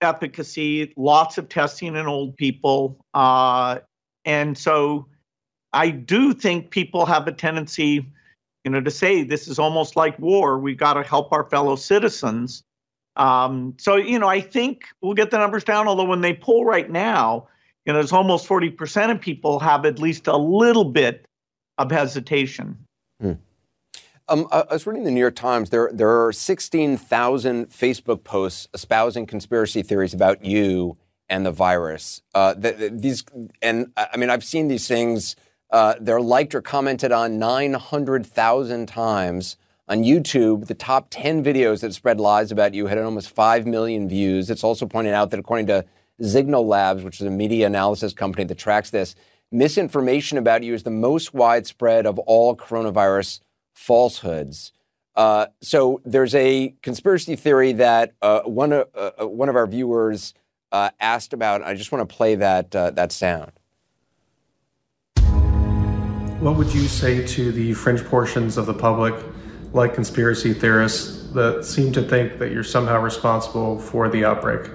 efficacy, 0.00 0.92
lots 0.96 1.38
of 1.38 1.48
testing 1.48 1.94
in 1.94 2.06
old 2.06 2.36
people, 2.36 3.04
uh, 3.14 3.78
and 4.24 4.56
so 4.56 5.06
I 5.72 5.90
do 5.90 6.32
think 6.34 6.70
people 6.70 7.06
have 7.06 7.26
a 7.26 7.32
tendency, 7.32 8.06
you 8.64 8.70
know, 8.70 8.80
to 8.80 8.90
say 8.90 9.22
this 9.22 9.48
is 9.48 9.58
almost 9.58 9.96
like 9.96 10.18
war. 10.18 10.58
We've 10.58 10.76
got 10.76 10.94
to 10.94 11.02
help 11.02 11.32
our 11.32 11.44
fellow 11.44 11.76
citizens. 11.76 12.62
Um, 13.16 13.74
so, 13.78 13.96
you 13.96 14.18
know, 14.18 14.28
I 14.28 14.40
think 14.40 14.84
we'll 15.00 15.14
get 15.14 15.30
the 15.30 15.38
numbers 15.38 15.64
down, 15.64 15.88
although 15.88 16.04
when 16.04 16.20
they 16.20 16.32
pull 16.32 16.64
right 16.64 16.90
now, 16.90 17.48
you 17.84 17.92
know, 17.92 17.98
there's 17.98 18.12
almost 18.12 18.48
40% 18.48 19.10
of 19.10 19.20
people 19.20 19.58
have 19.58 19.84
at 19.84 19.98
least 19.98 20.28
a 20.28 20.36
little 20.36 20.84
bit 20.84 21.26
of 21.78 21.90
hesitation. 21.90 22.78
Hmm. 23.20 23.32
Um, 24.28 24.46
I 24.52 24.64
was 24.70 24.86
reading 24.86 25.04
the 25.04 25.10
New 25.10 25.20
York 25.20 25.34
Times. 25.34 25.70
There, 25.70 25.90
there 25.92 26.24
are 26.24 26.32
16,000 26.32 27.68
Facebook 27.70 28.24
posts 28.24 28.68
espousing 28.72 29.26
conspiracy 29.26 29.82
theories 29.82 30.14
about 30.14 30.44
you 30.44 30.96
and 31.28 31.44
the 31.44 31.50
virus. 31.50 32.22
Uh, 32.34 32.54
the, 32.54 32.72
the, 32.72 32.88
these, 32.90 33.24
and 33.60 33.92
I 33.96 34.16
mean, 34.16 34.30
I've 34.30 34.44
seen 34.44 34.68
these 34.68 34.86
things. 34.86 35.34
Uh, 35.72 35.94
they're 36.00 36.20
liked 36.20 36.54
or 36.54 36.60
commented 36.60 37.10
on 37.10 37.38
900,000 37.38 38.86
times. 38.86 39.56
On 39.88 40.04
YouTube, 40.04 40.66
the 40.66 40.74
top 40.74 41.08
10 41.10 41.42
videos 41.42 41.80
that 41.80 41.94
spread 41.94 42.20
lies 42.20 42.52
about 42.52 42.74
you 42.74 42.86
had 42.86 42.98
almost 42.98 43.30
5 43.30 43.66
million 43.66 44.08
views. 44.08 44.50
It's 44.50 44.62
also 44.62 44.86
pointed 44.86 45.14
out 45.14 45.30
that 45.30 45.40
according 45.40 45.66
to 45.68 45.84
Zignal 46.20 46.66
Labs, 46.66 47.02
which 47.02 47.20
is 47.20 47.26
a 47.26 47.30
media 47.30 47.66
analysis 47.66 48.12
company 48.12 48.44
that 48.44 48.58
tracks 48.58 48.90
this, 48.90 49.14
misinformation 49.50 50.38
about 50.38 50.62
you 50.62 50.74
is 50.74 50.82
the 50.82 50.90
most 50.90 51.34
widespread 51.34 52.06
of 52.06 52.18
all 52.20 52.54
coronavirus 52.54 53.40
falsehoods. 53.74 54.72
Uh, 55.16 55.46
so 55.60 56.00
there's 56.04 56.34
a 56.34 56.74
conspiracy 56.82 57.34
theory 57.34 57.72
that 57.72 58.12
uh, 58.22 58.40
one, 58.42 58.72
uh, 58.72 58.84
uh 58.94 59.26
one 59.26 59.48
of 59.48 59.56
our 59.56 59.66
viewers 59.66 60.32
uh, 60.70 60.90
asked 61.00 61.32
about. 61.32 61.62
I 61.62 61.74
just 61.74 61.92
want 61.92 62.08
to 62.08 62.14
play 62.14 62.34
that, 62.36 62.70
that 62.70 63.10
sound. 63.12 63.52
What 66.42 66.56
would 66.56 66.74
you 66.74 66.88
say 66.88 67.24
to 67.24 67.52
the 67.52 67.72
fringe 67.72 68.04
portions 68.04 68.56
of 68.56 68.66
the 68.66 68.74
public 68.74 69.14
like 69.72 69.94
conspiracy 69.94 70.52
theorists 70.52 71.28
that 71.34 71.64
seem 71.64 71.92
to 71.92 72.02
think 72.02 72.40
that 72.40 72.50
you're 72.50 72.64
somehow 72.64 73.00
responsible 73.00 73.78
for 73.78 74.08
the 74.08 74.24
outbreak. 74.24 74.72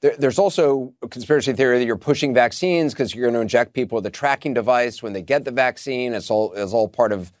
there's 0.00 0.38
also 0.38 0.94
a 1.02 1.08
conspiracy 1.08 1.52
theory 1.52 1.80
that 1.80 1.84
you're 1.84 1.96
pushing 1.96 2.32
vaccines 2.32 2.94
because 2.94 3.12
you're 3.12 3.24
going 3.24 3.34
to 3.34 3.40
inject 3.40 3.72
people 3.72 3.96
with 3.96 4.06
a 4.06 4.10
tracking 4.10 4.54
device 4.54 5.02
when 5.02 5.14
they 5.14 5.20
get 5.20 5.44
the 5.44 5.50
vaccine. 5.50 6.14
It's 6.14 6.30
all, 6.30 6.52
it's 6.52 6.72
all 6.72 6.86
part 6.86 7.10
of 7.10 7.32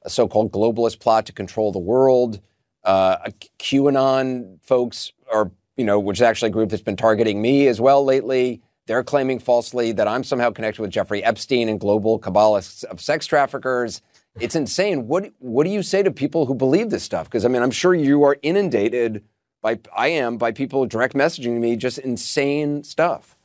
a 0.00 0.08
so 0.08 0.26
called 0.26 0.50
globalist 0.50 1.00
plot 1.00 1.26
to 1.26 1.32
control 1.32 1.70
the 1.70 1.78
world. 1.78 2.40
Uh, 2.82 3.16
QAnon 3.58 4.58
folks 4.62 5.12
are, 5.30 5.50
you 5.76 5.84
know, 5.84 6.00
which 6.00 6.16
is 6.16 6.22
actually 6.22 6.48
a 6.48 6.52
group 6.52 6.70
that's 6.70 6.82
been 6.82 6.96
targeting 6.96 7.42
me 7.42 7.66
as 7.66 7.78
well 7.78 8.02
lately. 8.06 8.62
They're 8.86 9.04
claiming 9.04 9.38
falsely 9.38 9.92
that 9.92 10.06
I'm 10.06 10.24
somehow 10.24 10.50
connected 10.50 10.82
with 10.82 10.90
Jeffrey 10.90 11.24
Epstein 11.24 11.68
and 11.68 11.80
global 11.80 12.18
cabalists 12.18 12.84
of 12.84 13.00
sex 13.00 13.26
traffickers. 13.26 14.02
It's 14.40 14.54
insane. 14.54 15.06
What 15.06 15.32
what 15.38 15.64
do 15.64 15.70
you 15.70 15.82
say 15.82 16.02
to 16.02 16.10
people 16.10 16.46
who 16.46 16.54
believe 16.54 16.90
this 16.90 17.02
stuff? 17.02 17.26
Because 17.26 17.44
I 17.44 17.48
mean, 17.48 17.62
I'm 17.62 17.70
sure 17.70 17.94
you 17.94 18.24
are 18.24 18.36
inundated 18.42 19.24
by 19.62 19.78
I 19.96 20.08
am 20.08 20.36
by 20.36 20.52
people 20.52 20.84
direct 20.86 21.14
messaging 21.14 21.60
me 21.60 21.76
just 21.76 21.98
insane 21.98 22.84
stuff. 22.84 23.36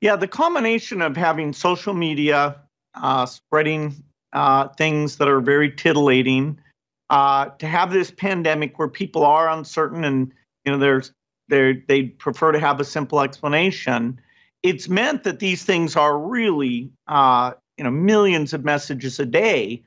Yeah, 0.00 0.16
the 0.16 0.28
combination 0.28 1.02
of 1.02 1.14
having 1.14 1.52
social 1.52 1.92
media 1.92 2.56
uh, 2.94 3.26
spreading 3.26 4.02
uh, 4.32 4.68
things 4.68 5.18
that 5.18 5.28
are 5.28 5.40
very 5.40 5.70
titillating, 5.70 6.58
uh, 7.10 7.46
to 7.58 7.66
have 7.66 7.92
this 7.92 8.10
pandemic 8.10 8.78
where 8.78 8.88
people 8.88 9.24
are 9.24 9.48
uncertain 9.48 10.04
and 10.04 10.32
you 10.64 10.72
know 10.72 10.78
there's 10.78 11.12
they 11.50 11.82
they 11.86 12.04
prefer 12.04 12.52
to 12.52 12.60
have 12.60 12.80
a 12.80 12.84
simple 12.84 13.20
explanation. 13.20 14.20
It's 14.62 14.88
meant 14.88 15.24
that 15.24 15.38
these 15.38 15.64
things 15.64 15.96
are 15.96 16.18
really 16.18 16.90
uh, 17.08 17.52
you 17.76 17.84
know 17.84 17.90
millions 17.90 18.52
of 18.52 18.64
messages 18.64 19.20
a 19.20 19.26
day, 19.26 19.84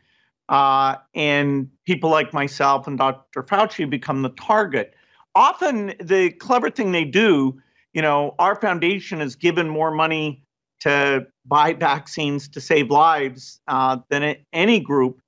uh, 0.49 0.95
and 1.15 1.69
people 1.85 2.09
like 2.09 2.33
myself 2.33 2.87
and 2.87 2.97
Dr. 2.97 3.43
Fauci 3.43 3.89
become 3.89 4.21
the 4.21 4.29
target. 4.29 4.93
Often, 5.35 5.95
the 5.99 6.29
clever 6.31 6.69
thing 6.69 6.91
they 6.91 7.05
do 7.05 7.59
you 7.93 8.01
know, 8.01 8.35
our 8.39 8.55
foundation 8.55 9.19
has 9.19 9.35
given 9.35 9.69
more 9.69 9.91
money 9.91 10.43
to 10.81 11.27
buy 11.45 11.73
vaccines 11.79 12.49
to 12.49 12.61
save 12.61 12.89
lives 12.89 13.61
uh, 13.67 13.97
than 14.09 14.35
any 14.51 14.79
group. 14.79 15.21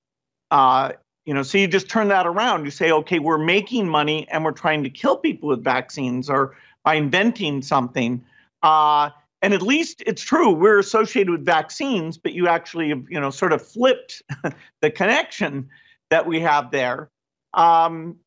Uh, 0.52 0.94
you 1.26 1.34
know, 1.34 1.44
so 1.44 1.58
you 1.58 1.68
just 1.68 1.90
turn 1.90 2.08
that 2.10 2.28
around. 2.28 2.66
You 2.66 2.72
say, 2.72 2.92
okay, 2.92 3.20
we're 3.20 3.40
making 3.40 3.90
money 3.90 4.28
and 4.30 4.46
we're 4.46 4.52
trying 4.52 4.84
to 4.84 4.90
kill 4.90 5.18
people 5.18 5.50
with 5.50 5.64
vaccines 5.64 6.30
or 6.30 6.56
by 6.84 6.96
inventing 6.96 7.64
something. 7.64 8.24
Uh, 8.62 9.10
and 9.42 9.54
at 9.54 9.62
least 9.62 10.04
it's 10.06 10.24
true 10.24 10.52
we're 10.52 10.80
associated 10.80 11.32
with 11.32 11.46
vaccines, 11.46 12.18
but 12.18 12.34
you 12.34 12.48
actually, 12.48 12.90
you 12.90 13.20
know, 13.20 13.32
sort 13.32 13.54
of 13.54 13.62
flipped 13.68 14.22
the 14.82 14.92
connection 14.92 15.70
that 16.10 16.28
we 16.28 16.40
have 16.40 16.72
there. 16.72 17.10
Um, 17.54 18.18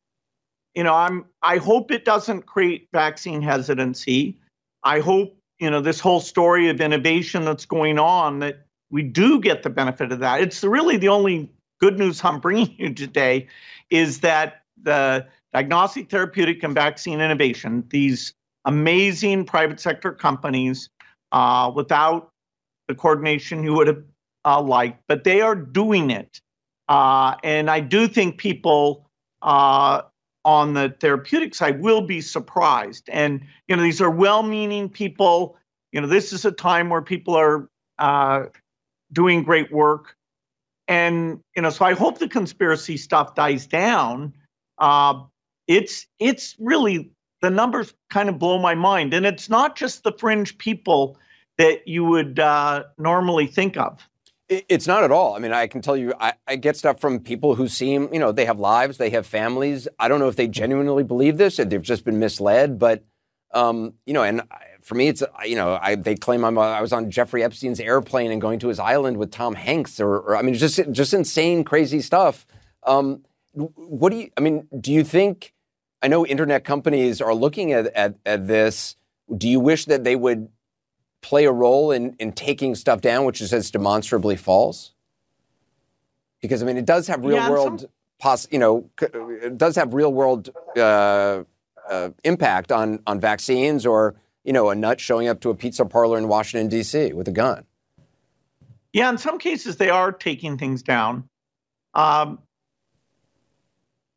you 0.75 0.83
know, 0.83 0.93
I'm 0.93 1.25
I 1.41 1.57
hope 1.57 1.91
it 1.91 2.05
doesn't 2.05 2.45
create 2.45 2.89
vaccine 2.93 3.41
hesitancy. 3.41 4.37
I 4.83 4.99
hope, 4.99 5.37
you 5.59 5.69
know, 5.69 5.81
this 5.81 5.99
whole 5.99 6.21
story 6.21 6.69
of 6.69 6.79
innovation 6.79 7.43
that's 7.43 7.65
going 7.65 7.99
on 7.99 8.39
that 8.39 8.65
we 8.91 9.03
do 9.03 9.39
get 9.39 9.63
the 9.63 9.69
benefit 9.69 10.11
of 10.11 10.19
that. 10.19 10.41
It's 10.41 10.63
really 10.63 10.97
the 10.97 11.09
only 11.09 11.51
good 11.79 11.97
news 11.97 12.23
I'm 12.23 12.39
bringing 12.39 12.75
you 12.77 12.93
today 12.93 13.47
is 13.89 14.19
that 14.21 14.61
the 14.81 15.27
diagnostic 15.53 16.09
therapeutic 16.09 16.63
and 16.63 16.73
vaccine 16.73 17.21
innovation, 17.21 17.85
these 17.89 18.33
amazing 18.65 19.45
private 19.45 19.79
sector 19.79 20.11
companies 20.11 20.89
uh, 21.31 21.71
without 21.73 22.31
the 22.87 22.95
coordination 22.95 23.63
you 23.63 23.73
would 23.73 23.87
have 23.87 24.03
uh, 24.45 24.61
liked, 24.61 25.01
but 25.07 25.23
they 25.23 25.41
are 25.41 25.55
doing 25.55 26.11
it. 26.11 26.41
Uh, 26.87 27.35
and 27.43 27.69
I 27.69 27.79
do 27.79 28.07
think 28.07 28.37
people 28.37 29.09
uh, 29.41 30.01
on 30.43 30.73
the 30.73 30.95
therapeutic 30.99 31.53
side 31.53 31.81
will 31.81 32.01
be 32.01 32.21
surprised. 32.21 33.09
And, 33.09 33.41
you 33.67 33.75
know, 33.75 33.83
these 33.83 34.01
are 34.01 34.09
well 34.09 34.43
meaning 34.43 34.89
people. 34.89 35.57
You 35.91 36.01
know, 36.01 36.07
this 36.07 36.33
is 36.33 36.45
a 36.45 36.51
time 36.51 36.89
where 36.89 37.01
people 37.01 37.35
are 37.35 37.69
uh, 37.99 38.45
doing 39.11 39.43
great 39.43 39.71
work. 39.71 40.15
And, 40.89 41.39
you 41.55 41.61
know, 41.61 41.69
so 41.69 41.85
I 41.85 41.93
hope 41.93 42.17
the 42.17 42.27
conspiracy 42.27 42.97
stuff 42.97 43.35
dies 43.35 43.67
down. 43.67 44.33
Uh, 44.79 45.21
it's 45.67 46.07
it's 46.17 46.55
really 46.59 47.11
the 47.41 47.51
numbers 47.51 47.93
kind 48.09 48.27
of 48.27 48.39
blow 48.39 48.57
my 48.57 48.73
mind. 48.73 49.13
And 49.13 49.23
it's 49.25 49.49
not 49.49 49.77
just 49.77 50.03
the 50.03 50.11
fringe 50.11 50.57
people 50.57 51.17
that 51.59 51.87
you 51.87 52.03
would 52.03 52.39
uh, 52.39 52.85
normally 52.97 53.45
think 53.45 53.77
of. 53.77 53.99
It's 54.49 54.87
not 54.87 55.03
at 55.03 55.11
all. 55.11 55.35
I 55.35 55.39
mean, 55.39 55.53
I 55.53 55.67
can 55.67 55.83
tell 55.83 55.95
you, 55.95 56.11
I, 56.19 56.33
I, 56.47 56.55
get 56.55 56.75
stuff 56.75 56.99
from 56.99 57.19
people 57.19 57.53
who 57.53 57.67
seem, 57.67 58.11
you 58.11 58.17
know, 58.19 58.31
they 58.31 58.45
have 58.45 58.57
lives, 58.57 58.97
they 58.97 59.11
have 59.11 59.27
families. 59.27 59.87
I 59.99 60.07
don't 60.07 60.19
know 60.19 60.27
if 60.27 60.37
they 60.37 60.47
genuinely 60.47 61.03
believe 61.03 61.37
this, 61.37 61.59
or 61.59 61.65
they've 61.65 61.79
just 61.79 62.03
been 62.03 62.17
misled. 62.17 62.79
But, 62.79 63.05
um, 63.53 63.93
you 64.07 64.13
know, 64.13 64.23
and 64.23 64.41
for 64.89 64.95
me, 64.95 65.07
it's, 65.07 65.21
you 65.45 65.55
know, 65.55 65.77
I, 65.79 65.93
they 65.93 66.15
claim 66.15 66.43
I'm, 66.43 66.57
I 66.57 66.81
was 66.81 66.91
on 66.91 67.11
Jeffrey 67.11 67.43
Epstein's 67.43 67.79
airplane 67.79 68.31
and 68.31 68.41
going 68.41 68.57
to 68.57 68.69
his 68.69 68.79
island 68.79 69.17
with 69.17 69.29
Tom 69.29 69.53
Hanks, 69.53 69.99
or, 69.99 70.15
or 70.15 70.35
I 70.35 70.41
mean, 70.41 70.55
just 70.55 70.81
just 70.91 71.13
insane, 71.13 71.63
crazy 71.63 72.01
stuff. 72.01 72.47
Um, 72.81 73.23
what 73.53 74.09
do 74.09 74.15
you? 74.17 74.31
I 74.35 74.41
mean, 74.41 74.67
do 74.81 74.91
you 74.91 75.03
think? 75.03 75.53
I 76.01 76.07
know 76.07 76.25
internet 76.25 76.63
companies 76.63 77.21
are 77.21 77.35
looking 77.35 77.71
at, 77.71 77.85
at, 77.93 78.15
at 78.25 78.47
this. 78.47 78.95
Do 79.37 79.47
you 79.47 79.59
wish 79.59 79.85
that 79.85 80.03
they 80.03 80.15
would 80.15 80.49
play 81.21 81.45
a 81.45 81.51
role 81.51 81.91
in, 81.91 82.15
in 82.17 82.31
taking 82.31 82.73
stuff 82.73 82.99
down, 82.99 83.25
which 83.25 83.41
is 83.41 83.53
as 83.53 83.69
demonstrably 83.69 84.37
false? 84.37 84.95
Because 86.41 86.63
I 86.63 86.65
mean, 86.65 86.77
it 86.77 86.85
does 86.87 87.05
have 87.05 87.23
real 87.23 87.35
yeah, 87.35 87.49
world, 87.51 87.87
some... 88.23 88.37
you 88.49 88.57
know, 88.57 88.89
it 88.99 89.55
does 89.55 89.75
have 89.75 89.93
real 89.93 90.11
world 90.11 90.49
uh, 90.75 91.43
uh, 91.87 92.09
impact 92.23 92.71
on 92.71 93.03
on 93.05 93.19
vaccines, 93.19 93.85
or 93.85 94.15
you 94.49 94.53
know, 94.53 94.71
a 94.71 94.75
nut 94.75 94.99
showing 94.99 95.27
up 95.27 95.41
to 95.41 95.51
a 95.51 95.55
pizza 95.55 95.85
parlor 95.85 96.17
in 96.17 96.27
Washington 96.27 96.69
D.C. 96.69 97.13
with 97.13 97.27
a 97.27 97.31
gun. 97.31 97.65
Yeah, 98.93 99.07
in 99.07 99.19
some 99.19 99.37
cases 99.37 99.77
they 99.77 99.91
are 99.91 100.11
taking 100.11 100.57
things 100.57 100.81
down. 100.81 101.29
Um, 101.93 102.39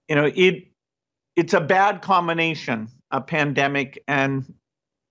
you 0.08 0.16
know, 0.16 0.32
it 0.34 0.68
it's 1.36 1.52
a 1.52 1.60
bad 1.60 2.00
combination, 2.00 2.88
a 3.10 3.20
pandemic 3.20 4.02
and 4.08 4.54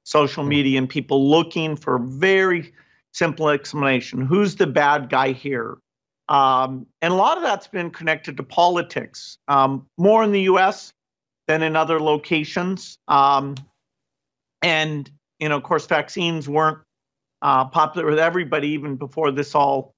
social 0.06 0.44
media 0.44 0.80
and 0.80 0.90
people 0.90 1.30
looking 1.30 1.76
for 1.76 2.00
very 2.00 2.74
simple 3.14 3.50
explanation. 3.50 4.26
Who's 4.26 4.56
the 4.56 4.66
bad 4.66 5.12
guy 5.12 5.34
here? 5.34 5.78
Um, 6.30 6.88
and 7.00 7.14
a 7.14 7.16
lot 7.16 7.38
of 7.38 7.44
that's 7.44 7.68
been 7.68 7.92
connected 7.92 8.38
to 8.38 8.44
politics, 8.44 9.38
um, 9.48 9.86
more 10.00 10.24
in 10.24 10.32
the 10.32 10.42
U.S. 10.54 10.94
than 11.48 11.62
in 11.62 11.76
other 11.76 12.00
locations. 12.00 12.98
Um, 13.08 13.54
and 14.62 15.10
you 15.40 15.50
know, 15.50 15.58
of 15.58 15.64
course, 15.64 15.88
vaccines 15.88 16.48
weren't 16.48 16.78
uh, 17.42 17.66
popular 17.66 18.08
with 18.10 18.20
everybody 18.20 18.70
even 18.70 18.96
before 18.96 19.32
this 19.32 19.56
all 19.56 19.94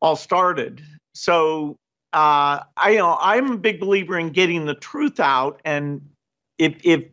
all 0.00 0.16
started. 0.16 0.82
So 1.14 1.76
uh, 2.12 2.62
I 2.76 2.90
you 2.90 2.98
know 2.98 3.16
I'm 3.20 3.52
a 3.52 3.56
big 3.56 3.80
believer 3.80 4.18
in 4.18 4.30
getting 4.30 4.66
the 4.66 4.74
truth 4.74 5.20
out, 5.20 5.60
and 5.64 6.10
if 6.58 6.76
if 6.84 7.04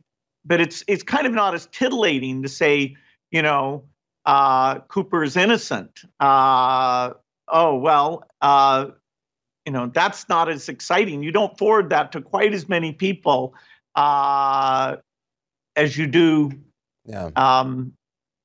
but 0.45 0.61
it's 0.61 0.83
it's 0.87 1.03
kind 1.03 1.27
of 1.27 1.33
not 1.33 1.53
as 1.53 1.67
titillating 1.67 2.43
to 2.43 2.49
say, 2.49 2.95
you 3.31 3.41
know, 3.41 3.83
uh, 4.25 4.79
Cooper 4.79 5.23
is 5.23 5.37
innocent. 5.37 6.01
Uh, 6.19 7.11
oh 7.47 7.75
well, 7.77 8.27
uh, 8.41 8.87
you 9.65 9.73
know 9.73 9.87
that's 9.93 10.27
not 10.29 10.49
as 10.49 10.69
exciting. 10.69 11.23
You 11.23 11.31
don't 11.31 11.57
forward 11.57 11.89
that 11.91 12.13
to 12.13 12.21
quite 12.21 12.53
as 12.53 12.67
many 12.67 12.93
people 12.93 13.53
uh, 13.95 14.97
as 15.75 15.97
you 15.97 16.07
do 16.07 16.51
yeah. 17.05 17.29
um, 17.35 17.93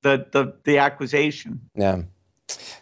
the 0.02 0.26
the 0.32 0.54
the 0.64 0.78
accusation. 0.78 1.60
Yeah. 1.74 2.02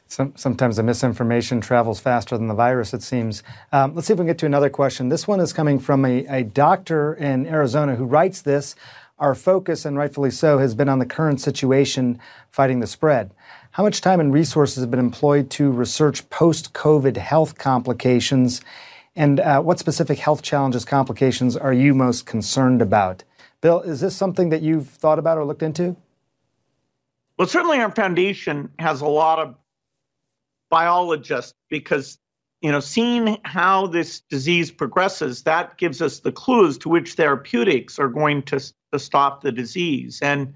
Some, 0.06 0.32
sometimes 0.36 0.76
the 0.76 0.82
misinformation 0.82 1.60
travels 1.60 2.00
faster 2.00 2.38
than 2.38 2.48
the 2.48 2.54
virus, 2.54 2.94
it 2.94 3.02
seems. 3.02 3.42
Um, 3.72 3.94
let's 3.94 4.06
see 4.06 4.14
if 4.14 4.18
we 4.18 4.22
can 4.22 4.28
get 4.28 4.38
to 4.38 4.46
another 4.46 4.70
question. 4.70 5.10
This 5.10 5.28
one 5.28 5.38
is 5.38 5.52
coming 5.52 5.78
from 5.78 6.06
a, 6.06 6.24
a 6.28 6.42
doctor 6.44 7.12
in 7.12 7.46
Arizona 7.46 7.94
who 7.94 8.06
writes 8.06 8.40
this 8.40 8.74
our 9.18 9.34
focus, 9.34 9.84
and 9.84 9.98
rightfully 9.98 10.30
so, 10.30 10.58
has 10.58 10.74
been 10.74 10.88
on 10.88 11.00
the 11.00 11.06
current 11.06 11.40
situation 11.40 12.18
fighting 12.50 12.80
the 12.80 12.86
spread. 12.86 13.32
How 13.72 13.82
much 13.82 14.00
time 14.00 14.20
and 14.20 14.32
resources 14.32 14.82
have 14.82 14.90
been 14.90 15.00
employed 15.00 15.50
to 15.50 15.70
research 15.70 16.28
post 16.30 16.72
COVID 16.72 17.16
health 17.16 17.58
complications? 17.58 18.60
And 19.16 19.40
uh, 19.40 19.60
what 19.60 19.78
specific 19.78 20.18
health 20.18 20.42
challenges, 20.42 20.84
complications 20.84 21.56
are 21.56 21.72
you 21.72 21.94
most 21.94 22.26
concerned 22.26 22.80
about? 22.80 23.24
Bill, 23.60 23.80
is 23.80 24.00
this 24.00 24.16
something 24.16 24.50
that 24.50 24.62
you've 24.62 24.88
thought 24.88 25.18
about 25.18 25.38
or 25.38 25.44
looked 25.44 25.62
into? 25.62 25.96
Well, 27.38 27.48
certainly 27.48 27.80
our 27.80 27.90
foundation 27.90 28.70
has 28.78 29.00
a 29.00 29.06
lot 29.06 29.38
of 29.38 29.54
biologists 30.70 31.54
because 31.68 32.18
you 32.60 32.72
know, 32.72 32.80
seeing 32.80 33.38
how 33.44 33.86
this 33.86 34.20
disease 34.20 34.70
progresses, 34.70 35.44
that 35.44 35.78
gives 35.78 36.02
us 36.02 36.20
the 36.20 36.32
clues 36.32 36.78
to 36.78 36.88
which 36.88 37.14
therapeutics 37.14 37.98
are 37.98 38.08
going 38.08 38.42
to, 38.42 38.60
to 38.92 38.98
stop 38.98 39.42
the 39.42 39.52
disease. 39.52 40.20
And, 40.22 40.54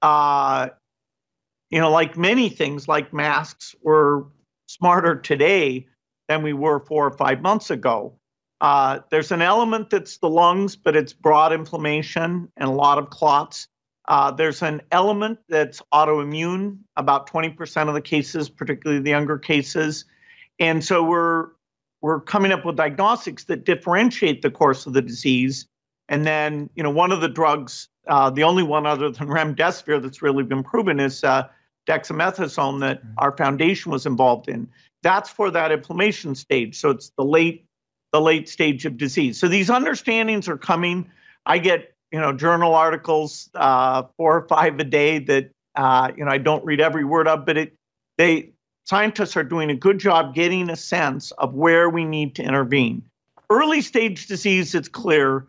uh, 0.00 0.70
you 1.70 1.80
know, 1.80 1.90
like 1.90 2.16
many 2.16 2.48
things, 2.48 2.88
like 2.88 3.12
masks, 3.12 3.74
we're 3.82 4.22
smarter 4.68 5.16
today 5.16 5.86
than 6.28 6.42
we 6.42 6.54
were 6.54 6.80
four 6.80 7.06
or 7.06 7.10
five 7.10 7.42
months 7.42 7.70
ago. 7.70 8.14
Uh, 8.64 9.00
there's 9.10 9.30
an 9.30 9.42
element 9.42 9.90
that's 9.90 10.16
the 10.16 10.28
lungs, 10.28 10.74
but 10.74 10.96
it's 10.96 11.12
broad 11.12 11.52
inflammation 11.52 12.48
and 12.56 12.66
a 12.66 12.72
lot 12.72 12.96
of 12.96 13.10
clots. 13.10 13.68
Uh, 14.08 14.30
there's 14.30 14.62
an 14.62 14.80
element 14.90 15.38
that's 15.50 15.82
autoimmune, 15.92 16.78
about 16.96 17.30
20% 17.30 17.88
of 17.88 17.92
the 17.92 18.00
cases, 18.00 18.48
particularly 18.48 19.02
the 19.02 19.10
younger 19.10 19.36
cases. 19.36 20.06
And 20.58 20.82
so 20.82 21.02
we're 21.02 21.48
we're 22.00 22.20
coming 22.20 22.52
up 22.52 22.64
with 22.64 22.76
diagnostics 22.76 23.44
that 23.44 23.66
differentiate 23.66 24.40
the 24.40 24.50
course 24.50 24.86
of 24.86 24.94
the 24.94 25.02
disease. 25.02 25.66
And 26.08 26.26
then, 26.26 26.70
you 26.74 26.82
know, 26.82 26.90
one 26.90 27.12
of 27.12 27.20
the 27.20 27.28
drugs, 27.28 27.88
uh, 28.06 28.30
the 28.30 28.44
only 28.44 28.62
one 28.62 28.86
other 28.86 29.10
than 29.10 29.28
remdesivir 29.28 30.00
that's 30.00 30.22
really 30.22 30.42
been 30.42 30.62
proven 30.62 31.00
is 31.00 31.22
uh, 31.22 31.48
dexamethasone 31.86 32.80
that 32.80 33.00
mm-hmm. 33.02 33.12
our 33.18 33.36
foundation 33.36 33.92
was 33.92 34.06
involved 34.06 34.48
in. 34.48 34.68
That's 35.02 35.28
for 35.28 35.50
that 35.50 35.70
inflammation 35.70 36.34
stage. 36.34 36.80
So 36.80 36.88
it's 36.88 37.10
the 37.18 37.24
late, 37.24 37.63
the 38.14 38.20
late 38.20 38.48
stage 38.48 38.86
of 38.86 38.96
disease. 38.96 39.40
So 39.40 39.48
these 39.48 39.68
understandings 39.70 40.48
are 40.48 40.56
coming. 40.56 41.10
I 41.44 41.58
get 41.58 41.92
you 42.12 42.20
know 42.20 42.32
journal 42.32 42.76
articles 42.76 43.50
uh, 43.56 44.04
four 44.16 44.36
or 44.36 44.46
five 44.46 44.78
a 44.78 44.84
day 44.84 45.18
that 45.18 45.50
uh, 45.74 46.12
you 46.16 46.24
know 46.24 46.30
I 46.30 46.38
don't 46.38 46.64
read 46.64 46.80
every 46.80 47.04
word 47.04 47.26
of, 47.26 47.44
but 47.44 47.56
it 47.56 47.74
they 48.16 48.52
scientists 48.84 49.36
are 49.36 49.42
doing 49.42 49.68
a 49.68 49.74
good 49.74 49.98
job 49.98 50.32
getting 50.32 50.70
a 50.70 50.76
sense 50.76 51.32
of 51.32 51.54
where 51.54 51.90
we 51.90 52.04
need 52.04 52.36
to 52.36 52.44
intervene. 52.44 53.02
Early 53.50 53.80
stage 53.80 54.28
disease, 54.28 54.76
it's 54.76 54.88
clear. 54.88 55.48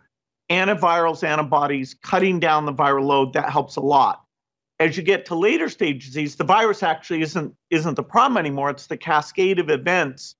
Antivirals, 0.49 1.23
antibodies, 1.23 1.95
cutting 2.01 2.39
down 2.39 2.65
the 2.65 2.73
viral 2.73 3.05
load 3.05 3.33
that 3.33 3.51
helps 3.51 3.75
a 3.75 3.81
lot. 3.81 4.23
As 4.79 4.97
you 4.97 5.03
get 5.03 5.27
to 5.27 5.35
later 5.35 5.69
stage 5.69 6.07
disease, 6.07 6.35
the 6.35 6.43
virus 6.43 6.81
actually 6.81 7.21
isn't 7.21 7.55
isn't 7.69 7.93
the 7.93 8.03
problem 8.03 8.37
anymore. 8.39 8.71
It's 8.71 8.87
the 8.87 8.97
cascade 8.97 9.59
of 9.59 9.69
events 9.69 10.35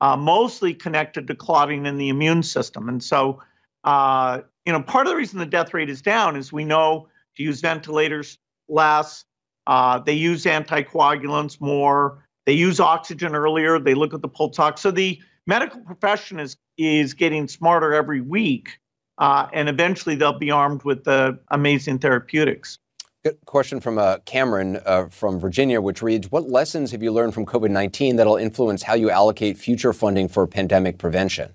uh, 0.00 0.16
mostly 0.16 0.74
connected 0.74 1.26
to 1.26 1.34
clotting 1.34 1.86
in 1.86 1.98
the 1.98 2.08
immune 2.08 2.42
system. 2.42 2.88
And 2.88 3.02
so, 3.02 3.42
uh, 3.84 4.40
you 4.64 4.72
know, 4.72 4.82
part 4.82 5.06
of 5.06 5.10
the 5.10 5.16
reason 5.16 5.38
the 5.38 5.46
death 5.46 5.74
rate 5.74 5.90
is 5.90 6.02
down 6.02 6.36
is 6.36 6.52
we 6.52 6.64
know 6.64 7.08
to 7.36 7.42
use 7.42 7.60
ventilators 7.60 8.38
less. 8.68 9.24
Uh, 9.66 9.98
they 9.98 10.14
use 10.14 10.44
anticoagulants 10.44 11.60
more. 11.60 12.26
They 12.46 12.52
use 12.54 12.80
oxygen 12.80 13.34
earlier. 13.34 13.78
They 13.78 13.94
look 13.94 14.14
at 14.14 14.22
the 14.22 14.28
pulse 14.28 14.58
ox. 14.58 14.80
So 14.80 14.90
the 14.90 15.20
medical 15.46 15.80
profession 15.80 16.40
is 16.40 16.56
is 16.78 17.12
getting 17.12 17.46
smarter 17.46 17.92
every 17.92 18.22
week, 18.22 18.78
uh, 19.18 19.48
and 19.52 19.68
eventually 19.68 20.14
they'll 20.14 20.38
be 20.38 20.50
armed 20.50 20.82
with 20.82 21.04
the 21.04 21.38
amazing 21.50 21.98
therapeutics. 21.98 22.78
Good 23.22 23.36
question 23.44 23.80
from 23.80 23.98
uh, 23.98 24.16
Cameron 24.24 24.80
uh, 24.86 25.08
from 25.10 25.38
Virginia, 25.38 25.82
which 25.82 26.00
reads 26.00 26.30
What 26.30 26.48
lessons 26.48 26.90
have 26.92 27.02
you 27.02 27.12
learned 27.12 27.34
from 27.34 27.44
COVID 27.44 27.70
19 27.70 28.16
that'll 28.16 28.36
influence 28.36 28.82
how 28.82 28.94
you 28.94 29.10
allocate 29.10 29.58
future 29.58 29.92
funding 29.92 30.26
for 30.26 30.46
pandemic 30.46 30.96
prevention? 30.96 31.54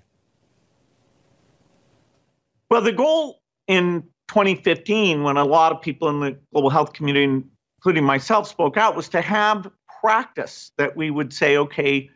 Well, 2.70 2.82
the 2.82 2.92
goal 2.92 3.40
in 3.66 4.02
2015, 4.28 5.24
when 5.24 5.36
a 5.36 5.44
lot 5.44 5.72
of 5.72 5.82
people 5.82 6.08
in 6.08 6.20
the 6.20 6.38
global 6.52 6.70
health 6.70 6.92
community, 6.92 7.44
including 7.78 8.04
myself, 8.04 8.46
spoke 8.46 8.76
out, 8.76 8.94
was 8.94 9.08
to 9.08 9.20
have 9.20 9.68
practice 10.00 10.70
that 10.78 10.96
we 10.96 11.10
would 11.10 11.32
say, 11.32 11.56
okay, 11.56 12.10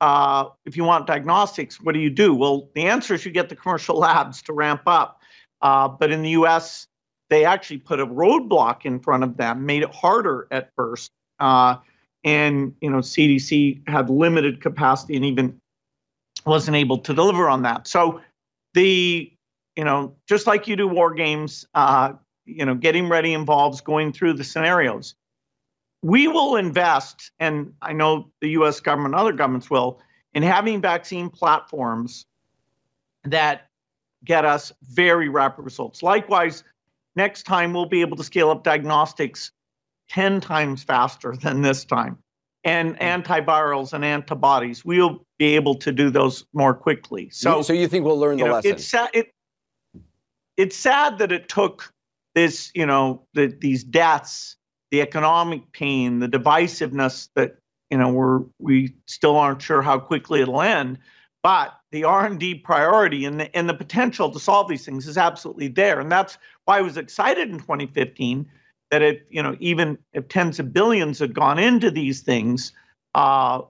uh, 0.00 0.44
if 0.66 0.76
you 0.76 0.84
want 0.84 1.08
diagnostics, 1.08 1.80
what 1.80 1.94
do 1.94 1.98
you 1.98 2.10
do? 2.10 2.32
Well, 2.32 2.68
the 2.76 2.82
answer 2.82 3.14
is 3.14 3.24
you 3.24 3.32
get 3.32 3.48
the 3.48 3.56
commercial 3.56 3.96
labs 3.98 4.42
to 4.42 4.52
ramp 4.52 4.82
up. 4.86 5.20
Uh, 5.60 5.88
but 5.88 6.12
in 6.12 6.22
the 6.22 6.30
US, 6.30 6.86
they 7.30 7.44
actually 7.44 7.78
put 7.78 8.00
a 8.00 8.06
roadblock 8.06 8.84
in 8.84 9.00
front 9.00 9.24
of 9.24 9.36
them, 9.36 9.66
made 9.66 9.82
it 9.82 9.94
harder 9.94 10.46
at 10.50 10.70
first. 10.76 11.10
Uh, 11.38 11.76
and 12.22 12.74
you 12.80 12.90
know, 12.90 12.98
CDC 12.98 13.88
had 13.88 14.10
limited 14.10 14.60
capacity 14.60 15.16
and 15.16 15.24
even 15.24 15.60
wasn't 16.46 16.76
able 16.76 16.98
to 16.98 17.14
deliver 17.14 17.48
on 17.48 17.62
that. 17.62 17.86
So 17.86 18.20
the 18.74 19.30
you 19.76 19.84
know, 19.84 20.14
just 20.28 20.46
like 20.46 20.68
you 20.68 20.76
do 20.76 20.86
war 20.86 21.12
games, 21.12 21.66
uh, 21.74 22.12
you 22.44 22.64
know, 22.64 22.74
getting 22.74 23.08
ready 23.08 23.32
involves 23.32 23.80
going 23.80 24.12
through 24.12 24.34
the 24.34 24.44
scenarios. 24.44 25.14
We 26.02 26.28
will 26.28 26.56
invest, 26.56 27.32
and 27.38 27.72
I 27.80 27.92
know 27.92 28.30
the 28.40 28.50
U.S. 28.50 28.78
government, 28.80 29.14
other 29.14 29.32
governments 29.32 29.70
will, 29.70 30.00
in 30.32 30.42
having 30.42 30.80
vaccine 30.80 31.30
platforms 31.30 32.26
that 33.24 33.68
get 34.24 34.44
us 34.44 34.72
very 34.82 35.28
rapid 35.28 35.62
results. 35.62 36.02
Likewise, 36.02 36.62
next 37.16 37.44
time 37.44 37.72
we'll 37.72 37.86
be 37.86 38.00
able 38.00 38.16
to 38.16 38.24
scale 38.24 38.50
up 38.50 38.64
diagnostics 38.64 39.52
10 40.10 40.40
times 40.40 40.82
faster 40.82 41.34
than 41.36 41.62
this 41.62 41.84
time. 41.84 42.18
And 42.64 42.96
hmm. 42.96 43.02
antivirals 43.02 43.92
and 43.92 44.04
antibodies, 44.04 44.84
we'll 44.84 45.24
be 45.38 45.56
able 45.56 45.74
to 45.76 45.92
do 45.92 46.10
those 46.10 46.44
more 46.52 46.74
quickly. 46.74 47.28
So, 47.30 47.62
so 47.62 47.72
you 47.72 47.88
think 47.88 48.04
we'll 48.04 48.18
learn 48.18 48.38
the 48.38 48.44
know, 48.44 48.52
lesson? 48.52 48.72
It's 48.72 48.86
sad, 48.86 49.10
it, 49.12 49.30
it's 50.56 50.76
sad 50.76 51.18
that 51.18 51.32
it 51.32 51.48
took 51.48 51.92
this, 52.34 52.70
you 52.74 52.86
know, 52.86 53.26
the, 53.34 53.46
these 53.46 53.84
deaths, 53.84 54.56
the 54.90 55.00
economic 55.02 55.72
pain, 55.72 56.20
the 56.20 56.28
divisiveness 56.28 57.28
that, 57.34 57.56
you 57.90 57.98
know, 57.98 58.12
we're, 58.12 58.40
we 58.58 58.94
still 59.06 59.36
aren't 59.36 59.62
sure 59.62 59.82
how 59.82 59.98
quickly 59.98 60.40
it'll 60.40 60.62
end. 60.62 60.98
But 61.44 61.78
the 61.92 62.04
R&D 62.04 62.54
priority 62.60 63.26
and 63.26 63.38
the, 63.38 63.54
and 63.54 63.68
the 63.68 63.74
potential 63.74 64.30
to 64.30 64.40
solve 64.40 64.66
these 64.66 64.86
things 64.86 65.06
is 65.06 65.18
absolutely 65.18 65.68
there. 65.68 66.00
And 66.00 66.10
that's 66.10 66.38
why 66.64 66.78
I 66.78 66.80
was 66.80 66.96
excited 66.96 67.50
in 67.50 67.58
2015 67.58 68.46
that 68.90 69.02
if, 69.02 69.20
you 69.28 69.42
know, 69.42 69.54
even 69.60 69.98
if 70.14 70.26
tens 70.28 70.58
of 70.58 70.72
billions 70.72 71.18
had 71.18 71.34
gone 71.34 71.58
into 71.58 71.90
these 71.90 72.22
things, 72.22 72.72
uh, 73.14 73.60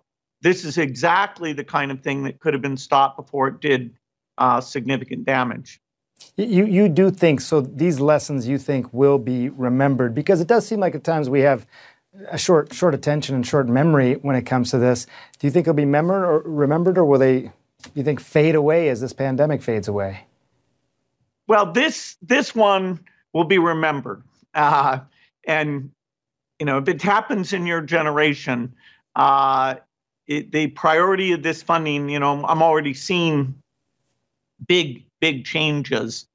this 0.40 0.64
is 0.64 0.78
exactly 0.78 1.52
the 1.52 1.64
kind 1.64 1.90
of 1.90 2.00
thing 2.00 2.22
that 2.22 2.38
could 2.38 2.54
have 2.54 2.62
been 2.62 2.76
stopped 2.76 3.16
before 3.16 3.48
it 3.48 3.60
did 3.60 3.92
uh, 4.38 4.60
significant 4.60 5.24
damage. 5.24 5.80
You, 6.36 6.66
you 6.66 6.88
do 6.88 7.10
think 7.10 7.40
so 7.40 7.60
these 7.60 7.98
lessons 7.98 8.46
you 8.46 8.56
think 8.56 8.86
will 8.94 9.18
be 9.18 9.48
remembered 9.48 10.14
because 10.14 10.40
it 10.40 10.46
does 10.46 10.64
seem 10.64 10.78
like 10.78 10.94
at 10.94 11.02
times 11.02 11.28
we 11.28 11.40
have 11.40 11.66
a 12.28 12.38
short 12.38 12.72
short 12.72 12.94
attention 12.94 13.34
and 13.34 13.44
short 13.44 13.68
memory 13.68 14.14
when 14.14 14.36
it 14.36 14.42
comes 14.42 14.70
to 14.70 14.78
this. 14.78 15.06
Do 15.40 15.48
you 15.48 15.50
think 15.50 15.64
it'll 15.64 15.74
be 15.74 15.84
remembered 15.84 16.24
or 16.24 16.38
remembered 16.42 16.98
or 16.98 17.04
will 17.04 17.18
they 17.18 17.50
you 17.94 18.02
think 18.02 18.20
fade 18.20 18.54
away 18.54 18.88
as 18.88 19.00
this 19.00 19.12
pandemic 19.12 19.62
fades 19.62 19.88
away? 19.88 20.26
Well, 21.46 21.72
this 21.72 22.16
this 22.22 22.54
one 22.54 23.00
will 23.32 23.44
be 23.44 23.58
remembered, 23.58 24.22
uh, 24.54 25.00
and 25.46 25.90
you 26.58 26.66
know 26.66 26.78
if 26.78 26.88
it 26.88 27.02
happens 27.02 27.52
in 27.52 27.66
your 27.66 27.82
generation, 27.82 28.74
uh, 29.14 29.76
it, 30.26 30.52
the 30.52 30.68
priority 30.68 31.32
of 31.32 31.42
this 31.42 31.62
funding, 31.62 32.08
you 32.08 32.18
know, 32.18 32.44
I'm 32.44 32.62
already 32.62 32.94
seeing 32.94 33.56
big 34.66 35.04
big 35.20 35.44
changes 35.44 36.26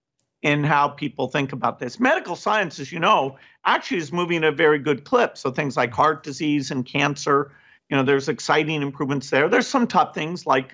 in 0.42 0.64
how 0.64 0.88
people 0.88 1.28
think 1.28 1.52
about 1.52 1.80
this. 1.80 2.00
Medical 2.00 2.36
science, 2.36 2.80
as 2.80 2.92
you 2.92 3.00
know, 3.00 3.38
actually 3.66 3.98
is 3.98 4.14
moving 4.14 4.44
at 4.44 4.46
a 4.46 4.52
very 4.52 4.80
good 4.80 5.04
clip. 5.04 5.38
So 5.38 5.52
things 5.52 5.76
like 5.76 5.92
heart 5.94 6.24
disease 6.24 6.72
and 6.72 6.86
cancer, 6.86 7.52
you 7.90 7.98
know, 7.98 8.04
there's 8.04 8.30
exciting 8.30 8.82
improvements 8.82 9.30
there. 9.30 9.50
There's 9.50 9.68
some 9.68 9.86
tough 9.88 10.14
things 10.14 10.46
like 10.46 10.74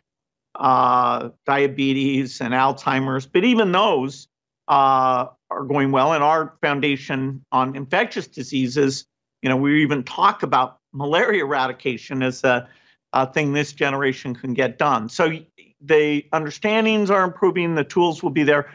uh, 0.59 1.29
diabetes 1.45 2.41
and 2.41 2.53
Alzheimer's, 2.53 3.25
but 3.25 3.43
even 3.43 3.71
those 3.71 4.27
uh, 4.67 5.27
are 5.49 5.63
going 5.63 5.91
well. 5.91 6.13
And 6.13 6.23
our 6.23 6.55
foundation 6.61 7.43
on 7.51 7.75
infectious 7.75 8.27
diseases, 8.27 9.05
you 9.41 9.49
know, 9.49 9.57
we 9.57 9.81
even 9.81 10.03
talk 10.03 10.43
about 10.43 10.79
malaria 10.93 11.43
eradication 11.43 12.23
as 12.23 12.43
a, 12.43 12.67
a 13.13 13.31
thing 13.31 13.53
this 13.53 13.73
generation 13.73 14.35
can 14.35 14.53
get 14.53 14.77
done. 14.77 15.09
So 15.09 15.39
the 15.81 16.25
understandings 16.33 17.09
are 17.09 17.23
improving, 17.23 17.75
the 17.75 17.83
tools 17.83 18.23
will 18.23 18.31
be 18.31 18.43
there. 18.43 18.71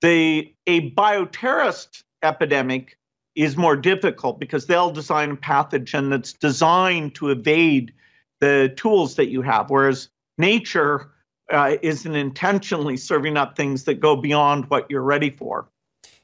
The 0.00 0.52
a 0.66 0.90
bioterrorist 0.92 2.02
epidemic 2.22 2.98
is 3.34 3.56
more 3.56 3.76
difficult 3.76 4.38
because 4.38 4.66
they'll 4.66 4.90
design 4.90 5.30
a 5.30 5.36
pathogen 5.36 6.10
that's 6.10 6.32
designed 6.32 7.14
to 7.14 7.30
evade 7.30 7.92
the 8.40 8.72
tools 8.76 9.16
that 9.16 9.28
you 9.28 9.42
have, 9.42 9.70
whereas 9.70 10.08
nature 10.36 11.11
uh, 11.52 11.76
isn't 11.82 12.14
intentionally 12.14 12.96
serving 12.96 13.36
up 13.36 13.56
things 13.56 13.84
that 13.84 14.00
go 14.00 14.16
beyond 14.16 14.68
what 14.70 14.90
you're 14.90 15.02
ready 15.02 15.30
for. 15.30 15.68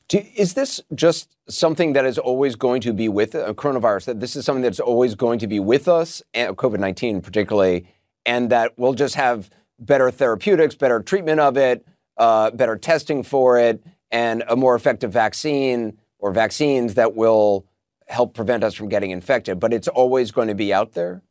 Do, 0.08 0.24
is 0.34 0.54
this 0.54 0.80
just 0.94 1.36
something 1.48 1.92
that 1.92 2.06
is 2.06 2.18
always 2.18 2.56
going 2.56 2.80
to 2.80 2.94
be 2.94 3.08
with 3.08 3.34
uh, 3.34 3.52
coronavirus? 3.52 4.06
That 4.06 4.20
this 4.20 4.36
is 4.36 4.44
something 4.44 4.62
that's 4.62 4.80
always 4.80 5.14
going 5.14 5.38
to 5.40 5.46
be 5.46 5.60
with 5.60 5.86
us, 5.86 6.22
COVID 6.34 6.78
19 6.80 7.20
particularly, 7.20 7.86
and 8.24 8.50
that 8.50 8.72
we'll 8.78 8.94
just 8.94 9.16
have 9.16 9.50
better 9.78 10.10
therapeutics, 10.10 10.74
better 10.74 11.00
treatment 11.00 11.40
of 11.40 11.56
it, 11.56 11.86
uh, 12.16 12.50
better 12.50 12.76
testing 12.76 13.22
for 13.22 13.58
it, 13.58 13.82
and 14.10 14.42
a 14.48 14.56
more 14.56 14.74
effective 14.74 15.12
vaccine 15.12 15.98
or 16.18 16.32
vaccines 16.32 16.94
that 16.94 17.14
will 17.14 17.66
help 18.08 18.34
prevent 18.34 18.64
us 18.64 18.74
from 18.74 18.88
getting 18.88 19.10
infected. 19.10 19.60
But 19.60 19.72
it's 19.72 19.88
always 19.88 20.30
going 20.30 20.48
to 20.48 20.54
be 20.54 20.72
out 20.72 20.92
there? 20.92 21.22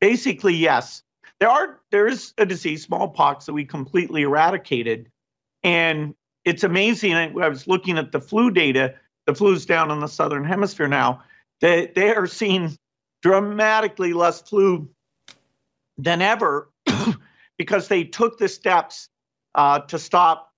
Basically, 0.00 0.54
yes. 0.54 1.02
There 1.40 1.50
are 1.50 1.80
there 1.90 2.06
is 2.06 2.32
a 2.38 2.46
disease, 2.46 2.84
smallpox, 2.84 3.46
that 3.46 3.52
we 3.52 3.64
completely 3.64 4.22
eradicated, 4.22 5.10
and 5.62 6.14
it's 6.44 6.64
amazing. 6.64 7.14
I 7.14 7.48
was 7.48 7.66
looking 7.66 7.98
at 7.98 8.12
the 8.12 8.20
flu 8.20 8.50
data. 8.50 8.94
The 9.26 9.34
flu's 9.34 9.66
down 9.66 9.90
in 9.90 10.00
the 10.00 10.06
southern 10.06 10.44
hemisphere 10.44 10.88
now. 10.88 11.22
They 11.60 11.92
they 11.94 12.14
are 12.14 12.26
seeing 12.26 12.76
dramatically 13.22 14.12
less 14.12 14.40
flu 14.40 14.88
than 15.98 16.22
ever 16.22 16.70
because 17.58 17.88
they 17.88 18.04
took 18.04 18.38
the 18.38 18.48
steps 18.48 19.08
uh, 19.54 19.80
to 19.80 19.98
stop 19.98 20.52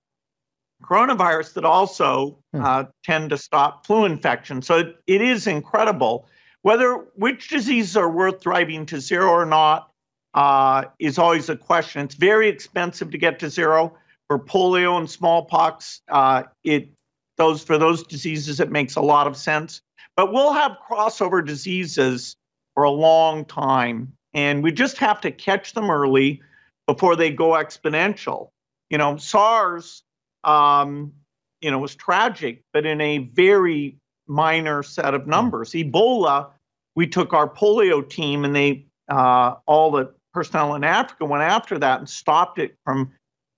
coronavirus 0.83 1.53
that 1.53 1.65
also 1.65 2.39
hmm. 2.53 2.63
uh, 2.63 2.83
tend 3.03 3.31
to 3.31 3.37
stop 3.37 3.85
flu 3.85 4.05
infection. 4.05 4.61
So 4.61 4.77
it, 4.77 4.95
it 5.07 5.21
is 5.21 5.47
incredible. 5.47 6.27
Whether 6.61 6.93
which 7.15 7.49
diseases 7.49 7.97
are 7.97 8.09
worth 8.09 8.41
driving 8.41 8.85
to 8.87 8.99
zero 8.99 9.29
or 9.29 9.45
not 9.45 9.91
uh, 10.33 10.85
is 10.99 11.17
always 11.17 11.49
a 11.49 11.55
question. 11.55 12.01
It's 12.05 12.15
very 12.15 12.49
expensive 12.49 13.11
to 13.11 13.17
get 13.17 13.39
to 13.39 13.49
zero 13.49 13.95
for 14.27 14.39
polio 14.39 14.97
and 14.97 15.09
smallpox. 15.09 16.01
Uh, 16.09 16.43
it 16.63 16.89
those 17.37 17.63
for 17.63 17.77
those 17.77 18.03
diseases 18.03 18.59
it 18.59 18.69
makes 18.71 18.95
a 18.95 19.01
lot 19.01 19.27
of 19.27 19.35
sense. 19.37 19.81
But 20.15 20.33
we'll 20.33 20.53
have 20.53 20.77
crossover 20.89 21.45
diseases 21.45 22.35
for 22.73 22.83
a 22.83 22.91
long 22.91 23.45
time, 23.45 24.13
and 24.33 24.63
we 24.63 24.71
just 24.71 24.97
have 24.97 25.21
to 25.21 25.31
catch 25.31 25.73
them 25.73 25.89
early 25.89 26.41
before 26.87 27.15
they 27.15 27.31
go 27.31 27.51
exponential. 27.51 28.49
You 28.89 28.97
know, 28.97 29.17
SARS, 29.17 30.03
um, 30.43 31.13
you 31.61 31.71
know, 31.71 31.79
was 31.79 31.95
tragic, 31.95 32.63
but 32.73 32.85
in 32.85 32.99
a 33.01 33.19
very 33.19 33.97
minor 34.27 34.83
set 34.83 35.13
of 35.13 35.27
numbers. 35.27 35.71
Ebola, 35.71 36.49
we 36.95 37.07
took 37.07 37.33
our 37.33 37.49
polio 37.49 38.07
team 38.07 38.45
and 38.45 38.55
they, 38.55 38.85
uh, 39.09 39.55
all 39.65 39.91
the 39.91 40.13
personnel 40.39 40.75
in 40.75 40.85
Africa 40.85 41.25
went 41.25 41.43
after 41.43 41.77
that 41.77 41.99
and 41.99 42.07
stopped 42.07 42.59
it 42.59 42.77
from 42.85 43.11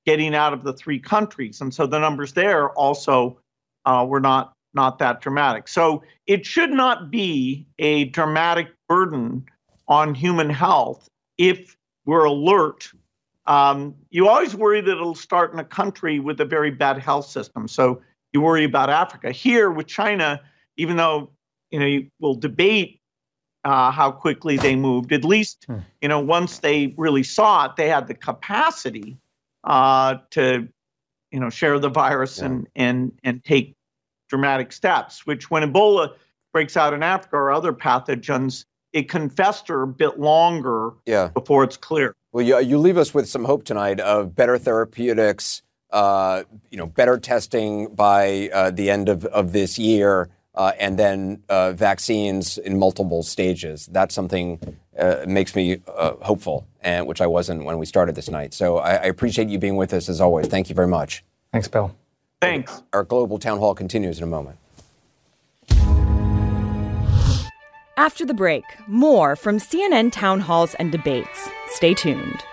getting 0.03 0.33
out 0.33 0.51
of 0.51 0.63
the 0.63 0.73
three 0.73 0.99
countries. 0.99 1.61
And 1.61 1.71
so 1.71 1.85
the 1.85 1.99
numbers 1.99 2.33
there 2.33 2.71
also 2.71 3.39
uh, 3.85 4.03
were 4.07 4.19
not 4.19 4.53
not 4.73 4.97
that 4.97 5.21
dramatic. 5.21 5.67
So 5.67 6.01
it 6.25 6.43
should 6.43 6.71
not 6.71 7.11
be 7.11 7.67
a 7.77 8.05
dramatic 8.05 8.69
burden 8.89 9.45
on 9.87 10.15
human 10.15 10.49
health 10.49 11.07
if 11.37 11.77
we're 12.05 12.23
alert. 12.23 12.89
Um, 13.45 13.93
you 14.09 14.27
always 14.27 14.55
worry 14.55 14.81
that 14.81 14.91
it'll 14.91 15.13
start 15.13 15.53
in 15.53 15.59
a 15.59 15.65
country 15.65 16.19
with 16.19 16.39
a 16.41 16.45
very 16.45 16.71
bad 16.71 16.97
health 16.97 17.27
system. 17.27 17.67
So 17.67 18.01
you 18.33 18.41
worry 18.41 18.63
about 18.63 18.89
Africa. 18.89 19.31
Here 19.31 19.69
with 19.69 19.85
China, 19.85 20.41
even 20.77 20.95
though 20.95 21.29
you 21.69 21.79
know 21.79 21.85
you 21.85 22.07
will 22.19 22.35
debate 22.35 23.00
uh, 23.63 23.91
how 23.91 24.11
quickly 24.11 24.57
they 24.57 24.75
moved, 24.75 25.11
at 25.13 25.23
least 25.23 25.65
hmm. 25.65 25.79
you 26.01 26.07
know 26.07 26.19
once 26.19 26.59
they 26.59 26.93
really 26.97 27.23
saw 27.23 27.65
it, 27.65 27.75
they 27.75 27.89
had 27.89 28.07
the 28.07 28.13
capacity 28.13 29.17
uh, 29.63 30.17
to 30.31 30.67
you 31.31 31.39
know 31.39 31.49
share 31.49 31.79
the 31.79 31.89
virus 31.89 32.39
yeah. 32.39 32.45
and 32.45 32.67
and 32.75 33.11
and 33.23 33.43
take 33.43 33.75
dramatic 34.29 34.71
steps. 34.71 35.25
Which 35.25 35.51
when 35.51 35.63
Ebola 35.63 36.15
breaks 36.53 36.75
out 36.75 36.93
in 36.93 37.03
Africa 37.03 37.37
or 37.37 37.51
other 37.51 37.73
pathogens, 37.73 38.65
it 38.93 39.09
can 39.09 39.29
fester 39.29 39.83
a 39.83 39.87
bit 39.87 40.19
longer 40.19 40.91
yeah. 41.05 41.29
before 41.29 41.63
it's 41.63 41.77
clear. 41.77 42.15
Well, 42.31 42.45
you, 42.45 42.59
you 42.59 42.77
leave 42.77 42.97
us 42.97 43.13
with 43.13 43.27
some 43.27 43.45
hope 43.45 43.63
tonight 43.63 43.99
of 43.99 44.35
better 44.35 44.57
therapeutics, 44.57 45.61
uh, 45.91 46.43
you 46.69 46.77
know, 46.77 46.85
better 46.85 47.17
testing 47.17 47.93
by 47.93 48.49
uh, 48.53 48.71
the 48.71 48.89
end 48.89 49.09
of, 49.09 49.25
of 49.25 49.51
this 49.51 49.77
year, 49.77 50.29
uh, 50.55 50.73
and 50.79 50.97
then 50.99 51.43
uh, 51.49 51.71
vaccines 51.71 52.57
in 52.57 52.77
multiple 52.77 53.23
stages. 53.23 53.87
That's 53.91 54.13
something 54.13 54.59
uh, 54.97 55.23
makes 55.27 55.55
me 55.55 55.81
uh, 55.87 56.13
hopeful, 56.21 56.67
and 56.81 57.07
which 57.07 57.21
I 57.21 57.27
wasn't 57.27 57.63
when 57.63 57.77
we 57.77 57.85
started 57.85 58.15
this 58.15 58.29
night. 58.29 58.53
So 58.53 58.77
I, 58.77 58.95
I 58.95 59.05
appreciate 59.05 59.49
you 59.49 59.57
being 59.57 59.75
with 59.75 59.93
us 59.93 60.09
as 60.09 60.19
always. 60.19 60.47
Thank 60.47 60.69
you 60.69 60.75
very 60.75 60.87
much. 60.87 61.23
Thanks, 61.51 61.67
Bill. 61.67 61.95
Thanks. 62.41 62.81
Our 62.91 63.03
global 63.03 63.37
town 63.37 63.59
hall 63.59 63.75
continues 63.75 64.17
in 64.17 64.23
a 64.23 64.27
moment. 64.27 64.57
After 67.97 68.25
the 68.25 68.33
break, 68.33 68.63
more 68.87 69.35
from 69.35 69.59
CNN 69.59 70.11
town 70.11 70.39
halls 70.39 70.73
and 70.75 70.91
debates. 70.91 71.49
Stay 71.67 71.93
tuned. 71.93 72.43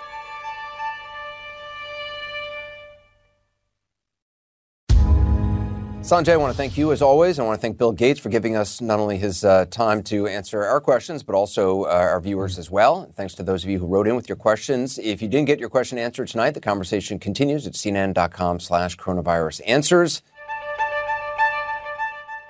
Sanjay, 6.08 6.30
I 6.30 6.36
want 6.38 6.50
to 6.50 6.56
thank 6.56 6.78
you 6.78 6.90
as 6.90 7.02
always. 7.02 7.38
I 7.38 7.42
want 7.42 7.58
to 7.58 7.60
thank 7.60 7.76
Bill 7.76 7.92
Gates 7.92 8.18
for 8.18 8.30
giving 8.30 8.56
us 8.56 8.80
not 8.80 8.98
only 8.98 9.18
his 9.18 9.44
uh, 9.44 9.66
time 9.66 10.02
to 10.04 10.26
answer 10.26 10.64
our 10.64 10.80
questions, 10.80 11.22
but 11.22 11.34
also 11.34 11.82
uh, 11.82 11.88
our 11.88 12.18
viewers 12.18 12.58
as 12.58 12.70
well. 12.70 13.12
Thanks 13.12 13.34
to 13.34 13.42
those 13.42 13.62
of 13.62 13.68
you 13.68 13.78
who 13.78 13.86
wrote 13.86 14.08
in 14.08 14.16
with 14.16 14.26
your 14.26 14.36
questions. 14.36 14.98
If 14.98 15.20
you 15.20 15.28
didn't 15.28 15.48
get 15.48 15.60
your 15.60 15.68
question 15.68 15.98
answered 15.98 16.28
tonight, 16.28 16.52
the 16.52 16.62
conversation 16.62 17.18
continues 17.18 17.66
at 17.66 17.74
cnn.com 17.74 18.58
slash 18.58 18.96
coronavirus 18.96 19.60
answers. 19.66 20.22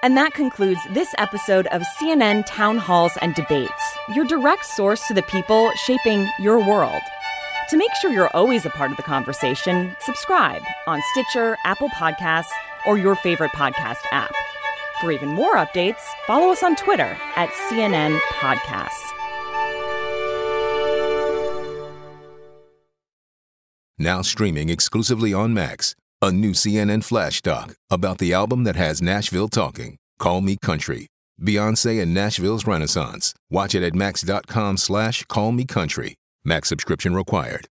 And 0.05 0.17
that 0.17 0.35
concludes 0.35 0.81
this 0.95 1.13
episode 1.19 1.67
of 1.73 1.83
CNN 2.01 2.47
Town 2.47 2.79
Halls 2.79 3.19
and 3.21 3.35
Debates, 3.35 3.97
your 4.15 4.25
direct 4.25 4.67
source 4.67 5.05
to 5.09 5.15
the 5.15 5.23
people 5.23 5.73
shaping 5.85 6.29
your 6.39 6.65
world. 6.65 7.03
To 7.71 7.77
make 7.77 7.91
sure 8.01 8.13
you're 8.13 8.31
always 8.37 8.65
a 8.67 8.71
part 8.71 8.93
of 8.93 8.97
the 8.97 9.03
conversation, 9.03 9.97
subscribe 9.99 10.63
on 10.87 11.03
Stitcher, 11.11 11.59
Apple 11.65 11.89
Podcasts, 11.89 12.53
or 12.89 12.99
your 12.99 13.15
favorite 13.15 13.53
podcast 13.53 14.03
app. 14.11 14.35
For 15.01 15.13
even 15.13 15.29
more 15.29 15.55
updates, 15.57 16.01
follow 16.27 16.51
us 16.51 16.63
on 16.65 16.75
Twitter 16.75 17.17
at 17.37 17.51
CNN 17.51 18.19
Podcasts. 18.41 19.13
Now 23.99 24.23
streaming 24.23 24.71
exclusively 24.71 25.35
on 25.35 25.53
Max, 25.53 25.95
a 26.23 26.33
new 26.33 26.53
CNN 26.53 27.05
flash 27.05 27.43
doc 27.43 27.75
about 27.91 28.19
the 28.19 28.33
album 28.33 28.65
that 28.65 28.77
has 28.77 29.03
Nashville 29.03 29.49
talking, 29.49 29.97
Call 30.19 30.41
Me 30.41 30.57
Country. 30.57 31.09
Beyonce 31.41 32.03
and 32.03 32.13
Nashville's 32.13 32.67
Renaissance. 32.67 33.35
Watch 33.51 33.75
it 33.75 33.83
at 33.83 33.95
max.com 33.95 34.77
slash 34.77 35.25
call 35.25 35.53
me 35.53 35.65
country. 35.65 36.15
Max 36.45 36.69
subscription 36.69 37.15
required. 37.15 37.67